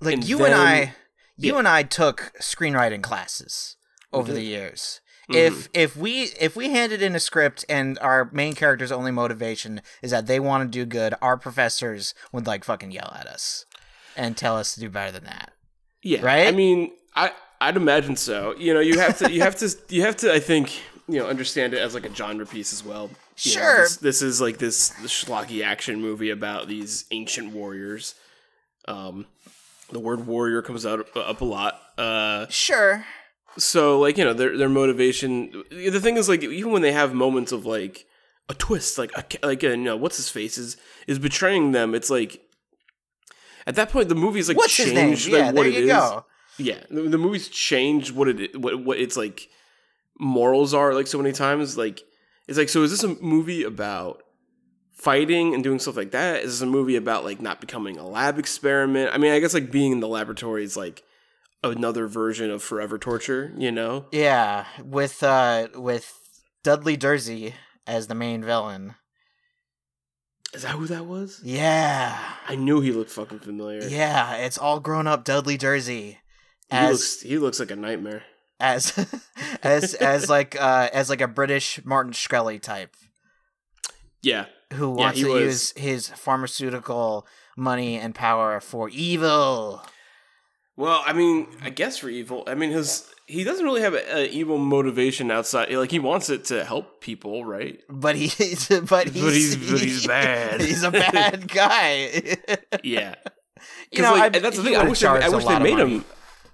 Like 0.00 0.14
And 0.14 0.24
you 0.28 0.38
then- 0.38 0.52
and 0.52 0.54
I, 0.54 0.94
you 1.36 1.52
yeah. 1.52 1.58
and 1.58 1.68
I 1.68 1.82
took 1.82 2.32
screenwriting 2.40 3.02
classes 3.02 3.76
over 4.10 4.32
the 4.32 4.42
years. 4.42 5.01
Mhm. 5.32 5.46
If 5.46 5.68
if 5.74 5.96
we 5.96 6.22
if 6.40 6.54
we 6.56 6.70
handed 6.70 7.02
in 7.02 7.14
a 7.14 7.20
script 7.20 7.64
and 7.68 7.98
our 8.00 8.28
main 8.32 8.54
character's 8.54 8.92
only 8.92 9.10
motivation 9.10 9.80
is 10.02 10.10
that 10.10 10.26
they 10.26 10.38
want 10.40 10.64
to 10.64 10.78
do 10.78 10.84
good, 10.84 11.14
our 11.22 11.36
professors 11.36 12.14
would 12.32 12.46
like 12.46 12.64
fucking 12.64 12.90
yell 12.92 13.12
at 13.18 13.26
us 13.26 13.64
and 14.16 14.36
tell 14.36 14.56
us 14.56 14.74
to 14.74 14.80
do 14.80 14.88
better 14.90 15.10
than 15.12 15.24
that. 15.24 15.52
Yeah, 16.02 16.20
Right? 16.22 16.46
I 16.48 16.50
mean, 16.52 16.92
I 17.14 17.32
I'd 17.60 17.76
imagine 17.76 18.16
so. 18.16 18.54
You 18.58 18.74
know, 18.74 18.80
you 18.80 18.98
have 18.98 19.18
to 19.18 19.30
you 19.32 19.42
have 19.42 19.56
to 19.56 19.76
you 19.88 20.02
have 20.02 20.16
to 20.16 20.32
I 20.32 20.40
think 20.40 20.72
you 21.08 21.18
know 21.18 21.26
understand 21.28 21.74
it 21.74 21.78
as 21.78 21.94
like 21.94 22.04
a 22.06 22.14
genre 22.14 22.46
piece 22.46 22.72
as 22.72 22.84
well. 22.84 23.10
You 23.38 23.54
know, 23.56 23.60
Sure. 23.60 23.80
this, 23.82 23.96
this 23.96 24.22
is 24.22 24.40
like 24.40 24.58
this, 24.58 24.90
this 25.00 25.10
schlocky 25.10 25.64
action 25.64 26.00
movie 26.02 26.28
about 26.30 26.68
these 26.68 27.06
ancient 27.10 27.52
warriors. 27.52 28.14
Um, 28.86 29.26
the 29.90 29.98
word 30.00 30.26
warrior 30.26 30.60
comes 30.62 30.84
out 30.84 31.06
up 31.16 31.40
a 31.40 31.44
lot. 31.44 31.80
Uh, 31.96 32.46
Sure. 32.50 33.04
So 33.58 33.98
like 33.98 34.18
you 34.18 34.24
know 34.24 34.32
their 34.32 34.56
their 34.56 34.68
motivation. 34.68 35.64
The 35.70 36.00
thing 36.00 36.16
is 36.16 36.28
like 36.28 36.42
even 36.42 36.72
when 36.72 36.82
they 36.82 36.92
have 36.92 37.14
moments 37.14 37.52
of 37.52 37.66
like 37.66 38.06
a 38.48 38.54
twist, 38.54 38.98
like 38.98 39.12
a, 39.16 39.46
like 39.46 39.62
you 39.62 39.76
know 39.76 39.96
what's 39.96 40.16
his 40.16 40.28
face 40.28 40.58
is 40.58 40.76
is 41.06 41.18
betraying 41.18 41.72
them. 41.72 41.94
It's 41.94 42.10
like. 42.10 42.40
At 43.64 43.76
that 43.76 43.90
point, 43.90 44.08
the 44.08 44.16
movie's 44.16 44.48
like 44.48 44.56
What's 44.56 44.74
changed 44.74 45.28
Yeah, 45.28 45.46
like, 45.46 45.54
what 45.54 45.62
there 45.62 45.66
it 45.72 45.74
you 45.74 45.80
is. 45.84 45.86
go. 45.92 46.24
Yeah, 46.58 46.80
the, 46.90 47.02
the 47.02 47.16
movie's 47.18 47.48
changed 47.48 48.10
what 48.10 48.26
it 48.28 48.60
what 48.60 48.82
what 48.84 48.98
its 48.98 49.16
like 49.16 49.48
morals 50.18 50.74
are 50.74 50.92
like 50.94 51.06
so 51.06 51.16
many 51.16 51.30
times. 51.32 51.78
Like 51.78 52.02
it's 52.48 52.58
like 52.58 52.68
so 52.68 52.82
is 52.82 52.90
this 52.90 53.04
a 53.04 53.14
movie 53.22 53.62
about 53.62 54.22
fighting 54.94 55.54
and 55.54 55.62
doing 55.62 55.78
stuff 55.78 55.96
like 55.96 56.10
that? 56.10 56.42
Is 56.42 56.58
this 56.58 56.60
a 56.60 56.70
movie 56.70 56.96
about 56.96 57.24
like 57.24 57.40
not 57.40 57.60
becoming 57.60 57.98
a 57.98 58.04
lab 58.06 58.36
experiment? 58.36 59.10
I 59.14 59.18
mean, 59.18 59.30
I 59.32 59.38
guess 59.38 59.54
like 59.54 59.70
being 59.70 59.92
in 59.92 60.00
the 60.00 60.08
laboratory 60.08 60.64
is 60.64 60.76
like 60.76 61.04
another 61.62 62.06
version 62.06 62.50
of 62.50 62.62
forever 62.62 62.98
torture. 62.98 63.52
You 63.56 63.72
know? 63.72 64.06
Yeah, 64.12 64.66
with 64.84 65.22
uh 65.22 65.68
with 65.74 66.12
Dudley 66.64 66.96
Dursey 66.96 67.54
as 67.86 68.06
the 68.06 68.14
main 68.14 68.42
villain. 68.42 68.94
Is 70.54 70.62
that 70.62 70.72
who 70.72 70.86
that 70.86 71.06
was? 71.06 71.40
Yeah. 71.42 72.18
I 72.46 72.56
knew 72.56 72.80
he 72.80 72.92
looked 72.92 73.10
fucking 73.10 73.38
familiar. 73.38 73.80
Yeah, 73.88 74.36
it's 74.36 74.58
all 74.58 74.80
grown 74.80 75.06
up 75.06 75.24
Dudley 75.24 75.56
Dursey 75.56 76.18
he 76.70 76.78
as 76.78 76.90
looks 76.92 77.20
he 77.22 77.38
looks 77.38 77.60
like 77.60 77.70
a 77.70 77.76
nightmare. 77.76 78.22
as 78.60 78.92
as 79.62 79.94
as 79.94 80.28
like 80.28 80.54
uh 80.60 80.88
as 80.92 81.08
like 81.10 81.20
a 81.22 81.28
British 81.28 81.80
Martin 81.84 82.12
Shkreli 82.12 82.60
type 82.60 82.94
Yeah, 84.22 84.46
who 84.74 84.90
Yeah, 84.98 85.04
wants 85.04 85.18
he 85.18 85.24
to 85.24 85.30
was- 85.32 85.42
use 85.42 85.72
his 85.76 86.08
pharmaceutical 86.08 87.26
money 87.56 87.96
and 87.98 88.14
power 88.14 88.60
for 88.60 88.88
evil. 88.90 89.82
Well, 90.76 91.02
I 91.04 91.12
mean, 91.12 91.46
I 91.62 91.70
guess 91.70 91.98
for 91.98 92.08
evil. 92.08 92.44
I 92.46 92.54
mean, 92.54 92.70
his 92.70 93.06
he 93.26 93.44
doesn't 93.44 93.64
really 93.64 93.82
have 93.82 93.94
an 93.94 94.28
evil 94.30 94.58
motivation 94.58 95.30
outside. 95.30 95.70
Like 95.72 95.90
he 95.90 95.98
wants 95.98 96.30
it 96.30 96.46
to 96.46 96.64
help 96.64 97.00
people, 97.00 97.44
right? 97.44 97.80
But 97.90 98.16
he 98.16 98.28
but 98.88 99.08
he's 99.08 99.54
he's- 99.54 99.70
but 99.70 99.80
he's 99.80 100.06
bad. 100.06 100.60
he's 100.68 100.82
a 100.82 100.90
bad 100.90 101.48
guy. 101.54 102.36
Yeah, 102.82 103.14
you 103.90 104.02
know, 104.02 104.12
like, 104.12 104.22
I, 104.22 104.36
and 104.36 104.44
that's 104.44 104.56
the 104.56 104.62
thing. 104.62 104.76
I 104.76 104.84
wish 104.84 105.00
they, 105.00 105.06
charged 105.06 105.32
wish 105.34 105.44
they 105.44 105.58
made 105.58 105.76
money. 105.78 105.96
him. 105.96 106.04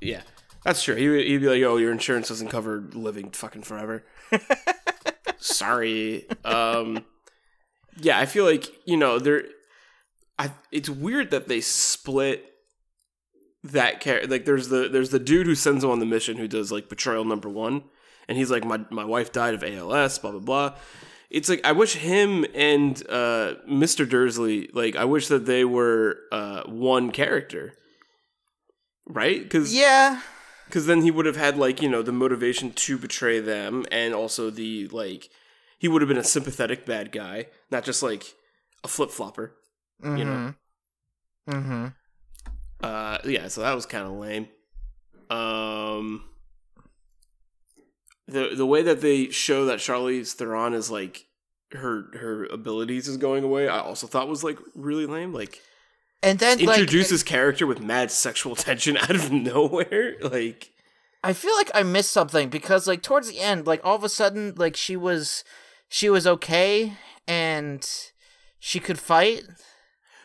Yeah, 0.01 0.23
that's 0.65 0.83
true. 0.83 0.97
He 0.97 1.09
would, 1.09 1.25
he'd 1.27 1.39
be 1.39 1.49
like, 1.49 1.63
"Oh, 1.63 1.77
your 1.77 1.93
insurance 1.93 2.29
doesn't 2.29 2.49
cover 2.49 2.85
living 2.93 3.31
fucking 3.31 3.63
forever." 3.63 4.05
Sorry. 5.39 6.27
Um, 6.45 7.05
yeah, 8.01 8.19
I 8.19 8.27
feel 8.27 8.45
like 8.45 8.67
you 8.85 8.97
know 8.97 9.19
they're. 9.19 9.45
I 10.39 10.51
it's 10.71 10.89
weird 10.89 11.31
that 11.31 11.49
they 11.49 11.61
split 11.61 12.45
that 13.65 14.01
character. 14.01 14.29
Like, 14.29 14.45
there's 14.45 14.69
the 14.69 14.89
there's 14.89 15.11
the 15.11 15.19
dude 15.19 15.47
who 15.47 15.55
sends 15.55 15.85
him 15.85 15.91
on 15.91 15.99
the 16.01 16.07
mission 16.07 16.37
who 16.37 16.49
does 16.49 16.71
like 16.73 16.89
betrayal 16.89 17.25
number 17.25 17.49
one, 17.49 17.85
and 18.29 18.39
he's 18.39 18.51
like, 18.51 18.65
"My 18.65 18.81
my 18.91 19.05
wife 19.05 19.33
died 19.33 19.55
of 19.55 19.63
ALS." 19.65 20.19
Blah 20.19 20.31
blah 20.33 20.41
blah. 20.41 20.75
It's 21.31 21.49
like 21.49 21.61
I 21.65 21.73
wish 21.73 21.95
him 21.95 22.47
and 22.55 22.97
uh, 23.09 23.57
Mr. 23.69 24.09
Dursley, 24.09 24.71
like 24.73 24.97
I 24.97 25.05
wish 25.05 25.29
that 25.29 25.45
they 25.45 25.65
were 25.65 26.17
uh, 26.33 26.63
one 26.65 27.11
character, 27.11 27.75
right? 29.07 29.43
Because 29.43 29.75
Yeah. 29.75 30.21
because 30.67 30.87
then 30.87 31.03
he 31.03 31.11
would 31.11 31.27
have 31.27 31.37
had 31.37 31.57
like 31.59 31.83
you 31.83 31.89
know 31.89 32.03
the 32.03 32.13
motivation 32.13 32.73
to 32.73 32.97
betray 32.99 33.41
them 33.41 33.85
and 33.91 34.15
also 34.15 34.51
the 34.51 34.89
like 34.89 35.29
he 35.79 35.87
would 35.89 36.01
have 36.03 36.09
been 36.09 36.17
a 36.19 36.25
sympathetic 36.25 36.85
bad 36.87 37.13
guy 37.13 37.47
not 37.71 37.85
just 37.85 38.03
like 38.03 38.35
a 38.85 38.89
flip-flopper 38.89 39.55
Mm-hmm. 40.03 40.17
you 40.17 40.25
know 40.25 40.55
Mm-hmm. 41.49 41.87
Uh 42.83 43.19
yeah 43.25 43.49
so 43.49 43.63
that 43.63 43.75
was 43.75 43.87
kind 43.87 44.07
of 44.07 44.13
lame. 44.13 44.49
Um 45.31 46.25
the 48.27 48.55
the 48.55 48.67
way 48.67 48.83
that 48.83 49.01
they 49.01 49.31
show 49.31 49.67
that 49.67 49.79
Charlize 49.79 50.33
Theron 50.33 50.75
is 50.75 50.91
like 50.91 51.27
her 51.73 52.07
her 52.15 52.47
abilities 52.47 53.09
is 53.09 53.17
going 53.17 53.45
away 53.45 53.69
I 53.69 53.81
also 53.81 54.07
thought 54.07 54.29
was 54.29 54.45
like 54.45 54.59
really 54.75 55.07
lame. 55.07 55.33
Like 55.33 55.61
And 56.23 56.39
then 56.39 56.59
like 56.65 56.81
introduce 56.81 57.23
character 57.23 57.67
with 57.67 57.81
mad 57.81 58.11
sexual 58.11 58.57
tension 58.57 58.97
out 58.97 59.15
of 59.15 59.33
nowhere. 59.33 60.15
Like 60.23 60.73
I 61.23 61.33
feel 61.33 61.55
like 61.57 61.71
I 61.75 61.83
missed 61.83 62.13
something 62.13 62.49
because 62.49 62.87
like 62.87 63.03
towards 63.03 63.29
the 63.29 63.41
end, 63.41 63.67
like 63.67 63.81
all 63.85 63.97
of 63.97 64.05
a 64.05 64.09
sudden, 64.09 64.55
like 64.57 64.77
she 64.77 64.97
was 64.97 65.43
she 65.89 66.09
was 66.09 66.27
okay 66.27 66.93
and 67.27 67.87
she 68.59 68.79
could 68.79 68.99
fight. 68.99 69.45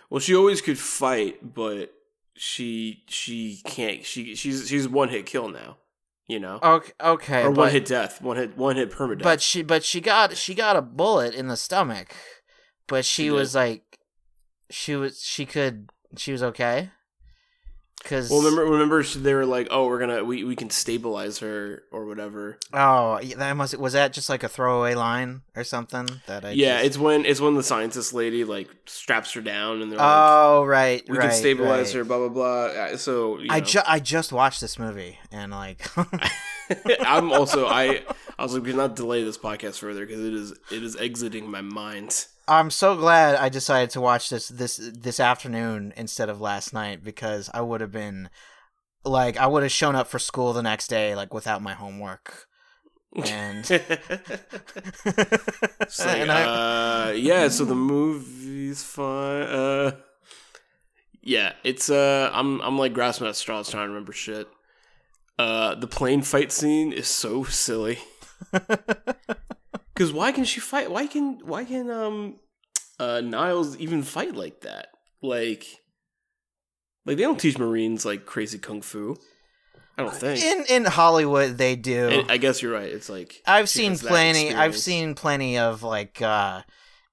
Well, 0.09 0.19
she 0.19 0.35
always 0.35 0.61
could 0.61 0.77
fight, 0.77 1.55
but 1.55 1.91
she 2.35 3.03
she 3.07 3.61
can't. 3.65 4.03
She 4.05 4.35
she's 4.35 4.67
she's 4.67 4.87
one 4.87 5.09
hit 5.09 5.25
kill 5.25 5.49
now. 5.49 5.77
You 6.25 6.39
know, 6.39 6.57
Okay, 6.63 6.93
okay, 7.03 7.43
or 7.43 7.49
but, 7.51 7.57
one 7.57 7.71
hit 7.71 7.85
death, 7.85 8.21
one 8.21 8.37
hit 8.37 8.57
one 8.57 8.77
hit 8.77 8.91
permadeath. 8.91 9.23
but 9.23 9.41
she 9.41 9.61
but 9.61 9.83
she 9.83 9.99
got 9.99 10.37
she 10.37 10.55
got 10.55 10.77
a 10.77 10.81
bullet 10.81 11.35
in 11.35 11.49
the 11.49 11.57
stomach, 11.57 12.15
but 12.87 13.03
she, 13.03 13.23
She 13.23 13.29
was 13.29 13.51
did. 13.51 13.57
like 13.59 13.99
she 14.69 14.95
was 14.95 15.21
she 15.21 15.45
could 15.45 15.89
she 16.15 16.31
was 16.31 16.41
okay. 16.41 16.91
Cause 18.03 18.29
well, 18.29 18.39
remember 18.41 18.65
remember 18.65 19.01
they 19.03 19.33
were 19.33 19.45
like, 19.45 19.69
oh, 19.71 19.87
we're 19.87 19.99
gonna 19.99 20.23
we, 20.25 20.43
we 20.43 20.55
can 20.57 20.69
stabilize 20.69 21.39
her 21.39 21.83
or 21.91 22.05
whatever. 22.05 22.57
oh 22.73 23.19
that 23.37 23.53
must 23.55 23.77
was 23.77 23.93
that 23.93 24.11
just 24.11 24.29
like 24.29 24.43
a 24.43 24.49
throwaway 24.49 24.93
line 24.93 25.41
or 25.55 25.63
something 25.63 26.07
that 26.27 26.43
I 26.43 26.51
yeah, 26.51 26.75
just- 26.75 26.85
it's 26.85 26.97
when 26.97 27.25
it's 27.25 27.39
when 27.39 27.55
the 27.55 27.63
scientist 27.63 28.13
lady 28.13 28.43
like 28.43 28.67
straps 28.85 29.31
her 29.33 29.41
down 29.41 29.81
and 29.81 29.89
they're 29.91 29.99
like, 29.99 30.07
oh 30.09 30.65
right 30.65 31.03
we 31.07 31.17
right, 31.17 31.29
can 31.29 31.37
stabilize 31.37 31.87
right. 31.87 31.99
her, 31.99 32.03
blah 32.03 32.17
blah 32.27 32.29
blah. 32.29 32.95
So 32.97 33.39
you 33.39 33.47
I 33.49 33.59
know. 33.59 33.65
ju- 33.65 33.79
I 33.87 33.99
just 33.99 34.33
watched 34.33 34.59
this 34.59 34.77
movie 34.77 35.19
and 35.31 35.51
like 35.51 35.87
I'm 37.01 37.31
also 37.31 37.67
I 37.67 38.01
I 38.37 38.43
was 38.43 38.53
like, 38.53 38.63
we 38.63 38.71
cannot 38.71 38.95
delay 38.95 39.23
this 39.23 39.37
podcast 39.37 39.79
further 39.79 40.05
because 40.05 40.23
it 40.23 40.33
is 40.33 40.51
it 40.71 40.83
is 40.83 40.95
exiting 40.97 41.49
my 41.49 41.61
mind. 41.61 42.25
I'm 42.47 42.69
so 42.69 42.95
glad 42.95 43.35
I 43.35 43.49
decided 43.49 43.89
to 43.91 44.01
watch 44.01 44.29
this 44.29 44.47
this 44.49 44.77
this 44.77 45.19
afternoon 45.19 45.93
instead 45.95 46.29
of 46.29 46.41
last 46.41 46.73
night 46.73 47.03
because 47.03 47.49
I 47.53 47.61
would 47.61 47.81
have 47.81 47.91
been 47.91 48.29
like 49.05 49.37
I 49.37 49.47
would 49.47 49.63
have 49.63 49.71
shown 49.71 49.95
up 49.95 50.07
for 50.07 50.19
school 50.19 50.53
the 50.53 50.61
next 50.63 50.87
day 50.87 51.15
like 51.15 51.33
without 51.33 51.61
my 51.61 51.73
homework. 51.73 52.47
And 53.15 53.69
And 55.99 56.31
I- 56.31 57.07
uh, 57.09 57.11
yeah, 57.15 57.47
so 57.47 57.63
the 57.65 57.75
movie's 57.75 58.83
fine. 58.83 59.43
Uh, 59.43 59.91
yeah, 61.21 61.53
it's 61.63 61.89
uh, 61.89 62.29
I'm 62.33 62.59
I'm 62.61 62.77
like 62.77 62.93
grasping 62.93 63.27
at 63.27 63.35
straws 63.35 63.69
trying 63.69 63.85
to 63.85 63.89
remember 63.89 64.11
shit. 64.11 64.47
Uh, 65.39 65.75
the 65.75 65.87
plane 65.87 66.21
fight 66.21 66.51
scene 66.51 66.91
is 66.91 67.07
so 67.07 67.43
silly. 67.43 67.99
Because 69.93 70.11
why 70.11 70.31
can 70.31 70.43
she 70.43 70.59
fight? 70.59 70.89
Why 70.91 71.07
can 71.07 71.39
why 71.43 71.65
can 71.65 71.89
um, 71.91 72.35
uh, 72.99 73.21
Niles 73.21 73.77
even 73.77 74.01
fight 74.03 74.35
like 74.35 74.61
that? 74.61 74.87
Like, 75.21 75.65
like 77.05 77.17
they 77.17 77.23
don't 77.23 77.39
teach 77.39 77.57
Marines 77.57 78.05
like 78.05 78.25
crazy 78.25 78.57
kung 78.57 78.81
fu. 78.81 79.17
I 79.97 80.01
don't 80.03 80.13
think. 80.15 80.43
in 80.43 80.65
in 80.69 80.85
Hollywood 80.85 81.57
they 81.57 81.75
do. 81.75 82.07
And 82.09 82.31
I 82.31 82.37
guess 82.37 82.61
you're 82.61 82.73
right. 82.73 82.89
It's 82.91 83.09
like 83.09 83.41
I've 83.45 83.69
seen 83.69 83.95
plenty 83.97 84.53
I've 84.53 84.77
seen 84.77 85.13
plenty 85.13 85.57
of 85.59 85.83
like 85.83 86.21
uh 86.21 86.63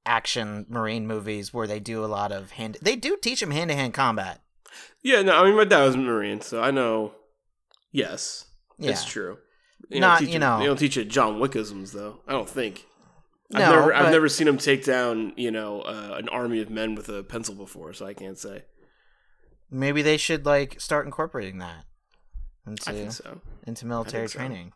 action 0.06 0.64
marine 0.70 1.06
movies 1.06 1.52
where 1.52 1.66
they 1.66 1.78
do 1.78 2.02
a 2.02 2.06
lot 2.06 2.32
of 2.32 2.52
hand 2.52 2.78
they 2.80 2.96
do 2.96 3.18
teach 3.20 3.40
them 3.40 3.50
hand-to-hand 3.50 3.92
combat. 3.92 4.40
Yeah, 5.02 5.20
no, 5.20 5.36
I 5.36 5.44
mean 5.44 5.56
my 5.56 5.64
dad 5.64 5.84
was 5.84 5.94
a 5.94 5.98
Marine, 5.98 6.40
so 6.40 6.62
I 6.62 6.70
know. 6.70 7.12
Yes, 7.92 8.46
Yeah. 8.78 8.92
it's 8.92 9.04
true. 9.04 9.36
They 9.88 10.00
don't 10.00 10.28
you 10.28 10.38
know. 10.38 10.58
They 10.58 10.66
don't 10.66 10.78
teach 10.78 10.96
you 10.96 11.04
John 11.04 11.40
Wickisms 11.40 11.92
though. 11.92 12.20
I 12.26 12.32
don't 12.32 12.48
think. 12.48 12.86
No, 13.52 13.60
I've 13.60 13.70
never, 13.70 13.94
I've 13.94 14.12
never 14.12 14.28
seen 14.28 14.46
him 14.46 14.58
take 14.58 14.84
down, 14.84 15.32
you 15.36 15.50
know, 15.50 15.80
uh, 15.80 16.14
an 16.16 16.28
army 16.28 16.60
of 16.60 16.70
men 16.70 16.94
with 16.94 17.08
a 17.08 17.24
pencil 17.24 17.56
before, 17.56 17.92
so 17.92 18.06
I 18.06 18.14
can't 18.14 18.38
say. 18.38 18.62
Maybe 19.68 20.02
they 20.02 20.16
should 20.16 20.46
like 20.46 20.80
start 20.80 21.04
incorporating 21.04 21.58
that 21.58 21.84
into 22.66 23.10
so. 23.10 23.40
into 23.66 23.86
military 23.86 24.28
so. 24.28 24.38
training. 24.38 24.72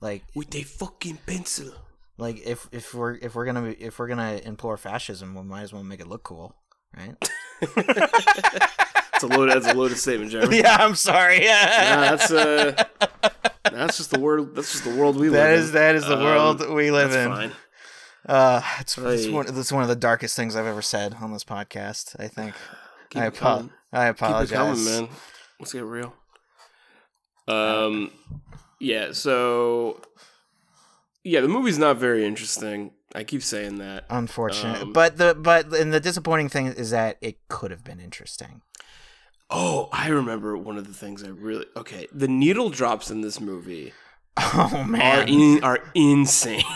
Like 0.00 0.24
With 0.34 0.54
a 0.54 0.62
fucking 0.62 1.18
pencil. 1.26 1.72
like 2.18 2.44
if 2.46 2.68
if 2.72 2.94
we're 2.94 3.16
if 3.16 3.34
we're 3.34 3.44
gonna 3.44 3.74
if 3.78 3.98
we're 3.98 4.08
gonna 4.08 4.40
implore 4.42 4.76
fascism, 4.76 5.34
we 5.34 5.42
might 5.42 5.62
as 5.62 5.72
well 5.72 5.84
make 5.84 6.00
it 6.00 6.08
look 6.08 6.22
cool, 6.22 6.56
right? 6.96 7.16
It's 9.22 9.32
a 9.32 9.38
loaded. 9.38 9.54
That's 9.54 9.72
a 9.72 9.74
loaded 9.74 9.98
statement, 9.98 10.30
Jeremy. 10.32 10.58
yeah, 10.58 10.76
I'm 10.80 10.94
sorry. 10.96 11.40
Nah, 11.40 11.44
that's 11.46 12.30
uh, 12.32 12.84
that's 13.74 13.96
just 13.96 14.10
the 14.10 14.20
world. 14.20 14.54
That's 14.54 14.72
just 14.72 14.84
the 14.84 14.94
world 14.94 15.16
we 15.16 15.28
live 15.30 15.40
that 15.40 15.54
in. 15.54 15.58
is 15.60 15.72
that 15.72 15.94
is 15.94 16.06
the 16.06 16.16
Um, 16.16 16.22
world 16.22 16.68
we 16.70 16.90
live 16.90 17.10
That's 17.10 17.26
in. 17.26 17.32
fine. 17.32 17.52
Uh, 18.24 18.62
it's, 18.78 18.96
it's, 18.96 19.26
one, 19.28 19.46
it's 19.48 19.72
one 19.72 19.82
of 19.82 19.88
the 19.88 19.96
darkest 19.96 20.36
things 20.36 20.54
I've 20.54 20.66
ever 20.66 20.82
said 20.82 21.16
on 21.20 21.32
this 21.32 21.44
podcast. 21.44 22.14
I 22.20 22.28
think. 22.28 22.54
Keep 23.10 23.22
I, 23.22 23.26
apo-. 23.26 23.46
I 23.92 24.06
Keep 24.06 24.22
it 24.22 24.22
apologize. 24.22 24.50
coming, 24.52 24.84
man. 24.84 25.08
Let's 25.58 25.72
get 25.72 25.84
real. 25.84 26.14
Um, 27.48 28.10
yeah. 28.78 29.12
So, 29.12 30.00
yeah, 31.24 31.40
the 31.40 31.48
movie's 31.48 31.78
not 31.78 31.96
very 31.96 32.24
interesting. 32.24 32.92
I 33.14 33.24
keep 33.24 33.42
saying 33.42 33.76
that. 33.78 34.04
Unfortunate, 34.08 34.82
Um, 34.82 34.92
but 34.92 35.18
the 35.18 35.34
but 35.34 35.72
and 35.74 35.92
the 35.92 36.00
disappointing 36.00 36.48
thing 36.48 36.66
is 36.68 36.90
that 36.90 37.18
it 37.20 37.36
could 37.48 37.70
have 37.70 37.84
been 37.84 38.00
interesting. 38.00 38.62
Oh, 39.54 39.88
I 39.92 40.08
remember 40.08 40.56
one 40.56 40.78
of 40.78 40.86
the 40.88 40.94
things 40.94 41.22
I 41.22 41.28
really 41.28 41.66
okay. 41.76 42.06
The 42.12 42.28
needle 42.28 42.70
drops 42.70 43.10
in 43.10 43.20
this 43.20 43.38
movie 43.40 43.92
Oh 44.36 44.70
are 44.82 44.86
man, 44.86 45.28
in, 45.28 45.62
are 45.62 45.80
insane. 45.94 46.62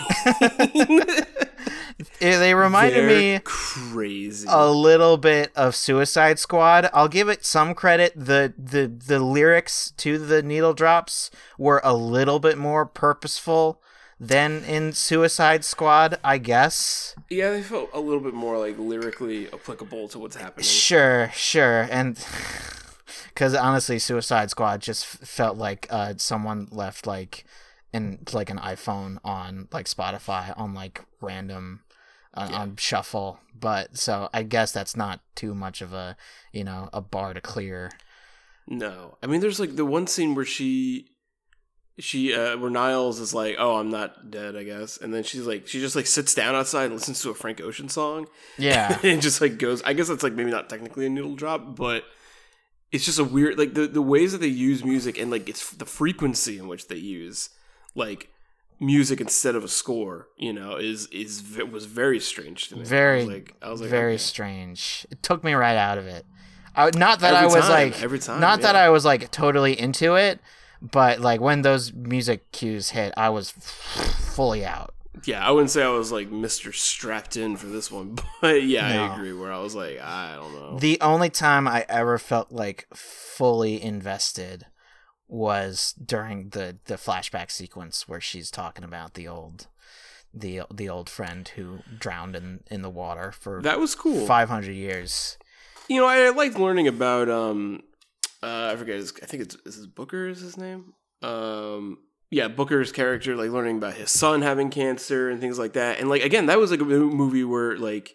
They 2.20 2.54
reminded 2.54 3.08
They're 3.08 3.36
me 3.36 3.40
crazy. 3.44 4.46
a 4.50 4.68
little 4.70 5.16
bit 5.16 5.50
of 5.56 5.74
Suicide 5.74 6.38
Squad. 6.38 6.90
I'll 6.92 7.08
give 7.08 7.28
it 7.30 7.44
some 7.44 7.74
credit. 7.74 8.12
the 8.14 8.52
the 8.58 8.86
The 8.86 9.18
lyrics 9.18 9.92
to 9.98 10.18
the 10.18 10.42
needle 10.42 10.74
drops 10.74 11.30
were 11.56 11.80
a 11.82 11.94
little 11.94 12.38
bit 12.38 12.58
more 12.58 12.84
purposeful 12.84 13.80
than 14.18 14.64
in 14.64 14.92
Suicide 14.92 15.64
Squad, 15.64 16.18
I 16.24 16.38
guess. 16.38 17.14
yeah, 17.28 17.50
they 17.50 17.62
felt 17.62 17.90
a 17.92 18.00
little 18.00 18.20
bit 18.20 18.34
more 18.34 18.58
like 18.58 18.78
lyrically 18.78 19.48
applicable 19.52 20.08
to 20.08 20.18
what's 20.18 20.36
happening. 20.36 20.64
Sure, 20.64 21.30
sure, 21.34 21.86
and 21.90 22.16
because 23.28 23.54
honestly, 23.54 23.98
Suicide 23.98 24.50
Squad 24.50 24.80
just 24.80 25.04
felt 25.04 25.56
like 25.56 25.86
uh, 25.90 26.14
someone 26.16 26.68
left 26.70 27.06
like 27.06 27.44
in 27.92 28.18
like 28.32 28.50
an 28.50 28.58
iPhone 28.58 29.18
on 29.24 29.68
like 29.72 29.86
Spotify 29.86 30.52
on 30.58 30.74
like 30.74 31.04
random 31.20 31.80
uh, 32.34 32.48
on 32.52 32.76
shuffle. 32.76 33.40
But 33.58 33.96
so 33.96 34.28
I 34.32 34.42
guess 34.42 34.72
that's 34.72 34.96
not 34.96 35.20
too 35.34 35.54
much 35.54 35.80
of 35.82 35.92
a 35.92 36.16
you 36.52 36.64
know 36.64 36.88
a 36.92 37.00
bar 37.00 37.34
to 37.34 37.40
clear. 37.40 37.90
No, 38.68 39.16
I 39.22 39.26
mean, 39.26 39.40
there's 39.40 39.60
like 39.60 39.76
the 39.76 39.84
one 39.84 40.08
scene 40.08 40.34
where 40.34 40.44
she, 40.44 41.06
she, 41.98 42.34
uh, 42.34 42.58
where 42.58 42.70
Niles 42.70 43.20
is 43.20 43.32
like, 43.32 43.56
"Oh, 43.58 43.76
I'm 43.76 43.90
not 43.90 44.30
dead, 44.30 44.54
I 44.56 44.64
guess," 44.64 44.98
and 44.98 45.14
then 45.14 45.22
she's 45.22 45.46
like, 45.46 45.66
she 45.66 45.80
just 45.80 45.96
like 45.96 46.06
sits 46.06 46.34
down 46.34 46.54
outside 46.54 46.84
and 46.84 46.94
listens 46.94 47.22
to 47.22 47.30
a 47.30 47.34
Frank 47.34 47.60
Ocean 47.60 47.88
song, 47.88 48.26
Yeah, 48.58 48.98
and 49.02 49.22
just 49.22 49.40
like 49.40 49.58
goes. 49.58 49.82
I 49.82 49.92
guess 49.92 50.08
that's 50.08 50.22
like 50.22 50.34
maybe 50.34 50.50
not 50.50 50.68
technically 50.68 51.06
a 51.06 51.08
needle 51.08 51.36
drop, 51.36 51.76
but 51.76 52.04
it's 52.92 53.04
just 53.04 53.18
a 53.18 53.24
weird 53.24 53.58
like 53.58 53.74
the 53.74 53.86
the 53.86 54.02
ways 54.02 54.32
that 54.32 54.38
they 54.38 54.46
use 54.46 54.84
music 54.84 55.18
and 55.18 55.30
like 55.30 55.48
it's 55.48 55.70
the 55.70 55.86
frequency 55.86 56.58
in 56.58 56.68
which 56.68 56.88
they 56.88 56.96
use 56.96 57.50
like 57.94 58.28
music 58.78 59.20
instead 59.20 59.54
of 59.54 59.64
a 59.64 59.68
score. 59.68 60.28
You 60.36 60.52
know, 60.52 60.76
is 60.76 61.06
is 61.06 61.42
was 61.70 61.86
very 61.86 62.20
strange 62.20 62.68
to 62.68 62.76
me. 62.76 62.82
I 62.82 62.84
very 62.84 63.18
was 63.18 63.26
like, 63.26 63.54
I 63.62 63.70
was 63.70 63.80
like, 63.80 63.90
very 63.90 64.14
okay. 64.14 64.18
strange. 64.18 65.06
It 65.10 65.22
took 65.22 65.42
me 65.42 65.54
right 65.54 65.76
out 65.76 65.98
of 65.98 66.06
it. 66.06 66.26
I, 66.74 66.90
not 66.94 67.20
that 67.20 67.32
Every 67.32 67.38
I 67.38 67.46
was 67.46 67.64
time, 67.66 67.70
like 67.70 68.02
every 68.02 68.18
time, 68.18 68.40
not 68.40 68.60
that. 68.60 68.76
I 68.76 68.90
was 68.90 69.04
like 69.04 69.30
totally 69.30 69.78
into 69.78 70.14
it, 70.16 70.40
but 70.80 71.20
like 71.20 71.40
when 71.40 71.62
those 71.62 71.92
music 71.92 72.50
cues 72.52 72.90
hit, 72.90 73.12
I 73.16 73.30
was 73.30 73.50
fully 73.50 74.64
out. 74.64 74.94
Yeah, 75.24 75.46
I 75.46 75.50
wouldn't 75.50 75.70
say 75.70 75.82
I 75.82 75.88
was 75.88 76.12
like 76.12 76.30
Mr. 76.30 76.74
Strapped 76.74 77.36
in 77.36 77.56
for 77.56 77.66
this 77.66 77.90
one, 77.90 78.18
but 78.40 78.62
yeah, 78.62 78.92
No. 78.92 79.04
I 79.04 79.14
agree. 79.14 79.32
Where 79.32 79.52
I 79.52 79.58
was 79.58 79.74
like, 79.74 80.00
I 80.00 80.34
don't 80.34 80.52
know. 80.52 80.78
The 80.78 80.98
only 81.00 81.30
time 81.30 81.66
I 81.66 81.86
ever 81.88 82.18
felt 82.18 82.52
like 82.52 82.86
fully 82.94 83.82
invested 83.82 84.66
was 85.28 85.94
during 85.94 86.50
the 86.50 86.78
the 86.84 86.94
flashback 86.94 87.50
sequence 87.50 88.06
where 88.06 88.20
she's 88.20 88.50
talking 88.50 88.84
about 88.84 89.14
the 89.14 89.26
old 89.26 89.66
the 90.32 90.62
the 90.72 90.88
old 90.88 91.08
friend 91.08 91.48
who 91.56 91.78
drowned 91.98 92.36
in 92.36 92.60
in 92.70 92.82
the 92.82 92.90
water 92.90 93.32
for 93.32 93.62
that 93.62 93.80
was 93.80 93.94
cool. 93.94 94.26
500 94.26 94.70
years. 94.72 95.38
You 95.88 96.00
know, 96.00 96.06
I, 96.06 96.26
I 96.26 96.28
liked 96.30 96.58
learning 96.58 96.88
about 96.88 97.28
um, 97.30 97.82
uh, 98.46 98.70
I 98.72 98.76
forget. 98.76 98.96
His, 98.96 99.12
I 99.22 99.26
think 99.26 99.42
it's 99.42 99.56
is 99.66 99.86
Booker 99.86 100.28
is 100.28 100.40
his 100.40 100.56
name. 100.56 100.94
Um, 101.22 101.98
yeah, 102.30 102.48
Booker's 102.48 102.92
character, 102.92 103.34
like 103.34 103.50
learning 103.50 103.78
about 103.78 103.94
his 103.94 104.10
son 104.10 104.42
having 104.42 104.70
cancer 104.70 105.28
and 105.30 105.40
things 105.40 105.58
like 105.58 105.72
that. 105.72 105.98
And 105.98 106.08
like 106.08 106.22
again, 106.22 106.46
that 106.46 106.58
was 106.58 106.70
like 106.70 106.80
a 106.80 106.84
movie 106.84 107.44
where 107.44 107.76
like, 107.76 108.14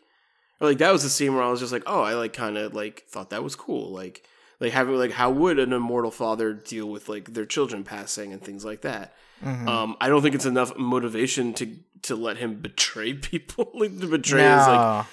or 0.60 0.68
like 0.70 0.78
that 0.78 0.92
was 0.92 1.04
the 1.04 1.10
scene 1.10 1.34
where 1.34 1.44
I 1.44 1.50
was 1.50 1.60
just 1.60 1.74
like, 1.74 1.84
oh, 1.86 2.02
I 2.02 2.14
like 2.14 2.34
kind 2.34 2.58
of 2.58 2.74
like 2.74 3.04
thought 3.10 3.32
that 3.32 3.44
was 3.44 3.56
cool. 3.56 3.92
Like 3.92 4.24
like 4.62 4.72
having 4.72 4.96
like 4.96 5.12
how 5.12 5.32
would 5.32 5.60
an 5.60 5.74
immortal 5.74 6.12
father 6.12 6.54
deal 6.54 6.88
with 6.88 7.10
like 7.10 7.34
their 7.34 7.46
children 7.46 7.84
passing 7.84 8.32
and 8.32 8.42
things 8.42 8.64
like 8.64 8.82
that. 8.82 9.14
Mhm. 9.44 9.68
Um, 9.68 9.98
I 10.00 10.08
don't 10.08 10.22
think 10.22 10.36
it's 10.36 10.46
enough 10.46 10.78
motivation 10.78 11.54
to 11.56 11.76
to 12.04 12.16
let 12.16 12.38
him 12.38 12.56
betray 12.62 13.14
people, 13.32 13.72
like 13.74 14.00
to 14.00 14.08
betray 14.08 14.44
his 14.44 14.68
like 14.68 14.80
no. 14.80 15.06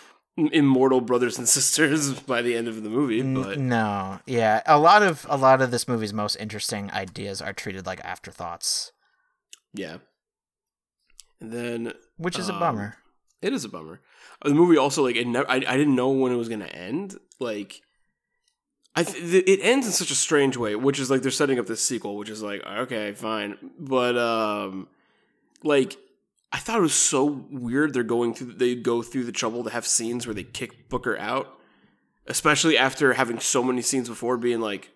Immortal 0.53 1.01
brothers 1.01 1.37
and 1.39 1.49
sisters 1.59 2.19
by 2.21 2.41
the 2.43 2.57
end 2.57 2.69
of 2.69 2.83
the 2.83 2.89
movie. 2.91 3.21
But 3.23 3.59
no, 3.59 4.21
yeah, 4.27 4.63
a 4.67 4.79
lot 4.79 5.03
of 5.03 5.27
a 5.29 5.37
lot 5.37 5.61
of 5.61 5.71
this 5.71 5.89
movie's 5.89 6.13
most 6.15 6.37
interesting 6.37 6.91
ideas 6.93 7.43
are 7.43 7.53
treated 7.53 7.87
like 7.87 8.01
afterthoughts, 8.05 8.93
yeah, 9.75 9.99
and 11.41 11.53
then 11.53 11.93
which 12.17 12.39
is 12.39 12.49
a 12.49 12.55
Um, 12.55 12.61
bummer. 12.61 12.97
it 13.43 13.53
is 13.53 13.65
a 13.65 13.69
bummer. 13.69 14.01
The 14.45 14.55
movie 14.55 14.77
also 14.77 15.03
like 15.05 15.17
it 15.17 15.27
never. 15.27 15.51
I, 15.51 15.57
I 15.57 15.77
didn't 15.77 15.97
know 15.97 16.11
when 16.11 16.33
it 16.33 16.37
was 16.37 16.49
gonna 16.49 16.67
end. 16.67 17.19
Like, 17.41 17.81
I 18.95 19.03
th- 19.03 19.45
it 19.47 19.61
ends 19.63 19.87
in 19.87 19.93
such 19.93 20.11
a 20.13 20.15
strange 20.15 20.57
way, 20.57 20.75
which 20.77 20.99
is 21.01 21.11
like 21.11 21.23
they're 21.23 21.31
setting 21.33 21.59
up 21.59 21.67
this 21.67 21.85
sequel, 21.85 22.17
which 22.17 22.29
is 22.31 22.43
like 22.43 22.65
okay, 22.65 23.13
fine, 23.13 23.57
but 23.79 24.17
um, 24.17 24.89
like. 25.65 25.97
I 26.53 26.59
thought 26.59 26.79
it 26.79 26.83
was 26.83 26.95
so 26.95 27.25
weird. 27.51 27.93
They're 27.93 28.03
going 28.03 28.35
through. 28.35 28.55
They 28.55 28.75
go 28.75 29.03
through 29.03 29.25
the 29.25 29.33
trouble 29.33 29.65
to 29.65 29.71
have 29.71 29.87
scenes 29.87 30.27
where 30.27 30.35
they 30.35 30.45
kick 30.45 30.89
Booker 30.89 31.17
out, 31.19 31.59
especially 32.27 32.79
after 32.79 33.13
having 33.15 33.39
so 33.39 33.63
many 33.63 33.83
scenes 33.83 34.09
before, 34.09 34.37
being 34.39 34.61
like, 34.61 34.91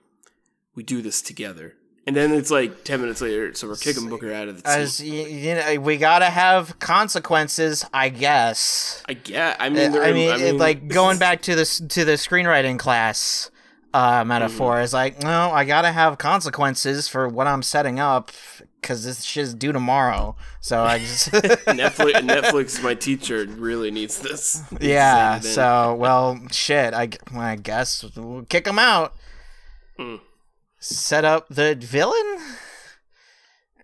"We 0.74 0.82
do 0.82 1.02
this 1.02 1.20
together," 1.20 1.74
and 2.06 2.16
then 2.16 2.32
it's 2.32 2.50
like 2.50 2.84
ten 2.84 3.00
minutes 3.02 3.20
later, 3.20 3.52
so 3.54 3.68
we're 3.68 3.76
kicking 3.76 4.08
Booker 4.08 4.32
out 4.32 4.48
of 4.48 4.62
the 4.62 4.68
As 4.68 4.96
team. 4.96 5.28
you 5.28 5.54
know, 5.54 5.80
we 5.80 5.98
gotta 5.98 6.26
have 6.30 6.78
consequences, 6.78 7.84
I 7.92 8.08
guess. 8.08 9.02
I 9.06 9.12
get. 9.14 9.56
I 9.60 9.68
mean, 9.68 9.92
they're- 9.92 10.02
I 10.02 10.12
mean, 10.12 10.56
like 10.56 10.88
going 11.00 11.18
back 11.18 11.42
to 11.42 11.54
this 11.54 11.78
to 11.80 12.04
the 12.06 12.12
screenwriting 12.12 12.78
class 12.78 13.50
uh, 13.92 14.24
metaphor 14.24 14.76
Mm-hmm. 14.76 14.84
is 14.84 14.94
like, 14.94 15.22
no, 15.22 15.50
I 15.50 15.64
gotta 15.66 15.92
have 15.92 16.16
consequences 16.16 17.08
for 17.08 17.28
what 17.28 17.46
I'm 17.46 17.62
setting 17.62 18.00
up 18.00 18.30
because 18.82 19.04
this 19.04 19.22
shit's 19.22 19.54
due 19.54 19.72
tomorrow. 19.72 20.36
So 20.60 20.82
I 20.82 20.98
just 20.98 21.30
Netflix, 21.32 22.12
Netflix, 22.20 22.82
my 22.82 22.94
teacher 22.94 23.46
really 23.46 23.90
needs 23.90 24.18
this. 24.18 24.62
Yeah. 24.80 25.34
send 25.34 25.44
it 25.44 25.48
in. 25.48 25.54
So 25.54 25.94
well, 25.94 26.38
shit. 26.50 26.92
I 26.92 27.08
I 27.34 27.56
guess 27.56 28.04
we'll 28.16 28.44
kick 28.44 28.66
him 28.66 28.78
out. 28.78 29.14
Mm. 29.98 30.20
Set 30.80 31.24
up 31.24 31.46
the 31.48 31.74
villain. 31.76 32.38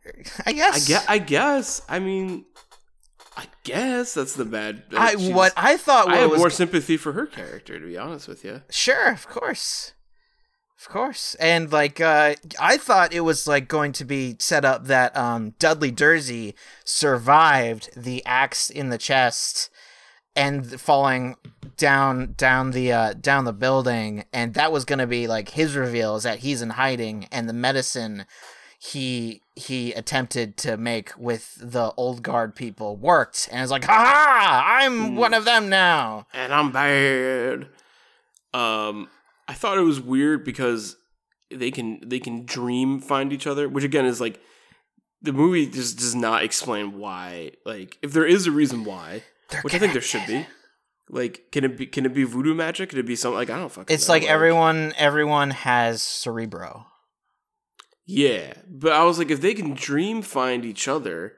I 0.04 0.12
I 0.46 0.52
guess. 0.52 0.88
guess, 0.88 1.04
I 1.08 1.18
guess. 1.18 1.82
I 1.88 1.98
mean, 1.98 2.44
I 3.36 3.44
guess 3.62 4.14
that's 4.14 4.34
the 4.34 4.44
bad. 4.44 4.82
I 4.96 5.14
she's- 5.16 5.32
what 5.32 5.52
I 5.56 5.76
thought 5.76 6.08
I 6.08 6.16
have 6.16 6.30
was 6.30 6.38
more 6.40 6.50
sympathy 6.50 6.96
for 6.96 7.12
her 7.12 7.26
character, 7.26 7.78
to 7.78 7.86
be 7.86 7.96
honest 7.96 8.26
with 8.26 8.44
you. 8.44 8.62
Sure, 8.70 9.12
of 9.12 9.28
course. 9.28 9.92
Of 10.78 10.88
course. 10.88 11.34
And 11.40 11.72
like 11.72 12.00
uh 12.00 12.34
I 12.60 12.76
thought 12.76 13.12
it 13.12 13.20
was 13.20 13.48
like 13.48 13.66
going 13.68 13.92
to 13.92 14.04
be 14.04 14.36
set 14.38 14.64
up 14.64 14.86
that 14.86 15.16
um 15.16 15.54
Dudley 15.58 15.90
Dursey 15.90 16.54
survived 16.84 17.90
the 17.96 18.24
axe 18.24 18.70
in 18.70 18.90
the 18.90 18.98
chest 18.98 19.70
and 20.36 20.80
falling 20.80 21.34
down 21.76 22.34
down 22.36 22.70
the 22.70 22.92
uh 22.92 23.12
down 23.14 23.44
the 23.44 23.52
building 23.52 24.24
and 24.32 24.54
that 24.54 24.70
was 24.70 24.84
going 24.84 25.00
to 25.00 25.06
be 25.06 25.26
like 25.26 25.50
his 25.50 25.74
reveal 25.74 26.14
is 26.16 26.22
that 26.22 26.40
he's 26.40 26.62
in 26.62 26.70
hiding 26.70 27.26
and 27.32 27.48
the 27.48 27.52
medicine 27.52 28.24
he 28.78 29.42
he 29.56 29.92
attempted 29.94 30.56
to 30.58 30.76
make 30.76 31.12
with 31.18 31.56
the 31.60 31.92
old 31.96 32.22
guard 32.22 32.54
people 32.54 32.94
worked 32.94 33.48
and 33.50 33.62
it's 33.62 33.72
like 33.72 33.84
ha 33.84 33.92
ha 33.92 34.38
I'm 34.78 35.16
one 35.16 35.34
of 35.34 35.44
them 35.44 35.68
now. 35.68 36.26
And 36.32 36.54
I'm 36.54 36.70
bad. 36.70 37.68
Um, 38.54 39.08
I 39.48 39.54
thought 39.54 39.78
it 39.78 39.82
was 39.82 40.00
weird 40.00 40.44
because 40.44 40.96
they 41.50 41.70
can 41.70 42.00
they 42.06 42.20
can 42.20 42.44
dream 42.44 43.00
find 43.00 43.32
each 43.32 43.46
other, 43.46 43.68
which 43.68 43.84
again 43.84 44.04
is 44.04 44.20
like 44.20 44.40
the 45.22 45.32
movie 45.32 45.66
just 45.66 45.98
does 45.98 46.14
not 46.14 46.44
explain 46.44 46.98
why. 46.98 47.52
Like, 47.64 47.98
if 48.02 48.12
there 48.12 48.26
is 48.26 48.46
a 48.46 48.52
reason 48.52 48.84
why, 48.84 49.24
They're 49.50 49.62
which 49.62 49.74
I 49.74 49.78
think 49.78 49.92
there 49.92 50.02
should 50.02 50.26
be. 50.26 50.46
Like, 51.10 51.50
can 51.52 51.64
it 51.64 51.78
be? 51.78 51.86
Can 51.86 52.04
it 52.04 52.14
be 52.14 52.24
voodoo 52.24 52.54
magic? 52.54 52.90
Can 52.90 52.98
it 52.98 53.06
be 53.06 53.16
something 53.16 53.36
like 53.36 53.50
I 53.50 53.58
don't 53.58 53.72
fucking. 53.72 53.92
It's 53.92 54.08
know, 54.08 54.14
like 54.14 54.24
everyone 54.24 54.92
everyone 54.96 55.50
has 55.50 56.02
cerebro. 56.02 56.86
Yeah, 58.04 58.54
but 58.68 58.92
I 58.92 59.04
was 59.04 59.18
like, 59.18 59.30
if 59.30 59.40
they 59.40 59.54
can 59.54 59.74
dream 59.74 60.22
find 60.22 60.64
each 60.64 60.88
other, 60.88 61.34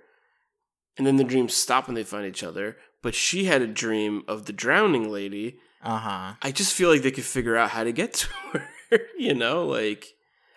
and 0.97 1.07
then 1.07 1.17
the 1.17 1.25
dreams 1.25 1.55
stop 1.55 1.87
when 1.87 1.95
they 1.95 2.05
find 2.05 2.27
each 2.27 2.43
other, 2.43 2.77
but 3.03 3.15
she 3.15 3.45
had 3.45 3.63
a 3.63 3.67
dream 3.67 4.23
of 4.29 4.47
the 4.47 4.53
drowning 4.53 5.11
lady. 5.11 5.59
Uh 5.83 5.99
huh. 5.99 6.35
I 6.43 6.51
just 6.53 6.75
feel 6.75 6.91
like 6.91 7.03
they 7.03 7.11
could 7.11 7.25
figure 7.25 7.57
out 7.57 7.71
how 7.71 7.85
to 7.85 7.93
get 7.93 8.13
to 8.15 8.29
her. 8.53 9.01
you 9.19 9.35
know, 9.35 9.67
like 9.67 10.07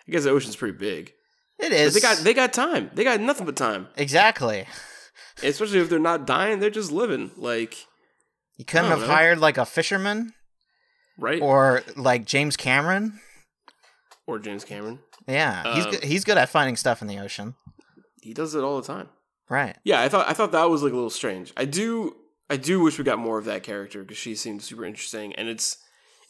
I 0.08 0.12
guess 0.12 0.24
the 0.24 0.30
ocean's 0.30 0.56
pretty 0.56 0.76
big. 0.76 1.12
It 1.58 1.72
is. 1.72 1.94
But 1.94 1.94
they 1.94 2.08
got 2.08 2.16
they 2.24 2.34
got 2.34 2.52
time. 2.52 2.90
They 2.94 3.04
got 3.04 3.20
nothing 3.20 3.46
but 3.46 3.56
time. 3.56 3.88
exactly. 3.96 4.66
Especially 5.42 5.78
if 5.80 5.88
they're 5.88 5.98
not 5.98 6.26
dying, 6.26 6.60
they're 6.60 6.70
just 6.70 6.92
living. 6.92 7.30
Like 7.36 7.86
You 8.56 8.64
couldn't 8.64 8.90
have 8.90 9.00
know. 9.00 9.06
hired 9.06 9.38
like 9.38 9.56
a 9.58 9.64
fisherman 9.64 10.32
right 11.18 11.40
or, 11.40 11.82
like 11.96 12.24
James 12.24 12.56
Cameron. 12.56 13.20
Or 14.26 14.38
James 14.38 14.64
Cameron. 14.64 15.00
Yeah, 15.28 15.74
he's 15.74 15.84
Um, 15.86 15.90
good, 15.92 16.04
he's 16.04 16.24
good 16.24 16.38
at 16.38 16.48
finding 16.48 16.76
stuff 16.76 17.00
in 17.02 17.08
the 17.08 17.18
ocean. 17.18 17.54
He 18.22 18.32
does 18.34 18.54
it 18.54 18.62
all 18.64 18.80
the 18.80 18.86
time. 18.86 19.08
Right. 19.48 19.76
Yeah, 19.84 20.00
I 20.00 20.08
thought 20.08 20.28
I 20.28 20.32
thought 20.32 20.52
that 20.52 20.64
was 20.70 20.82
like 20.82 20.92
a 20.92 20.96
little 20.96 21.10
strange. 21.10 21.52
I 21.56 21.64
do 21.66 22.16
I 22.50 22.56
do 22.56 22.80
wish 22.80 22.98
we 22.98 23.04
got 23.04 23.18
more 23.18 23.38
of 23.38 23.44
that 23.46 23.62
character 23.62 24.02
because 24.02 24.18
she 24.18 24.34
seemed 24.34 24.62
super 24.62 24.84
interesting, 24.84 25.34
and 25.34 25.48
it's 25.48 25.78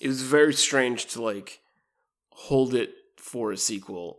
it 0.00 0.08
was 0.08 0.22
very 0.22 0.54
strange 0.54 1.06
to 1.06 1.22
like 1.22 1.60
hold 2.30 2.74
it 2.74 2.90
for 3.16 3.52
a 3.52 3.56
sequel 3.56 4.18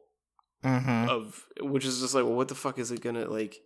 Mm-hmm. 0.63 1.09
of 1.09 1.43
which 1.61 1.85
is 1.85 2.01
just 2.01 2.15
like, 2.15 2.23
well, 2.23 2.33
what 2.33 2.47
the 2.47 2.55
fuck 2.55 2.79
is 2.79 2.89
it 2.91 2.99
gonna 3.01 3.25
like? 3.25 3.61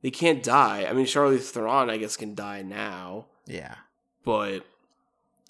They 0.00 0.10
can't 0.10 0.42
die. 0.42 0.86
I 0.88 0.94
mean, 0.94 1.04
Charlize 1.04 1.50
Theron, 1.50 1.90
I 1.90 1.98
guess, 1.98 2.16
can 2.16 2.34
die 2.34 2.62
now, 2.62 3.26
Yeah. 3.46 3.74
but 4.24 4.64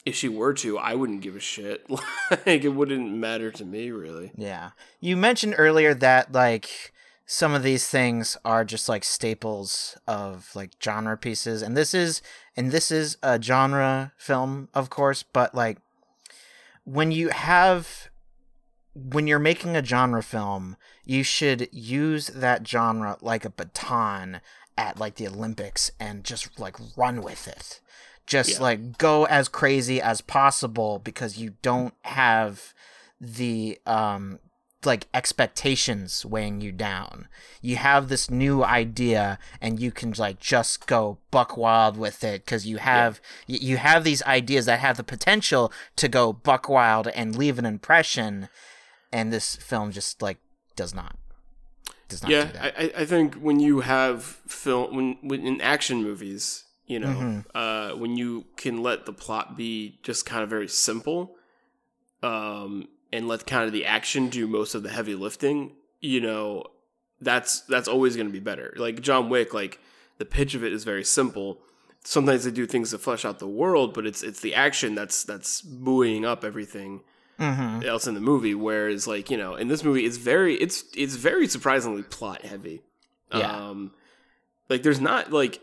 if 0.05 0.17
she 0.17 0.29
were 0.29 0.55
to, 0.55 0.77
I 0.79 0.95
wouldn't 0.95 1.21
give 1.21 1.37
a 1.37 1.41
shit. 1.41 1.87
like, 2.31 2.65
it 2.65 2.71
wouldn't 2.75 3.13
matter 3.13 3.51
to 3.53 3.65
me, 3.65 3.91
really. 3.93 4.33
Yeah. 4.37 4.71
You 5.01 5.17
mentioned 5.17 5.55
earlier 5.57 5.95
that 5.95 6.33
like 6.33 6.93
some 7.27 7.53
of 7.55 7.65
these 7.65 7.89
things 7.89 8.37
are 8.45 8.65
just 8.65 8.89
like 8.89 9.03
staples 9.05 9.99
of 10.07 10.51
like 10.55 10.71
genre 10.83 11.17
pieces 11.17 11.61
and 11.61 11.77
this 11.77 11.93
is 11.93 12.23
and 12.57 12.71
this 12.71 12.91
is 12.93 13.19
a 13.23 13.41
genre 13.43 14.13
film 14.17 14.69
of 14.73 14.89
course, 14.91 15.23
but 15.25 15.55
like 15.55 15.79
when 16.85 17.11
you 17.11 17.29
have 17.31 18.09
when 18.95 19.27
you're 19.27 19.39
making 19.39 19.77
a 19.77 19.85
genre 19.85 20.23
film, 20.23 20.77
you 21.05 21.23
should 21.23 21.69
use 21.73 22.29
that 22.29 22.67
genre 22.67 23.19
like 23.21 23.45
a 23.45 23.51
baton 23.51 24.41
at 24.79 24.99
like 24.99 25.17
the 25.17 25.27
Olympics 25.29 25.91
and 26.01 26.25
just 26.25 26.59
like 26.59 26.77
run 26.97 27.21
with 27.23 27.49
it. 27.49 27.81
Just 28.27 28.51
Yeah. 28.53 28.61
like 28.61 28.99
go 28.99 29.25
as 29.25 29.49
crazy 29.49 30.01
as 30.01 30.21
possible 30.21 30.99
because 30.99 31.39
you 31.39 31.55
don't 31.63 31.95
have 32.03 32.73
the 33.21 33.79
um 33.87 34.39
like 34.85 35.09
expectations 35.15 36.25
weighing 36.25 36.61
you 36.61 36.71
down. 36.71 37.27
You 37.61 37.77
have 37.77 38.09
this 38.09 38.31
new 38.31 38.63
idea 38.63 39.39
and 39.61 39.81
you 39.81 39.91
can 39.91 40.13
like 40.17 40.39
just 40.39 40.87
go 40.87 41.19
buck 41.31 41.57
wild 41.57 41.97
with 41.97 42.23
it 42.23 42.47
cuz 42.47 42.67
you 42.67 42.77
have 42.79 43.21
y 43.49 43.59
you 43.61 43.79
have 43.79 44.05
these 44.05 44.23
ideas 44.25 44.67
that 44.67 44.79
have 44.81 44.97
the 44.97 45.05
potential 45.05 45.73
to 45.97 46.09
go 46.09 46.33
buck 46.33 46.69
wild 46.69 47.09
and 47.09 47.37
leave 47.37 47.59
an 47.59 47.67
impression 47.67 48.49
and 49.13 49.33
this 49.33 49.57
film 49.57 49.91
just 49.91 50.21
like 50.23 50.39
does 50.77 50.95
not 50.95 51.17
does 52.09 52.23
not 52.23 52.31
yeah, 52.31 52.45
do 52.45 52.53
that. 52.53 52.75
I, 52.79 52.93
I- 53.03 53.07
think 53.07 53.35
when 53.37 53.59
you 53.59 53.81
have 53.81 54.23
film 54.25 54.95
when, 54.95 55.19
when 55.23 55.45
in 55.45 55.61
action 55.61 56.03
movies, 56.03 56.65
you 56.87 57.01
know, 57.01 57.09
Mhm. 57.09 57.45
uh, 57.55 57.97
when 57.97 58.17
you 58.17 58.45
can 58.57 58.81
let 58.83 59.07
the 59.07 59.13
plot 59.13 59.57
be 59.57 59.99
just 60.05 60.25
kind 60.27 60.45
of 60.45 60.49
very 60.51 60.69
simple, 60.69 61.35
um, 62.23 62.87
and 63.13 63.29
let 63.29 63.47
kind 63.47 63.65
of 63.65 63.73
the 63.73 63.85
action 63.87 64.29
do 64.29 64.47
most 64.47 64.75
of 64.75 64.83
the 64.83 64.91
heavy 64.91 65.15
lifting, 65.15 65.73
you 66.01 66.21
know, 66.21 66.65
that's 67.21 67.61
that's 67.63 67.89
always 67.89 68.17
going 68.17 68.27
to 68.29 68.33
be 68.33 68.41
better. 68.41 68.75
Like 68.77 69.01
John 69.01 69.29
Wick, 69.29 69.55
like 69.55 69.79
the 70.19 70.25
pitch 70.25 70.55
of 70.55 70.65
it 70.65 70.73
is 70.73 70.85
very 70.85 71.05
simple. 71.05 71.59
Sometimes 72.05 72.45
they 72.45 72.51
do 72.51 72.67
things 72.67 72.91
to 72.91 72.99
flesh 72.99 73.25
out 73.25 73.39
the 73.39 73.49
world, 73.49 73.95
but 73.95 74.07
it's 74.07 74.23
it's 74.23 74.41
the 74.41 74.55
action 74.55 74.95
that's 74.95 75.25
that's 75.25 75.61
buoying 75.63 76.25
up 76.25 76.45
everything 76.45 77.01
Mhm. 77.41 77.85
else 77.85 78.07
in 78.07 78.15
the 78.15 78.21
movie. 78.21 78.55
Whereas, 78.55 79.07
like 79.07 79.31
you 79.31 79.37
know, 79.37 79.57
in 79.57 79.69
this 79.69 79.83
movie, 79.85 80.05
it's 80.07 80.17
very 80.17 80.55
it's 80.57 80.85
it's 80.97 81.17
very 81.17 81.47
surprisingly 81.49 82.03
plot 82.03 82.43
heavy. 82.43 82.83
Yeah. 83.35 83.51
Um, 83.71 83.93
like 84.69 84.83
there's 84.83 85.01
not 85.01 85.33
like 85.33 85.61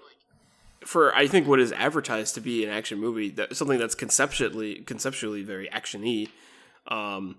for 0.85 1.15
I 1.15 1.27
think 1.27 1.47
what 1.47 1.59
is 1.59 1.71
advertised 1.71 2.35
to 2.35 2.41
be 2.41 2.63
an 2.65 2.69
action 2.71 2.99
movie 2.99 3.29
that 3.31 3.55
something 3.55 3.79
that's 3.79 3.95
conceptually 3.95 4.75
conceptually 4.81 5.43
very 5.43 5.67
actiony. 5.69 6.29
Um, 6.87 7.37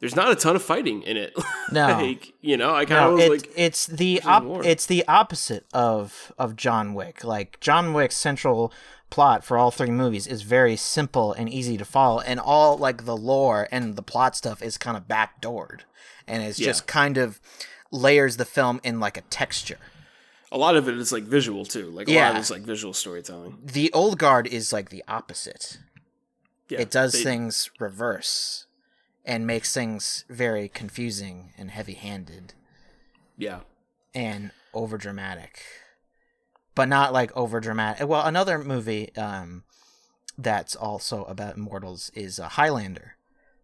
there's 0.00 0.16
not 0.16 0.30
a 0.30 0.34
ton 0.36 0.54
of 0.56 0.62
fighting 0.62 1.02
in 1.02 1.16
it. 1.16 1.32
No. 1.72 1.86
like, 1.86 2.34
you 2.42 2.58
know, 2.58 2.74
I 2.74 2.84
kind 2.84 3.04
of 3.12 3.18
No, 3.18 3.24
it, 3.24 3.30
like, 3.30 3.50
it's 3.56 3.86
the 3.86 4.20
op- 4.22 4.66
it's 4.66 4.84
the 4.84 5.02
opposite 5.08 5.64
of 5.72 6.30
of 6.38 6.56
John 6.56 6.92
Wick. 6.92 7.24
Like 7.24 7.58
John 7.58 7.94
Wick's 7.94 8.16
central 8.16 8.70
plot 9.08 9.42
for 9.44 9.56
all 9.56 9.70
three 9.70 9.90
movies 9.90 10.26
is 10.26 10.42
very 10.42 10.76
simple 10.76 11.32
and 11.32 11.48
easy 11.48 11.78
to 11.78 11.84
follow, 11.86 12.20
and 12.20 12.38
all 12.38 12.76
like 12.76 13.06
the 13.06 13.16
lore 13.16 13.66
and 13.72 13.96
the 13.96 14.02
plot 14.02 14.36
stuff 14.36 14.60
is 14.62 14.76
kind 14.76 14.94
of 14.96 15.04
backdoored, 15.08 15.80
and 16.28 16.42
it's 16.42 16.60
Yeah. 16.60 16.66
just 16.66 16.86
kind 16.86 17.16
of 17.16 17.40
layers 17.90 18.36
the 18.36 18.44
film 18.44 18.78
in 18.84 19.00
like 19.00 19.16
a 19.16 19.22
texture. 19.22 19.78
a 20.52 20.58
lot 20.58 20.76
of 20.76 20.86
it 20.86 20.96
is 20.98 21.10
like 21.12 21.22
visual 21.24 21.64
too. 21.64 21.86
Like 21.90 22.08
a 22.08 22.14
lot 22.14 22.32
of 22.32 22.36
it's 22.36 22.50
like 22.50 22.62
visual 22.62 22.92
storytelling. 22.92 23.58
The 23.64 23.90
old 23.94 24.18
guard 24.18 24.46
is 24.46 24.70
like 24.72 24.90
the 24.90 25.02
opposite. 25.08 25.78
Yeah, 26.68 26.80
it 26.82 26.90
does 26.90 27.12
they- 27.14 27.22
things 27.24 27.70
reverse 27.80 28.63
and 29.24 29.46
makes 29.46 29.72
things 29.72 30.24
very 30.28 30.68
confusing 30.68 31.52
and 31.56 31.70
heavy-handed. 31.70 32.54
Yeah, 33.36 33.60
and 34.14 34.50
over 34.72 34.96
dramatic 34.98 35.60
but 36.74 36.88
not 36.88 37.12
like 37.12 37.30
over 37.36 37.60
dramatic 37.60 38.08
well 38.08 38.24
another 38.26 38.58
movie 38.58 39.14
um 39.16 39.62
that's 40.36 40.74
also 40.74 41.24
about 41.24 41.56
immortals 41.56 42.10
is 42.14 42.40
uh, 42.40 42.48
highlander 42.48 43.16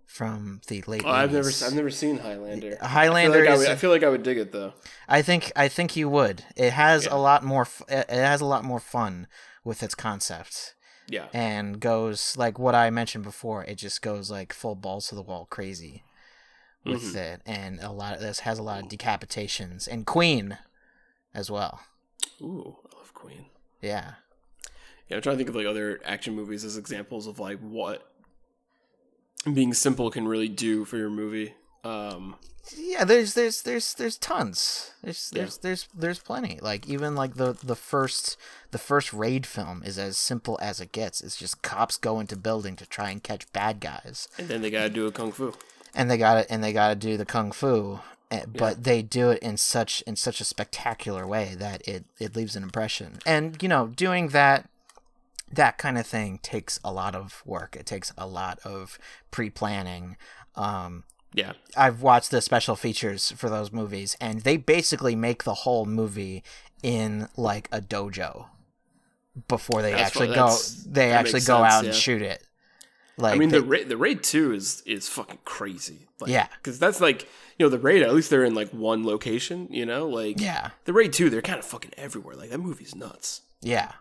from 0.07 0.61
the 0.69 0.83
late 0.89 1.03
oh, 1.05 1.09
I've 1.09 1.33
never 1.33 1.49
I've 1.65 1.75
never 1.75 1.91
seen 1.91 2.19
Highlander. 2.19 2.75
I 2.75 2.79
feel, 2.79 2.89
highlander 2.89 3.41
like 3.41 3.49
I, 3.49 3.53
is 3.53 3.59
would, 3.61 3.69
I 3.69 3.77
feel 3.77 3.91
like 3.91 4.03
I 4.03 4.09
would 4.09 4.23
dig 4.25 4.39
it 4.39 4.51
though. 4.53 4.73
I 5.09 5.23
think 5.23 5.53
i 5.55 5.69
think 5.69 5.95
you 5.97 6.09
would 6.09 6.45
it 6.57 6.73
has 6.73 7.07
Yeah. 7.07 7.15
a 7.15 7.19
lot 7.19 7.45
more 7.45 7.67
it 7.89 8.07
it 8.09 8.11
has 8.11 8.41
a 8.41 8.45
lot 8.47 8.65
more 8.65 8.81
fun 8.81 9.27
with 9.65 9.83
its 9.85 9.95
concept 9.95 10.75
Yeah, 11.11 11.27
and 11.33 11.81
goes 11.81 12.37
like 12.37 12.59
what 12.59 12.75
i 12.75 12.89
mentioned 12.91 13.25
before 13.25 13.65
it 13.65 13.75
just 13.77 14.01
goes 14.01 14.31
like 14.31 14.53
full 14.53 14.75
balls 14.77 15.09
to 15.09 15.15
the 15.15 15.23
wall 15.23 15.47
crazy 15.51 16.05
with 16.85 17.03
Mhm. 17.03 17.17
it 17.17 17.43
and 17.45 17.81
a 17.81 17.91
lot 17.91 18.15
of 18.15 18.21
this 18.21 18.41
has 18.41 18.59
a 18.59 18.63
lot 18.63 18.81
of 18.83 18.89
decapitations 18.89 19.87
and 19.89 20.07
queen 20.07 20.57
as 21.35 21.51
well 21.51 21.81
Ooh, 22.41 22.77
I 22.93 22.97
love 22.99 23.13
Queen. 23.13 23.47
yeah 23.83 24.15
Yeah, 25.09 25.17
I'm 25.17 25.23
trying 25.23 25.35
to 25.35 25.39
think 25.39 25.49
of 25.51 25.57
like 25.57 25.67
other 25.67 26.01
action 26.05 26.35
movies 26.35 26.65
as 26.65 26.77
examples 26.77 27.27
of 27.27 27.39
like 27.41 27.59
what 27.59 28.07
being 29.53 29.75
simple 29.75 30.11
can 30.11 30.29
really 30.29 30.49
do 30.49 30.85
for 30.85 30.97
your 30.99 31.11
movie. 31.11 31.55
Um, 31.85 32.37
yeah 32.77 33.05
there's 33.05 33.35
there's 33.35 33.63
there's 33.63 33.95
there's 33.95 34.17
tons. 34.19 34.93
There's 35.03 35.31
Yeah. 35.33 35.41
there's 35.41 35.59
there's 35.59 35.89
there's 35.95 36.19
plenty. 36.19 36.59
Like 36.61 36.89
even 36.89 37.15
like 37.15 37.35
the 37.35 37.53
the 37.55 37.75
first 37.77 38.37
the 38.71 38.79
first 38.79 39.13
raid 39.13 39.47
film 39.47 39.83
is 39.85 39.99
as 39.99 40.17
simple 40.19 40.59
as 40.63 40.81
it 40.81 40.93
gets. 40.93 41.21
It's 41.21 41.37
just 41.37 41.63
cops 41.63 41.97
go 41.97 42.21
into 42.21 42.37
building 42.37 42.77
to 42.77 42.87
try 42.87 43.11
and 43.11 43.23
catch 43.23 43.51
bad 43.53 43.81
guys. 43.81 44.29
And 44.39 44.49
then 44.49 44.63
they 44.63 44.71
gotta 44.71 44.91
do 44.91 45.07
a 45.07 45.13
kung 45.13 45.33
fu. 45.33 45.53
and 45.95 46.11
they 46.11 46.19
got 46.19 46.35
to 46.35 46.53
and 46.53 46.63
they 46.63 46.73
got 46.73 46.91
to 46.91 46.95
do 46.95 47.17
the 47.17 47.25
kung 47.25 47.51
fu 47.51 47.99
eh, 48.31 48.45
but 48.47 48.85
they 48.85 49.03
do 49.03 49.31
it 49.31 49.43
in 49.43 49.57
such 49.57 50.03
in 50.07 50.15
such 50.15 50.41
a 50.41 50.45
spectacular 50.45 51.27
way 51.27 51.57
that 51.59 51.87
it 51.89 52.05
it 52.21 52.37
leaves 52.37 52.55
an 52.57 52.63
impression. 52.63 53.19
And 53.27 53.61
you 53.63 53.69
know 53.69 53.89
doing 53.89 54.29
that 54.29 54.69
that 55.53 55.79
kind 55.79 55.99
of 55.99 56.07
thing 56.07 56.39
takes 56.43 56.79
a 56.85 56.93
lot 56.93 57.17
of 57.17 57.43
work. 57.45 57.75
It 57.75 57.87
takes 57.87 58.13
a 58.17 58.27
lot 58.29 58.61
of 58.65 58.99
pre-planning. 59.33 60.17
Um 60.55 61.03
Yeah, 61.33 61.53
I've 61.77 62.03
watched 62.03 62.31
the 62.31 62.41
special 62.41 62.75
features 62.77 63.33
for 63.33 63.49
those 63.49 63.73
movies, 63.73 64.17
and 64.21 64.41
they 64.41 64.57
basically 64.57 65.15
make 65.15 65.45
the 65.45 65.55
whole 65.55 65.87
movie 65.87 66.43
in 66.83 67.29
like 67.37 67.69
a 67.71 67.81
dojo 67.81 68.47
before 69.49 69.83
they 69.83 69.93
That's 69.93 70.03
actually 70.09 70.29
what- 70.29 70.37
go. 70.37 70.57
They 70.87 71.13
actually 71.13 71.41
go 71.41 71.63
sense, 71.63 71.73
out 71.75 71.85
and 71.85 71.95
shoot 71.95 72.23
it. 72.23 72.43
Like 73.17 73.35
I 73.35 73.39
mean 73.39 73.51
they- 73.51 73.59
the 73.61 73.65
raid 73.65 73.89
the 73.89 73.97
raid 73.97 74.23
two 74.23 74.53
is 74.53 74.83
is 74.87 75.09
fucking 75.09 75.39
crazy. 75.45 76.09
Like, 76.21 76.31
Yeah. 76.31 76.49
because 76.57 76.79
that's 76.79 77.01
like 77.01 77.23
you 77.59 77.67
know 77.67 77.71
the 77.71 77.79
raid. 77.79 78.03
At 78.03 78.13
least 78.15 78.31
they're 78.31 78.45
in 78.45 78.55
like 78.55 78.71
one 78.71 79.05
location. 79.05 79.69
You 79.71 79.87
know, 79.87 80.09
like 80.09 80.41
yeah, 80.41 80.71
the 80.85 80.93
raid 80.93 81.13
two, 81.13 81.31
they're 81.31 81.43
kind 81.43 81.59
of 81.59 81.65
fucking 81.65 81.93
everywhere. 81.97 82.35
Like 82.35 82.51
that 82.51 82.59
movie's 82.59 82.95
nuts. 82.95 83.43
yeah, 83.61 83.93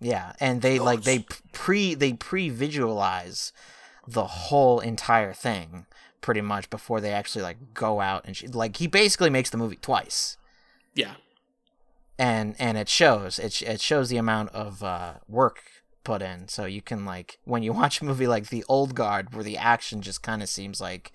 yeah, 0.00 0.32
and 0.40 0.62
they 0.62 0.78
like 0.78 1.02
they 1.04 1.24
pre 1.52 1.94
they 1.94 2.12
pre 2.14 2.48
visualize 2.50 3.52
the 4.06 4.26
whole 4.26 4.78
entire 4.80 5.32
thing 5.32 5.86
pretty 6.20 6.40
much 6.40 6.68
before 6.70 7.00
they 7.00 7.12
actually 7.12 7.42
like 7.42 7.74
go 7.74 8.00
out 8.00 8.24
and 8.24 8.36
sh- 8.36 8.44
like 8.52 8.76
he 8.76 8.86
basically 8.86 9.30
makes 9.30 9.50
the 9.50 9.56
movie 9.58 9.76
twice. 9.76 10.36
Yeah. 10.94 11.14
and 12.18 12.56
and 12.58 12.78
it 12.78 12.88
shows 12.88 13.38
it 13.38 13.60
it 13.62 13.80
shows 13.80 14.08
the 14.08 14.16
amount 14.16 14.50
of 14.50 14.82
uh, 14.82 15.14
work 15.28 15.60
put 16.04 16.22
in. 16.22 16.48
So 16.48 16.64
you 16.64 16.80
can 16.82 17.04
like 17.04 17.38
when 17.44 17.62
you 17.62 17.72
watch 17.80 18.00
a 18.00 18.04
movie 18.04 18.26
like 18.26 18.48
The 18.48 18.64
Old 18.68 18.94
Guard, 18.94 19.34
where 19.34 19.44
the 19.44 19.56
action 19.58 20.00
just 20.02 20.22
kind 20.22 20.42
of 20.42 20.48
seems 20.48 20.80
like 20.80 21.12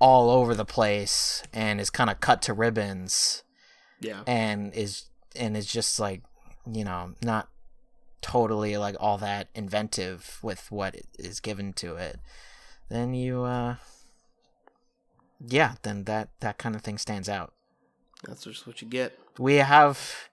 all 0.00 0.30
over 0.30 0.54
the 0.54 0.64
place 0.64 1.42
and 1.52 1.80
is 1.80 1.90
kind 1.90 2.08
of 2.08 2.20
cut 2.20 2.40
to 2.42 2.52
ribbons 2.52 3.42
Yeah. 4.00 4.22
and 4.28 4.72
is 4.74 5.06
and 5.34 5.56
is 5.56 5.66
just 5.66 5.98
like 5.98 6.22
you 6.70 6.84
know 6.84 7.14
not 7.22 7.48
totally 8.20 8.76
like 8.76 8.94
all 9.00 9.18
that 9.18 9.48
inventive 9.56 10.38
with 10.42 10.70
what 10.70 10.94
is 11.18 11.40
given 11.40 11.72
to 11.72 11.96
it 11.96 12.20
then 12.88 13.14
you 13.14 13.42
uh 13.42 13.76
yeah 15.46 15.74
then 15.82 16.04
that 16.04 16.28
that 16.40 16.58
kind 16.58 16.74
of 16.74 16.82
thing 16.82 16.98
stands 16.98 17.28
out 17.28 17.52
That's 18.26 18.44
just 18.44 18.66
what 18.66 18.82
you 18.82 18.88
get. 18.88 19.18
we 19.38 19.56
have 19.56 20.28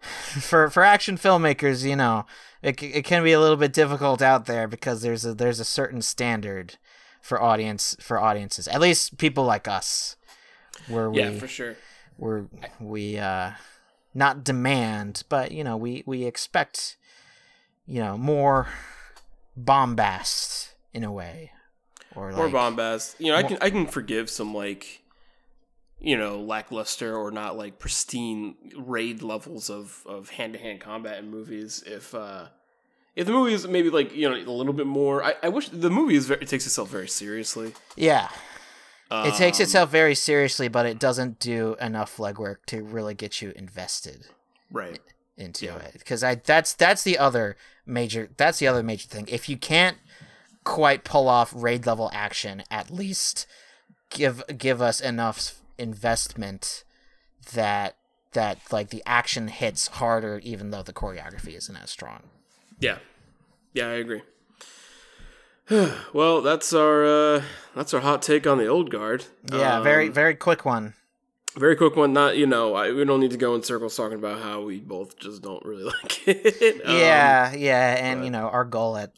for 0.00 0.68
for 0.70 0.82
action 0.82 1.16
filmmakers 1.16 1.84
you 1.88 1.96
know 1.96 2.26
it, 2.62 2.82
it 2.82 3.04
can 3.04 3.22
be 3.22 3.32
a 3.32 3.40
little 3.40 3.56
bit 3.56 3.72
difficult 3.72 4.20
out 4.22 4.46
there 4.46 4.66
because 4.68 5.02
there's 5.02 5.24
a 5.24 5.34
there's 5.34 5.60
a 5.60 5.64
certain 5.64 6.02
standard 6.02 6.76
for 7.22 7.40
audience 7.42 7.96
for 8.00 8.20
audiences 8.20 8.68
at 8.68 8.80
least 8.80 9.18
people 9.18 9.44
like 9.44 9.66
us 9.68 10.16
where 10.88 11.10
we 11.10 11.20
Yeah, 11.20 11.30
for 11.38 11.48
sure. 11.48 11.76
we're 12.18 12.46
we 12.80 13.18
uh 13.18 13.52
not 14.14 14.44
demand 14.44 15.22
but 15.28 15.52
you 15.52 15.62
know 15.64 15.76
we 15.76 16.02
we 16.06 16.24
expect 16.24 16.96
you 17.86 18.00
know 18.00 18.16
more 18.16 18.68
bombast 19.56 20.74
in 20.92 21.02
a 21.04 21.12
way 21.12 21.50
or 22.16 22.32
More 22.32 22.44
like 22.44 22.52
bombast. 22.52 23.16
You 23.20 23.32
know, 23.32 23.36
I 23.38 23.42
can 23.42 23.58
I 23.60 23.70
can 23.70 23.86
forgive 23.86 24.28
some 24.30 24.54
like 24.54 25.02
you 25.98 26.16
know, 26.16 26.40
lackluster 26.40 27.16
or 27.16 27.30
not 27.30 27.56
like 27.56 27.78
pristine 27.78 28.54
raid 28.76 29.22
levels 29.22 29.70
of 29.70 30.02
of 30.06 30.28
hand 30.30 30.52
to 30.52 30.58
hand 30.58 30.80
combat 30.80 31.18
in 31.18 31.30
movies 31.30 31.82
if 31.86 32.14
uh 32.14 32.46
if 33.14 33.24
the 33.26 33.32
movie 33.32 33.54
is 33.54 33.66
maybe 33.66 33.88
like, 33.88 34.14
you 34.14 34.28
know, 34.28 34.36
a 34.36 34.44
little 34.52 34.74
bit 34.74 34.86
more 34.86 35.24
I, 35.24 35.34
I 35.42 35.48
wish 35.48 35.70
the 35.70 35.88
movie 35.88 36.16
is 36.16 36.26
very, 36.26 36.42
it 36.42 36.48
takes 36.48 36.66
itself 36.66 36.90
very 36.90 37.08
seriously. 37.08 37.72
yeah 37.96 38.28
it 39.10 39.34
takes 39.36 39.58
Um, 39.58 39.62
itself 39.64 39.90
very 39.90 40.14
seriously 40.14 40.68
but 40.68 40.84
it 40.84 40.98
doesn't 40.98 41.38
do 41.38 41.76
enough 41.80 42.18
legwork 42.18 42.56
to 42.66 42.82
really 42.82 43.14
get 43.14 43.40
you 43.40 43.52
invested 43.56 44.26
right. 44.70 45.00
into 45.38 45.64
Yeah. 45.66 45.76
it 45.78 45.94
because 45.94 46.22
i 46.22 46.34
that's 46.34 46.74
that's 46.74 47.04
the 47.04 47.16
other 47.16 47.56
major 47.86 48.28
that's 48.36 48.58
the 48.58 48.66
other 48.66 48.82
major 48.82 49.08
thing 49.08 49.26
if 49.28 49.48
you 49.48 49.56
can't 49.56 49.96
quite 50.66 51.04
pull 51.04 51.28
off 51.28 51.52
raid 51.56 51.86
level 51.86 52.10
action 52.12 52.60
at 52.72 52.90
least 52.90 53.46
give 54.10 54.42
give 54.58 54.82
us 54.82 55.00
enough 55.00 55.60
investment 55.78 56.82
that 57.54 57.96
that 58.32 58.58
like 58.72 58.90
the 58.90 59.02
action 59.06 59.46
hits 59.46 59.86
harder 59.86 60.40
even 60.42 60.70
though 60.72 60.82
the 60.82 60.92
choreography 60.92 61.56
isn't 61.56 61.76
as 61.76 61.88
strong 61.90 62.24
Yeah. 62.80 62.98
Yeah, 63.72 63.88
I 63.88 63.92
agree. 64.04 64.22
well, 66.12 66.40
that's 66.42 66.72
our 66.72 67.04
uh 67.04 67.42
that's 67.74 67.94
our 67.94 68.00
hot 68.00 68.20
take 68.22 68.46
on 68.46 68.58
the 68.58 68.66
old 68.66 68.90
guard. 68.90 69.24
yeah 69.44 69.80
very 69.82 70.08
Um, 70.08 70.12
very 70.12 70.34
quick 70.34 70.64
one 70.64 70.94
very 71.56 71.74
quick 71.76 71.96
one. 71.96 72.12
Not 72.12 72.36
you 72.36 72.46
know, 72.46 72.74
I, 72.74 72.92
we 72.92 73.04
don't 73.06 73.20
need 73.20 73.30
to 73.30 73.38
go 73.38 73.54
in 73.54 73.62
circles 73.62 73.96
talking 73.96 74.18
about 74.18 74.42
how 74.42 74.60
we 74.60 74.78
both 74.80 75.16
just 75.18 75.40
don't 75.42 75.64
really 75.64 75.84
like 76.02 76.28
it. 76.28 76.84
Um, 76.84 76.96
yeah 76.98 77.54
yeah 77.54 77.94
and 78.06 78.20
but- 78.20 78.24
you 78.24 78.30
know 78.30 78.48
our 78.48 78.64
goal 78.64 78.96
at 78.96 79.12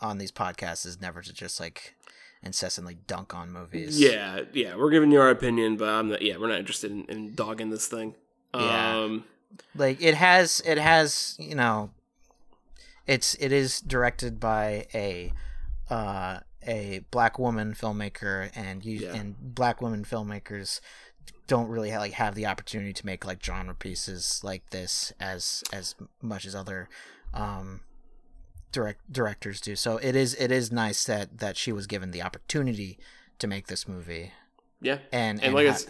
on 0.00 0.18
these 0.18 0.32
podcasts 0.32 0.86
is 0.86 1.00
never 1.00 1.20
to 1.22 1.32
just 1.32 1.60
like 1.60 1.94
incessantly 2.42 2.96
dunk 3.06 3.34
on 3.34 3.52
movies 3.52 4.00
yeah, 4.00 4.40
yeah. 4.54 4.74
We're 4.74 4.90
giving 4.90 5.12
you 5.12 5.20
our 5.20 5.28
opinion, 5.30 5.76
but 5.76 5.88
I'm 5.88 6.08
not. 6.08 6.22
Yeah, 6.22 6.38
we're 6.38 6.48
not 6.48 6.58
interested 6.58 6.90
in, 6.90 7.04
in 7.06 7.34
dogging 7.34 7.68
this 7.70 7.86
thing. 7.86 8.14
Yeah. 8.54 8.96
Um, 8.98 9.24
like 9.76 10.00
it 10.02 10.14
has 10.14 10.62
it 10.64 10.78
has 10.78 11.36
you 11.38 11.54
know 11.54 11.90
it's 13.06 13.34
it 13.34 13.52
is 13.52 13.80
directed 13.80 14.40
by 14.40 14.86
a 14.94 15.32
uh 15.90 16.38
a 16.66 17.00
black 17.10 17.38
woman 17.38 17.74
filmmaker 17.74 18.50
and 18.54 18.84
you 18.84 19.00
Yeah. 19.00 19.14
and 19.14 19.36
black 19.54 19.80
women 19.82 20.04
filmmakers 20.04 20.80
don't 21.46 21.68
really 21.68 21.90
like 21.90 22.12
have 22.12 22.34
the 22.34 22.46
opportunity 22.46 22.92
to 22.92 23.04
make 23.06 23.26
like 23.26 23.44
genre 23.44 23.74
pieces 23.74 24.40
like 24.44 24.70
this 24.70 25.12
as 25.20 25.64
as 25.72 25.94
much 26.22 26.46
as 26.46 26.54
other 26.54 26.88
um 27.34 27.80
direct 28.72 29.12
directors 29.12 29.60
do 29.60 29.74
so 29.76 29.96
it 29.98 30.14
is 30.16 30.34
it 30.34 30.50
is 30.52 30.70
nice 30.70 31.04
that 31.04 31.38
that 31.38 31.56
she 31.56 31.72
was 31.72 31.86
given 31.86 32.10
the 32.12 32.22
opportunity 32.22 32.98
to 33.38 33.46
make 33.46 33.66
this 33.66 33.86
movie 33.88 34.32
yeah, 34.82 34.98
and 35.12 35.38
and, 35.38 35.46
and, 35.46 35.54
like 35.54 35.66
ha- 35.66 35.72
it's 35.72 35.86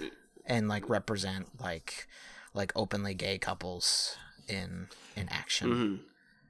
and 0.47 0.68
like 0.68 0.89
represent 0.89 1.61
like 1.61 2.09
like 2.55 2.72
openly 2.74 3.14
gay 3.14 3.39
couples 3.39 4.16
in 4.49 4.89
in 5.14 5.28
action. 5.31 5.68
mhm. 5.70 6.01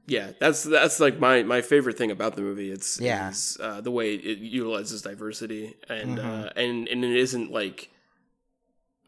yeah. 0.07 0.33
That's 0.41 0.63
that's 0.63 1.01
like 1.01 1.19
my 1.19 1.43
my 1.43 1.61
favorite 1.61 1.99
thing 1.99 2.11
about 2.11 2.37
the 2.37 2.41
movie. 2.43 2.71
It's 2.71 2.99
Yeah. 2.99 3.29
is, 3.29 3.59
uh, 3.61 3.83
the 3.83 3.91
way 3.91 4.15
it 4.15 4.39
utilizes 4.39 5.03
diversity 5.03 5.77
and 5.89 6.17
Mhm. 6.19 6.47
uh, 6.47 6.51
and 6.57 6.89
and 6.89 7.05
it 7.05 7.15
isn't 7.17 7.51
like 7.53 7.91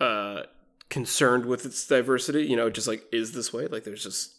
uh 0.00 0.42
concerned 0.90 1.46
with 1.46 1.64
its 1.64 1.86
diversity. 1.86 2.44
You 2.44 2.56
know, 2.56 2.68
just 2.68 2.86
like 2.88 3.04
is 3.12 3.32
this 3.32 3.52
way. 3.52 3.66
Like 3.66 3.84
there's 3.84 4.02
just 4.02 4.34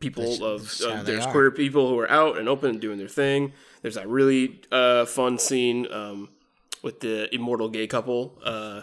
people 0.00 0.44
of 0.44 0.76
they 0.78 1.02
there's 1.02 1.26
are. 1.26 1.32
queer 1.32 1.50
people 1.50 1.88
who 1.88 1.98
are 1.98 2.10
out 2.10 2.38
and 2.38 2.48
open 2.48 2.70
and 2.70 2.80
doing 2.80 2.98
their 2.98 3.08
thing. 3.08 3.52
There's 3.82 3.94
that 3.94 4.08
really 4.08 4.60
uh, 4.72 5.04
fun 5.06 5.38
scene 5.38 5.86
um, 5.92 6.28
with 6.82 7.00
the 7.00 7.32
immortal 7.34 7.68
gay 7.68 7.86
couple 7.86 8.38
uh, 8.44 8.82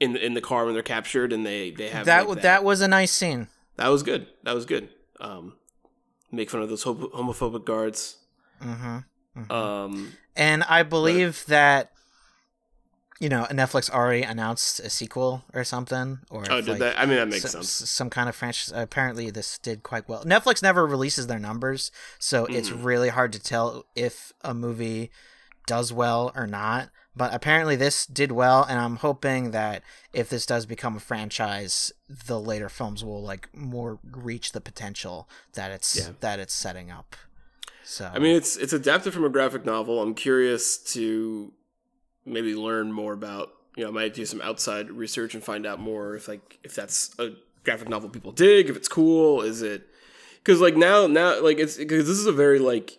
in 0.00 0.12
the, 0.12 0.24
in 0.24 0.34
the 0.34 0.40
car 0.40 0.64
when 0.64 0.74
they're 0.74 0.82
captured 0.82 1.32
and 1.32 1.44
they 1.46 1.70
they 1.70 1.88
have 1.88 2.06
that 2.06 2.20
like, 2.20 2.28
w 2.28 2.42
that 2.42 2.64
was 2.64 2.80
a 2.80 2.88
nice 2.88 3.12
scene. 3.12 3.48
that 3.76 3.88
was 3.88 4.02
good. 4.02 4.26
That 4.44 4.54
was 4.54 4.66
good. 4.66 4.88
Um, 5.20 5.54
make 6.30 6.50
fun 6.50 6.60
of 6.62 6.68
those 6.68 6.84
homophobic 6.84 7.64
guards. 7.64 8.18
hmm 8.60 8.98
Um, 9.50 10.12
And 10.36 10.62
I 10.64 10.82
believe 10.82 11.44
that 11.46 11.92
you 13.20 13.28
know 13.28 13.46
Netflix 13.50 13.90
already 13.90 14.22
announced 14.22 14.80
a 14.80 14.90
sequel 14.90 15.44
or 15.54 15.64
something. 15.64 16.18
Or 16.30 16.44
oh, 16.50 16.60
did 16.60 16.68
like, 16.68 16.78
that? 16.80 16.98
I 16.98 17.06
mean, 17.06 17.16
that 17.16 17.28
makes 17.28 17.42
some, 17.42 17.62
sense. 17.62 17.70
some 17.90 18.10
kind 18.10 18.28
of 18.28 18.34
franchise. 18.36 18.72
Apparently, 18.74 19.30
this 19.30 19.58
did 19.58 19.82
quite 19.82 20.08
well. 20.08 20.24
Netflix 20.24 20.62
never 20.62 20.86
releases 20.86 21.26
their 21.26 21.38
numbers, 21.38 21.90
so 22.18 22.46
it's 22.46 22.70
Mhm. 22.70 22.84
really 22.84 23.08
hard 23.08 23.32
to 23.32 23.38
tell 23.38 23.86
if 23.94 24.32
a 24.42 24.54
movie 24.54 25.10
does 25.66 25.92
well 25.92 26.32
or 26.34 26.46
not. 26.46 26.90
But 27.18 27.32
apparently, 27.32 27.76
this 27.76 28.04
did 28.04 28.30
well, 28.30 28.64
and 28.68 28.78
I'm 28.78 28.96
hoping 28.96 29.52
that 29.52 29.82
if 30.12 30.28
this 30.28 30.44
does 30.44 30.66
become 30.66 30.96
a 30.96 31.00
franchise, 31.00 31.90
the 32.08 32.38
later 32.38 32.68
films 32.68 33.02
will 33.02 33.22
like 33.22 33.48
more 33.54 33.98
reach 34.04 34.52
the 34.52 34.60
potential 34.60 35.26
that 35.54 35.70
it's 35.70 35.96
Yeah. 35.96 36.10
that 36.20 36.38
it's 36.38 36.52
setting 36.52 36.90
up. 36.90 37.16
So 37.82 38.10
I 38.12 38.18
mean, 38.18 38.36
it's 38.36 38.56
it's 38.58 38.74
adapted 38.74 39.14
from 39.14 39.24
a 39.24 39.30
graphic 39.30 39.64
novel. 39.64 40.02
I'm 40.02 40.12
curious 40.14 40.76
to 40.92 41.54
maybe 42.26 42.54
learn 42.54 42.92
more 42.92 43.12
about. 43.12 43.52
You 43.76 43.84
know, 43.84 43.90
I 43.90 43.92
might 43.92 44.14
do 44.14 44.24
some 44.24 44.40
outside 44.40 44.90
research 44.90 45.34
and 45.34 45.44
find 45.44 45.66
out 45.66 45.78
more 45.78 46.16
if 46.16 46.28
like 46.28 46.58
if 46.64 46.74
that's 46.74 47.14
a 47.18 47.32
graphic 47.64 47.88
novel 47.88 48.08
people 48.08 48.32
dig. 48.32 48.70
If 48.70 48.76
it's 48.76 48.88
cool, 48.88 49.42
is 49.42 49.62
it? 49.62 49.86
Because 50.36 50.60
like 50.60 50.76
now, 50.76 51.06
now 51.06 51.42
like 51.42 51.58
it's 51.58 51.76
because 51.76 52.06
this 52.06 52.18
is 52.18 52.26
a 52.26 52.32
very 52.32 52.58
like. 52.58 52.98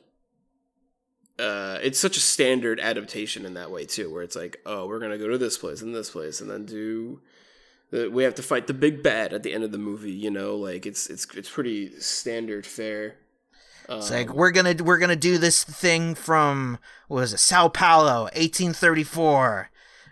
Uh, 1.40 1.78
it's 1.84 2.00
such 2.00 2.18
a 2.18 2.20
standard 2.20 2.80
adaptation 2.80 3.46
in 3.46 3.54
that 3.54 3.70
way 3.70 3.86
too, 3.86 4.12
where 4.12 4.24
it's 4.24 4.36
like, 4.36 4.58
oh, 4.66 4.88
we're 4.88 5.00
gonna 5.00 5.20
go 5.20 5.28
to 5.28 5.38
this 5.38 5.58
place 5.58 5.82
and 5.82 5.94
this 5.94 6.10
place, 6.10 6.42
and 6.42 6.50
then 6.50 6.66
do. 6.66 7.22
The, 7.92 8.10
we 8.10 8.24
have 8.24 8.36
to 8.36 8.44
fight 8.44 8.68
the 8.68 8.74
big 8.74 9.02
bad 9.02 9.34
at 9.34 9.44
the 9.44 9.54
end 9.54 9.64
of 9.64 9.72
the 9.72 9.78
movie. 9.78 10.12
You 10.12 10.32
know, 10.32 10.56
like 10.56 10.86
it's 10.86 11.10
it's 11.10 11.28
it's 11.36 11.50
pretty 11.50 12.00
standard 12.00 12.66
fare. 12.66 13.16
It's 13.90 14.10
Um, 14.12 14.18
like 14.18 14.34
we're 14.34 14.52
gonna 14.52 14.76
we're 14.84 14.98
gonna 14.98 15.16
do 15.16 15.38
this 15.38 15.64
thing 15.64 16.14
from 16.16 16.78
what 17.08 17.22
was 17.22 17.34
it 17.34 17.40
Sao 17.40 17.70
Paulo, 17.70 18.24
1834. 18.36 19.70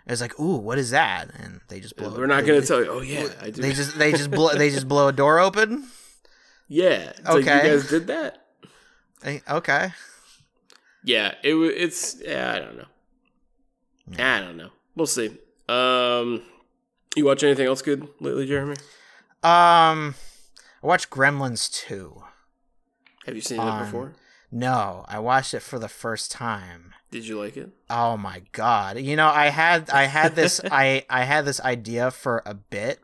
It's 0.08 0.20
like, 0.20 0.38
ooh, 0.38 0.56
what 0.56 0.78
is 0.78 0.90
that? 0.90 1.30
And 1.36 1.60
they 1.68 1.80
just 1.80 1.96
blow. 1.96 2.14
We're 2.16 2.26
not 2.26 2.42
they, 2.42 2.46
going 2.46 2.60
to 2.60 2.66
tell 2.66 2.82
you. 2.84 2.90
Oh 2.90 3.00
yeah, 3.00 3.28
I 3.42 3.50
do. 3.50 3.60
They 3.60 3.72
just 3.72 3.98
they 3.98 4.12
just 4.12 4.30
blow 4.30 4.54
they 4.54 4.70
just 4.70 4.86
blow 4.86 5.08
a 5.08 5.12
door 5.12 5.40
open. 5.40 5.88
yeah. 6.68 7.10
It's 7.10 7.24
like 7.24 7.36
Okay. 7.46 7.68
you 7.70 7.76
guys 7.76 7.88
did 7.90 8.06
that. 8.06 8.46
Eh, 9.24 9.40
Okay. 9.50 9.90
Yeah. 11.02 11.34
It. 11.42 11.54
It's. 11.56 12.16
Yeah. 12.22 12.52
I 12.54 12.58
don't 12.60 12.76
know. 12.76 12.86
I 14.24 14.40
don't 14.40 14.56
know. 14.56 14.70
We'll 14.94 15.06
see. 15.08 15.36
Um. 15.68 16.42
You 17.16 17.24
watch 17.24 17.42
anything 17.42 17.66
else 17.66 17.82
good 17.82 18.06
lately, 18.20 18.46
Jeremy? 18.46 18.76
Um, 19.42 20.14
I 20.82 20.86
watched 20.86 21.08
Gremlins 21.10 21.72
2. 21.72 22.22
Have 23.26 23.34
you 23.34 23.40
seen 23.42 23.60
it 23.60 23.64
Um, 23.64 23.84
before? 23.84 24.12
No, 24.50 25.04
I 25.08 25.18
watched 25.18 25.52
it 25.54 25.60
for 25.60 25.78
the 25.78 25.88
first 25.88 26.30
time. 26.30 26.94
Did 27.10 27.26
you 27.26 27.38
like 27.38 27.56
it? 27.56 27.70
Oh 27.90 28.16
my 28.16 28.42
god. 28.52 28.98
You 28.98 29.16
know, 29.16 29.28
I 29.28 29.46
had 29.48 29.90
I 29.90 30.04
had 30.04 30.34
this 30.34 30.60
I 30.70 31.04
I 31.10 31.24
had 31.24 31.44
this 31.44 31.60
idea 31.60 32.10
for 32.10 32.42
a 32.46 32.54
bit. 32.54 33.00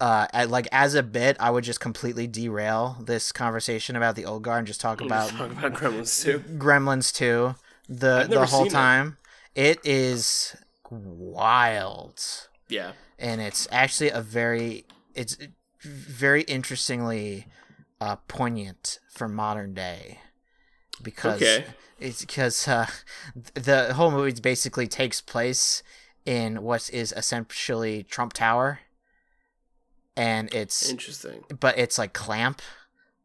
Uh 0.00 0.26
I, 0.32 0.44
like 0.44 0.66
as 0.72 0.94
a 0.94 1.02
bit, 1.02 1.36
I 1.40 1.50
would 1.50 1.64
just 1.64 1.80
completely 1.80 2.26
derail 2.26 2.96
this 3.00 3.32
conversation 3.32 3.96
about 3.96 4.16
the 4.16 4.24
old 4.24 4.42
guard 4.42 4.58
and 4.58 4.66
just 4.66 4.80
talk 4.80 5.00
about 5.00 5.30
Talk 5.30 5.50
about 5.52 5.72
Gremlins 5.74 6.22
too. 6.22 6.40
Gremlins 6.58 7.12
2 7.14 7.54
the 7.88 8.26
the 8.28 8.46
whole 8.46 8.60
seen 8.64 8.66
it. 8.68 8.70
time. 8.70 9.18
It 9.54 9.78
is 9.84 10.56
wild. 10.90 12.48
Yeah. 12.68 12.92
and 13.18 13.40
it's 13.40 13.66
actually 13.70 14.10
a 14.10 14.20
very 14.22 14.84
it's 15.14 15.36
very 15.82 16.42
interestingly 16.42 17.46
uh, 18.00 18.16
poignant 18.28 18.98
for 19.10 19.28
modern 19.28 19.74
day 19.74 20.18
because 21.02 21.36
Okay. 21.42 21.64
it's 21.98 22.20
because 22.22 22.66
uh, 22.68 22.86
the 23.54 23.94
whole 23.94 24.10
movie 24.10 24.40
basically 24.40 24.86
takes 24.86 25.20
place 25.20 25.82
in 26.24 26.62
what 26.62 26.90
is 26.92 27.12
essentially 27.16 28.02
Trump 28.04 28.32
Tower, 28.32 28.80
and 30.16 30.52
it's 30.54 30.88
Interesting. 30.90 31.44
but 31.60 31.78
it's 31.78 31.98
like 31.98 32.12
Clamp, 32.12 32.60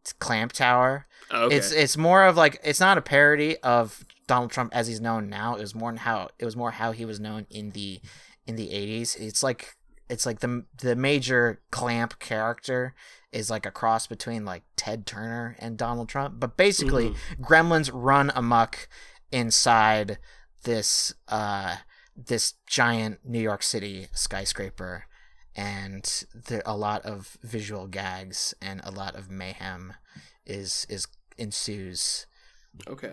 it's 0.02 0.14
Clamp 0.14 0.54
Tower. 0.54 1.08
Okay. 1.32 1.56
It's 1.56 1.72
it's 1.72 1.98
more 1.98 2.24
of 2.26 2.38
like 2.38 2.60
it's 2.64 2.80
not 2.80 2.98
a 2.98 3.02
parody 3.02 3.58
of 3.58 4.06
Donald 4.28 4.52
Trump 4.52 4.76
as 4.76 4.88
he's 4.88 5.02
known 5.02 5.28
now. 5.30 5.56
It 5.56 5.62
was 5.62 5.76
more 5.76 5.94
how 5.96 6.30
it 6.40 6.46
was 6.46 6.56
more 6.56 6.72
how 6.72 6.92
he 6.92 7.04
was 7.06 7.20
known 7.20 7.48
in 7.50 7.72
the 7.72 8.00
in 8.46 8.56
the 8.56 8.72
eighties. 8.72 9.16
It's 9.16 9.42
like 9.44 9.76
it's 10.10 10.26
like 10.26 10.40
the 10.40 10.66
the 10.78 10.96
major 10.96 11.62
Clamp 11.72 12.20
character 12.20 12.94
is 13.32 13.50
like 13.50 13.66
a 13.66 13.72
cross 13.72 14.08
between 14.08 14.46
like 14.46 14.64
Ted 14.76 15.06
Turner 15.06 15.56
and 15.60 15.78
Donald 15.78 16.10
Trump. 16.10 16.40
But 16.40 16.58
basically, 16.58 17.14
Gremlins 17.42 17.90
run 17.94 18.32
amok 18.36 18.88
inside 19.32 20.18
this 20.64 21.14
uh 21.28 21.78
this 22.16 22.54
giant 22.68 23.20
New 23.26 23.42
York 23.42 23.64
City 23.64 24.08
skyscraper 24.14 25.06
and 25.56 26.26
there 26.34 26.62
a 26.66 26.76
lot 26.76 27.02
of 27.04 27.38
visual 27.44 27.88
gags 27.88 28.54
and 28.62 28.82
a 28.84 28.92
lot 28.92 29.16
of 29.16 29.30
mayhem 29.30 29.94
is 30.46 30.86
is 30.90 31.08
ensues 31.38 32.26
okay. 32.88 33.12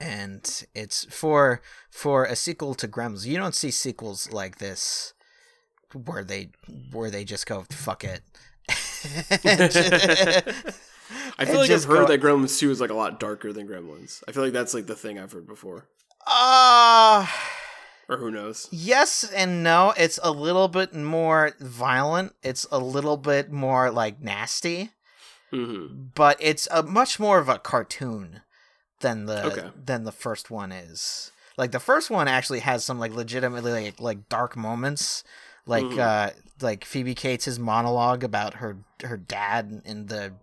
and 0.00 0.66
it's 0.74 1.04
for 1.06 1.60
for 1.90 2.24
a 2.24 2.36
sequel 2.36 2.74
to 2.74 2.88
Gremlins. 2.88 3.26
You 3.26 3.36
don't 3.36 3.54
see 3.54 3.70
sequels 3.70 4.30
like 4.32 4.58
this 4.58 5.14
where 5.92 6.24
they 6.24 6.50
where 6.92 7.10
they 7.10 7.24
just 7.24 7.46
go 7.46 7.64
fuck 7.70 8.04
it. 8.04 8.22
I 11.38 11.44
feel 11.44 11.58
like 11.58 11.70
I've 11.70 11.84
heard 11.84 12.06
go- 12.06 12.06
that 12.06 12.20
Gremlins 12.20 12.58
2 12.58 12.70
is 12.70 12.80
like 12.80 12.90
a 12.90 12.94
lot 12.94 13.18
darker 13.18 13.52
than 13.52 13.66
Gremlins. 13.66 14.22
I 14.28 14.32
feel 14.32 14.44
like 14.44 14.52
that's 14.52 14.74
like 14.74 14.86
the 14.86 14.94
thing 14.94 15.18
I've 15.18 15.32
heard 15.32 15.46
before. 15.46 15.86
Uh 16.26 17.26
Or 18.08 18.16
who 18.18 18.30
knows? 18.30 18.68
yes 18.70 19.24
and 19.34 19.62
no. 19.62 19.92
It's 19.96 20.18
a 20.22 20.30
little 20.30 20.68
bit 20.68 20.94
more 20.94 21.52
violent. 21.60 22.34
It's 22.42 22.66
a 22.70 22.78
little 22.78 23.16
bit 23.16 23.50
more 23.50 23.90
like 23.90 24.20
nasty. 24.20 24.90
hmm 25.50 25.86
but 26.14 26.36
it's 26.40 26.68
a 26.70 26.82
much 26.82 27.18
more 27.18 27.38
of 27.38 27.48
a 27.48 27.58
cartoon 27.58 28.42
than 29.00 29.26
the 29.26 29.44
Okay. 29.46 29.70
than 29.84 30.04
the 30.04 30.12
first 30.12 30.50
one 30.50 30.70
is. 30.72 31.32
Like 31.56 31.72
the 31.72 31.80
first 31.80 32.10
one 32.10 32.28
actually 32.28 32.60
has 32.60 32.84
some 32.84 32.98
like 33.00 33.12
legitimately 33.14 33.72
like, 33.72 34.00
like 34.00 34.28
dark 34.28 34.56
moments, 34.56 35.24
like 35.70 35.84
Mhm. 35.84 35.98
uh 35.98 36.30
like 36.60 36.84
Phoebe 36.84 37.14
Cates' 37.14 37.58
monologue 37.58 38.22
about 38.22 38.54
her 38.54 38.76
her 39.02 39.16
dad 39.16 39.80
in 39.84 40.06
the 40.06 40.34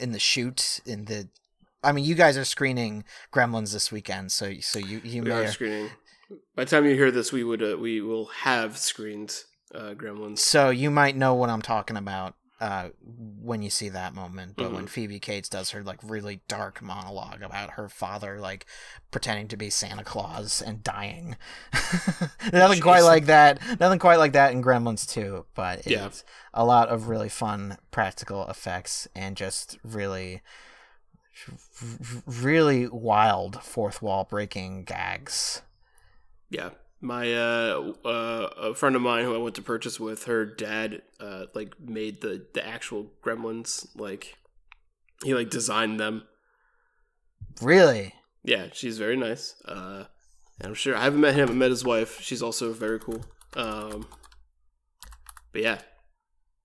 in 0.00 0.12
the 0.12 0.18
shoot 0.18 0.80
in 0.84 1.04
the. 1.04 1.28
I 1.84 1.92
mean, 1.92 2.04
you 2.04 2.16
guys 2.16 2.36
are 2.36 2.44
screening 2.44 3.04
Gremlins 3.32 3.72
this 3.72 3.92
weekend, 3.92 4.32
so 4.32 4.54
so 4.60 4.78
you 4.80 5.00
you 5.04 5.22
We 5.22 5.28
may 5.28 5.44
are 5.44 5.52
screening. 5.52 5.90
By 6.56 6.64
the 6.64 6.70
time 6.70 6.84
you 6.86 6.94
hear 6.96 7.12
this, 7.12 7.30
we 7.32 7.44
would 7.44 7.62
uh, 7.62 7.76
we 7.78 8.00
will 8.00 8.26
have 8.42 8.76
screened 8.76 9.32
uh, 9.72 9.94
Gremlins. 9.94 10.38
so 10.40 10.70
you 10.70 10.90
might 10.90 11.16
know 11.16 11.34
what 11.34 11.50
I'm 11.50 11.62
talking 11.62 11.96
about 11.96 12.34
uh, 12.60 12.88
when 13.42 13.60
you 13.62 13.70
see 13.70 13.88
that 13.90 14.14
moment. 14.14 14.54
But 14.56 14.66
Mm-hmm. 14.66 14.74
when 14.74 14.86
Phoebe 14.86 15.18
Cates 15.20 15.48
does 15.48 15.70
her 15.70 15.82
like 15.82 15.98
really 16.02 16.40
dark 16.48 16.80
monologue 16.82 17.42
about 17.42 17.72
her 17.72 17.88
father 17.88 18.38
like 18.40 18.66
pretending 19.10 19.48
to 19.48 19.56
be 19.56 19.68
Santa 19.70 20.04
Claus 20.04 20.62
and 20.62 20.82
dying, 20.82 21.36
nothing 22.52 22.80
quite 22.80 23.02
like 23.02 23.26
that. 23.26 23.60
Nothing 23.80 23.98
quite 23.98 24.18
like 24.18 24.32
that 24.32 24.52
in 24.52 24.62
Gremlins 24.62 25.08
too. 25.08 25.44
but 25.54 25.80
it's 25.80 25.88
Yeah. 25.88 26.08
a 26.54 26.64
lot 26.64 26.88
of 26.88 27.08
really 27.08 27.28
fun 27.28 27.76
practical 27.90 28.46
effects 28.48 29.06
and 29.14 29.36
just 29.36 29.78
really. 29.84 30.42
Really 32.24 32.86
wild 32.88 33.62
fourth 33.62 34.00
wall 34.00 34.24
breaking 34.24 34.84
gags. 34.84 35.60
Yeah, 36.48 36.70
my 37.06 37.32
uh, 37.32 37.92
uh, 38.04 38.48
a 38.58 38.74
friend 38.74 38.96
of 38.96 39.02
mine 39.02 39.24
who 39.24 39.34
I 39.34 39.38
went 39.38 39.54
to 39.54 39.62
purchase 39.62 40.00
with, 40.00 40.24
her 40.24 40.44
dad 40.44 41.02
uh, 41.20 41.46
like 41.54 41.80
made 41.80 42.20
the 42.20 42.44
the 42.52 42.66
actual 42.66 43.12
Gremlins. 43.24 43.86
Like 43.96 44.36
he 45.22 45.32
like 45.34 45.48
designed 45.48 46.00
them. 46.00 46.24
Really? 47.62 48.12
Yeah, 48.42 48.66
she's 48.72 48.98
very 48.98 49.16
nice. 49.16 49.54
Uh, 49.64 50.04
and 50.60 50.68
I'm 50.68 50.74
sure 50.74 50.96
I 50.96 51.04
haven't 51.04 51.20
met 51.20 51.34
him. 51.34 51.48
I 51.48 51.52
met 51.52 51.70
his 51.70 51.84
wife. 51.84 52.20
She's 52.20 52.42
also 52.42 52.72
very 52.72 52.98
cool. 52.98 53.24
Um, 53.54 54.06
but 55.52 55.62
yeah, 55.62 55.78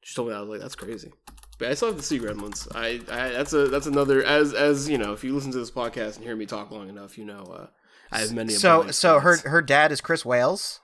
she 0.02 0.16
told 0.16 0.28
me 0.28 0.34
that 0.34 0.40
I 0.40 0.42
was 0.42 0.50
like, 0.50 0.62
that's 0.62 0.76
crazy. 0.76 1.12
But 1.60 1.70
I 1.70 1.74
still 1.76 1.90
have 1.90 1.98
to 1.98 2.04
see 2.04 2.20
Gremlins. 2.20 2.68
I, 2.76 3.02
I 3.12 3.30
that's 3.30 3.54
a 3.54 3.68
that's 3.68 3.86
another 3.86 4.24
as 4.24 4.54
as 4.54 4.90
you 4.90 4.98
know 4.98 5.14
if 5.14 5.24
you 5.24 5.36
listen 5.36 5.52
to 5.52 5.60
this 5.60 5.70
podcast 5.70 6.16
and 6.16 6.26
hear 6.26 6.36
me 6.36 6.48
talk 6.48 6.72
long 6.72 6.90
enough, 6.90 7.18
you 7.18 7.26
know 7.26 7.44
uh, 7.44 7.68
I 8.12 8.20
have 8.20 8.34
many. 8.34 8.54
So 8.54 8.92
so 8.92 9.20
her 9.20 9.38
her 9.38 9.62
dad 9.62 9.92
is 9.92 10.02
Chris 10.02 10.24
Walas. 10.24 10.80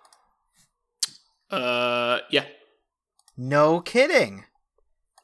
uh 1.52 2.20
yeah 2.30 2.46
No 3.38 3.80
kidding. 3.82 4.46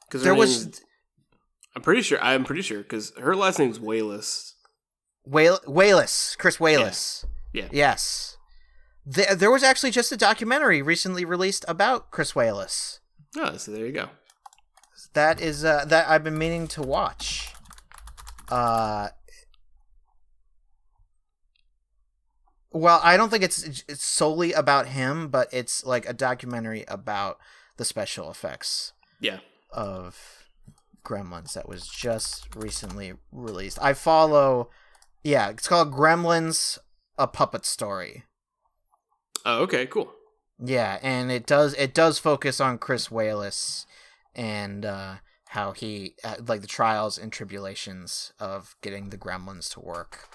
because 0.06 0.22
There 0.22 0.34
was 0.34 0.80
I'm 1.76 1.82
pretty 1.82 2.02
sure 2.02 2.18
I'm 2.22 2.44
pretty 2.44 2.62
sure 2.62 2.78
because 2.82 3.12
her 3.18 3.34
last 3.34 3.58
name's 3.58 3.78
Walas. 3.78 4.52
Whale 5.24 5.58
Walas, 5.66 6.36
Chris 6.38 6.58
Walas. 6.58 7.24
Yeah. 7.52 7.68
Yes. 7.72 8.36
There, 9.06 9.34
there 9.34 9.50
was 9.50 9.62
actually 9.62 9.90
just 9.90 10.12
a 10.12 10.16
documentary 10.16 10.82
recently 10.82 11.24
released 11.24 11.64
about 11.68 12.10
Chris 12.10 12.32
Walas. 12.32 13.00
Oh, 13.36 13.56
so 13.56 13.70
there 13.72 13.86
you 13.86 13.92
go. 13.92 14.08
That 15.14 15.40
is 15.40 15.64
uh, 15.64 15.84
that 15.86 16.08
I've 16.08 16.24
been 16.24 16.38
meaning 16.38 16.66
to 16.68 16.82
watch. 16.82 17.52
Uh 18.50 19.08
Well, 22.74 23.00
I 23.04 23.16
don't 23.16 23.30
think 23.30 23.44
it's, 23.44 23.84
it's 23.88 24.04
solely 24.04 24.52
about 24.52 24.88
him, 24.88 25.28
but 25.28 25.48
it's 25.52 25.86
like 25.86 26.08
a 26.08 26.12
documentary 26.12 26.84
about 26.88 27.38
the 27.76 27.84
special 27.84 28.30
effects 28.30 28.92
Yeah. 29.20 29.38
of 29.70 30.48
Gremlins 31.04 31.52
that 31.52 31.68
was 31.68 31.86
just 31.86 32.48
recently 32.56 33.12
released. 33.30 33.78
I 33.80 33.92
follow, 33.94 34.70
yeah, 35.22 35.50
it's 35.50 35.68
called 35.68 35.92
Gremlins: 35.92 36.78
A 37.16 37.28
Puppet 37.28 37.64
Story. 37.64 38.24
Oh, 39.46 39.62
okay, 39.62 39.86
cool. 39.86 40.12
Yeah, 40.58 40.98
and 41.02 41.30
it 41.30 41.46
does 41.46 41.74
it 41.74 41.94
does 41.94 42.18
focus 42.18 42.60
on 42.60 42.78
Chris 42.78 43.08
Walas 43.08 43.86
and 44.34 44.84
uh, 44.84 45.16
how 45.48 45.72
he 45.72 46.14
uh, 46.24 46.36
like 46.46 46.60
the 46.60 46.66
trials 46.66 47.18
and 47.18 47.32
tribulations 47.32 48.32
of 48.40 48.74
getting 48.82 49.10
the 49.10 49.18
Gremlins 49.18 49.70
to 49.74 49.80
work 49.80 50.28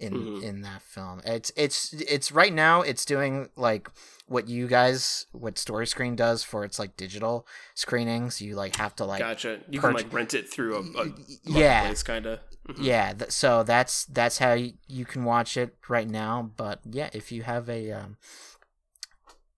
in 0.00 0.12
Mhm. 0.14 0.42
in 0.42 0.60
that 0.62 0.82
film. 0.82 1.20
It's 1.24 1.52
it's 1.56 1.92
it's 1.94 2.32
right 2.32 2.52
now 2.52 2.82
it's 2.82 3.04
doing 3.04 3.48
like 3.56 3.88
what 4.26 4.48
you 4.48 4.66
guys 4.66 5.26
what 5.32 5.58
Story 5.58 5.86
Screen 5.86 6.16
does 6.16 6.42
for 6.42 6.64
its 6.64 6.78
like 6.78 6.96
digital 6.96 7.46
screenings. 7.74 8.40
You 8.40 8.54
like 8.56 8.76
have 8.76 8.96
to 8.96 9.04
like 9.04 9.20
Gotcha. 9.20 9.60
You 9.68 9.80
can 9.80 9.92
like 9.94 10.12
rent 10.12 10.34
it 10.34 10.50
through 10.50 10.76
a, 10.76 11.02
a 11.02 11.12
yeah 11.44 11.82
place 11.86 12.02
kind 12.02 12.26
of. 12.26 12.40
yeah 12.78 13.12
th- 13.12 13.30
so 13.30 13.62
that's 13.62 14.04
that's 14.06 14.38
how 14.38 14.54
y- 14.54 14.74
you 14.86 15.04
can 15.04 15.24
watch 15.24 15.56
it 15.56 15.76
right 15.88 16.08
now 16.08 16.52
but 16.56 16.80
yeah 16.88 17.10
if 17.12 17.30
you 17.32 17.42
have 17.42 17.68
a 17.68 17.90
um, 17.92 18.16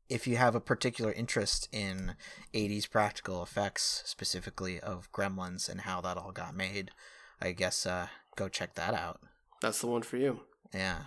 if 0.08 0.26
you 0.26 0.36
have 0.36 0.54
a 0.54 0.60
particular 0.60 1.12
interest 1.12 1.68
in 1.72 2.14
80s 2.52 2.88
practical 2.90 3.42
effects 3.42 4.02
specifically 4.06 4.80
of 4.80 5.10
gremlins 5.12 5.68
and 5.68 5.82
how 5.82 6.00
that 6.00 6.16
all 6.16 6.32
got 6.32 6.54
made 6.56 6.90
i 7.40 7.52
guess 7.52 7.86
uh 7.86 8.08
go 8.36 8.48
check 8.48 8.74
that 8.74 8.94
out 8.94 9.20
That's 9.64 9.80
the 9.80 9.86
one 9.86 10.02
for 10.02 10.16
you. 10.16 10.40
yeah 10.72 10.98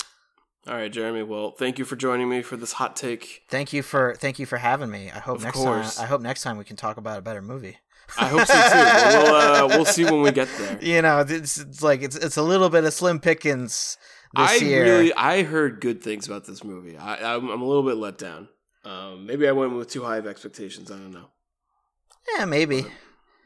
All 0.67 0.73
right, 0.75 0.91
Jeremy. 0.91 1.23
Well, 1.23 1.51
thank 1.51 1.77
you 1.79 1.85
for 1.85 1.95
joining 1.95 2.27
me 2.29 2.41
for 2.41 2.57
this 2.57 2.73
hot 2.73 2.95
take. 2.95 3.43
thank 3.49 3.71
you 3.73 3.81
for 3.83 4.15
thank 4.15 4.39
you 4.39 4.45
for 4.45 4.57
having 4.57 4.89
me 4.89 5.11
i 5.13 5.19
hope 5.19 5.37
Of 5.37 5.43
next 5.43 5.57
course. 5.57 5.95
time 5.95 6.03
i 6.05 6.07
hope 6.07 6.21
next 6.21 6.41
time 6.43 6.57
we 6.57 6.63
can 6.65 6.75
talk 6.75 6.97
about 6.97 7.17
a 7.19 7.21
better 7.21 7.41
movie 7.41 7.77
I 8.17 8.27
hope 8.29 8.47
so 8.47 8.53
too. 8.53 9.17
we'll 9.23 9.35
uh, 9.35 9.67
we'll 9.67 9.85
see 9.85 10.05
when 10.05 10.21
we 10.21 10.31
get 10.31 10.47
there. 10.57 10.79
you 10.81 11.01
know 11.01 11.19
it's, 11.27 11.57
it's 11.57 11.83
like 11.83 12.01
it's 12.01 12.15
it's 12.15 12.37
a 12.37 12.41
little 12.41 12.69
bit 12.69 12.85
of 12.85 12.93
slim 12.93 13.19
pickings 13.19 13.97
this 14.35 14.49
I 14.51 14.55
year 14.65 14.83
really 14.83 15.13
I 15.13 15.43
heard 15.43 15.81
good 15.81 16.01
things 16.01 16.25
about 16.27 16.45
this 16.45 16.63
movie. 16.63 16.97
I 16.97 17.35
I'm, 17.35 17.49
I'm 17.49 17.61
a 17.61 17.65
little 17.65 17.83
bit 17.83 17.95
let 17.97 18.17
down. 18.17 18.47
Um, 18.85 19.25
maybe 19.25 19.45
I 19.47 19.51
went 19.51 19.73
with 19.75 19.89
too 19.89 20.03
high 20.03 20.17
of 20.17 20.25
expectations. 20.27 20.89
I 20.89 20.95
don't 20.95 21.11
know. 21.11 21.27
yeah 22.37 22.45
maybe 22.45 22.79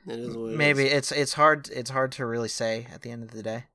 It 0.08 0.20
is 0.20 0.36
it 0.36 0.58
maybe 0.64 0.86
is. 0.86 0.94
it's 0.94 1.12
it's 1.12 1.34
hard 1.34 1.68
it's 1.70 1.90
hard 1.90 2.12
to 2.14 2.26
really 2.26 2.48
say 2.62 2.86
at 2.94 3.02
the 3.02 3.10
end 3.10 3.24
of 3.24 3.32
the 3.32 3.42
day 3.44 3.66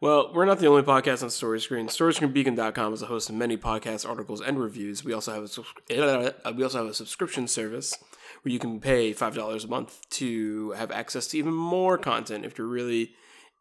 Well, 0.00 0.32
we're 0.32 0.44
not 0.44 0.60
the 0.60 0.68
only 0.68 0.82
podcast 0.82 1.24
on 1.24 1.30
Story 1.30 1.60
Screen. 1.60 1.88
StoryScreenBeacon.com 1.88 2.94
is 2.94 3.02
a 3.02 3.06
host 3.06 3.30
of 3.30 3.34
many 3.34 3.56
podcasts, 3.56 4.08
articles, 4.08 4.40
and 4.40 4.60
reviews. 4.60 5.02
We 5.02 5.12
also 5.12 5.32
have 5.32 5.42
a 5.90 6.34
uh, 6.46 6.52
we 6.52 6.62
also 6.62 6.78
have 6.78 6.86
a 6.86 6.94
subscription 6.94 7.48
service 7.48 7.96
where 8.42 8.52
you 8.52 8.60
can 8.60 8.78
pay 8.78 9.12
five 9.12 9.34
dollars 9.34 9.64
a 9.64 9.68
month 9.68 10.08
to 10.10 10.70
have 10.72 10.92
access 10.92 11.26
to 11.28 11.38
even 11.38 11.52
more 11.52 11.98
content 11.98 12.44
if 12.44 12.56
you're 12.56 12.68
really 12.68 13.10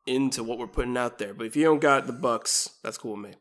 into 0.06 0.44
what 0.44 0.60
we're 0.60 0.68
putting 0.68 0.96
out 0.96 1.18
there. 1.18 1.34
But 1.34 1.48
if 1.48 1.56
you 1.56 1.64
don't 1.64 1.80
got 1.80 2.06
the 2.06 2.14
bucks, 2.14 2.70
that's 2.84 3.00
cool 3.00 3.18
with 3.18 3.32
me. 3.32 3.34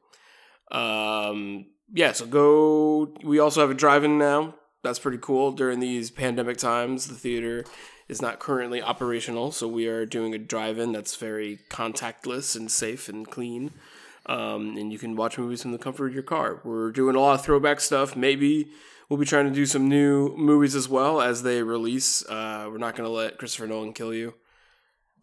Um, 0.70 1.66
yeah, 1.92 2.12
so 2.12 2.24
go. 2.24 3.14
We 3.22 3.38
also 3.40 3.60
have 3.60 3.70
a 3.70 3.74
drive-in 3.74 4.16
now. 4.16 4.54
That's 4.82 4.98
pretty 4.98 5.18
cool. 5.20 5.52
During 5.52 5.80
these 5.80 6.10
pandemic 6.10 6.56
times, 6.56 7.08
the 7.08 7.14
theater 7.14 7.66
is 8.08 8.22
not 8.22 8.38
currently 8.38 8.80
operational, 8.82 9.50
so 9.52 9.66
we 9.66 9.86
are 9.88 10.06
doing 10.06 10.34
a 10.34 10.38
drive-in 10.38 10.92
that's 10.92 11.16
very 11.16 11.58
contactless 11.70 12.54
and 12.56 12.70
safe 12.70 13.08
and 13.08 13.28
clean. 13.28 13.72
Um, 14.26 14.76
and 14.76 14.92
you 14.92 14.98
can 14.98 15.16
watch 15.16 15.38
movies 15.38 15.62
from 15.62 15.72
the 15.72 15.78
comfort 15.78 16.08
of 16.08 16.14
your 16.14 16.22
car. 16.22 16.60
We're 16.64 16.90
doing 16.90 17.14
a 17.16 17.20
lot 17.20 17.34
of 17.34 17.44
throwback 17.44 17.80
stuff. 17.80 18.16
Maybe 18.16 18.68
we'll 19.08 19.18
be 19.20 19.26
trying 19.26 19.46
to 19.46 19.52
do 19.54 19.66
some 19.66 19.88
new 19.88 20.36
movies 20.36 20.74
as 20.74 20.88
well 20.88 21.20
as 21.20 21.42
they 21.42 21.62
release. 21.62 22.24
Uh, 22.28 22.68
we're 22.70 22.78
not 22.78 22.96
going 22.96 23.08
to 23.08 23.14
let 23.14 23.38
Christopher 23.38 23.66
Nolan 23.68 23.92
kill 23.92 24.12
you. 24.12 24.34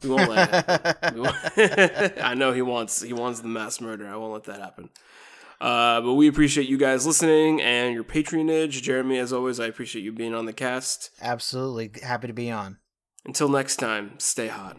We 0.02 0.10
won't 0.10 0.30
let. 0.30 1.14
we 1.14 1.22
won't- 1.22 1.38
I 2.22 2.34
know 2.34 2.52
he 2.54 2.62
wants 2.62 3.02
he 3.02 3.14
wants 3.14 3.40
the 3.42 3.48
mass 3.48 3.80
murder. 3.82 4.08
I 4.08 4.16
won't 4.18 4.34
let 4.34 4.44
that 4.46 4.60
happen. 4.62 4.90
Uh, 5.64 6.02
but 6.02 6.16
we 6.16 6.28
appreciate 6.28 6.68
you 6.68 6.78
guys 6.78 7.08
listening 7.08 7.62
and 7.62 7.94
your 7.94 8.04
patronage. 8.04 8.82
Jeremy, 8.82 9.18
as 9.18 9.32
always, 9.32 9.62
I 9.62 9.68
appreciate 9.68 10.04
you 10.04 10.12
being 10.12 10.36
on 10.36 10.46
the 10.46 10.52
cast. 10.52 11.10
Absolutely 11.22 12.02
happy 12.04 12.28
to 12.28 12.34
be 12.34 12.52
on. 12.52 12.80
Until 13.26 13.48
next 13.48 13.78
time, 13.78 14.16
stay 14.18 14.50
hot. 14.50 14.76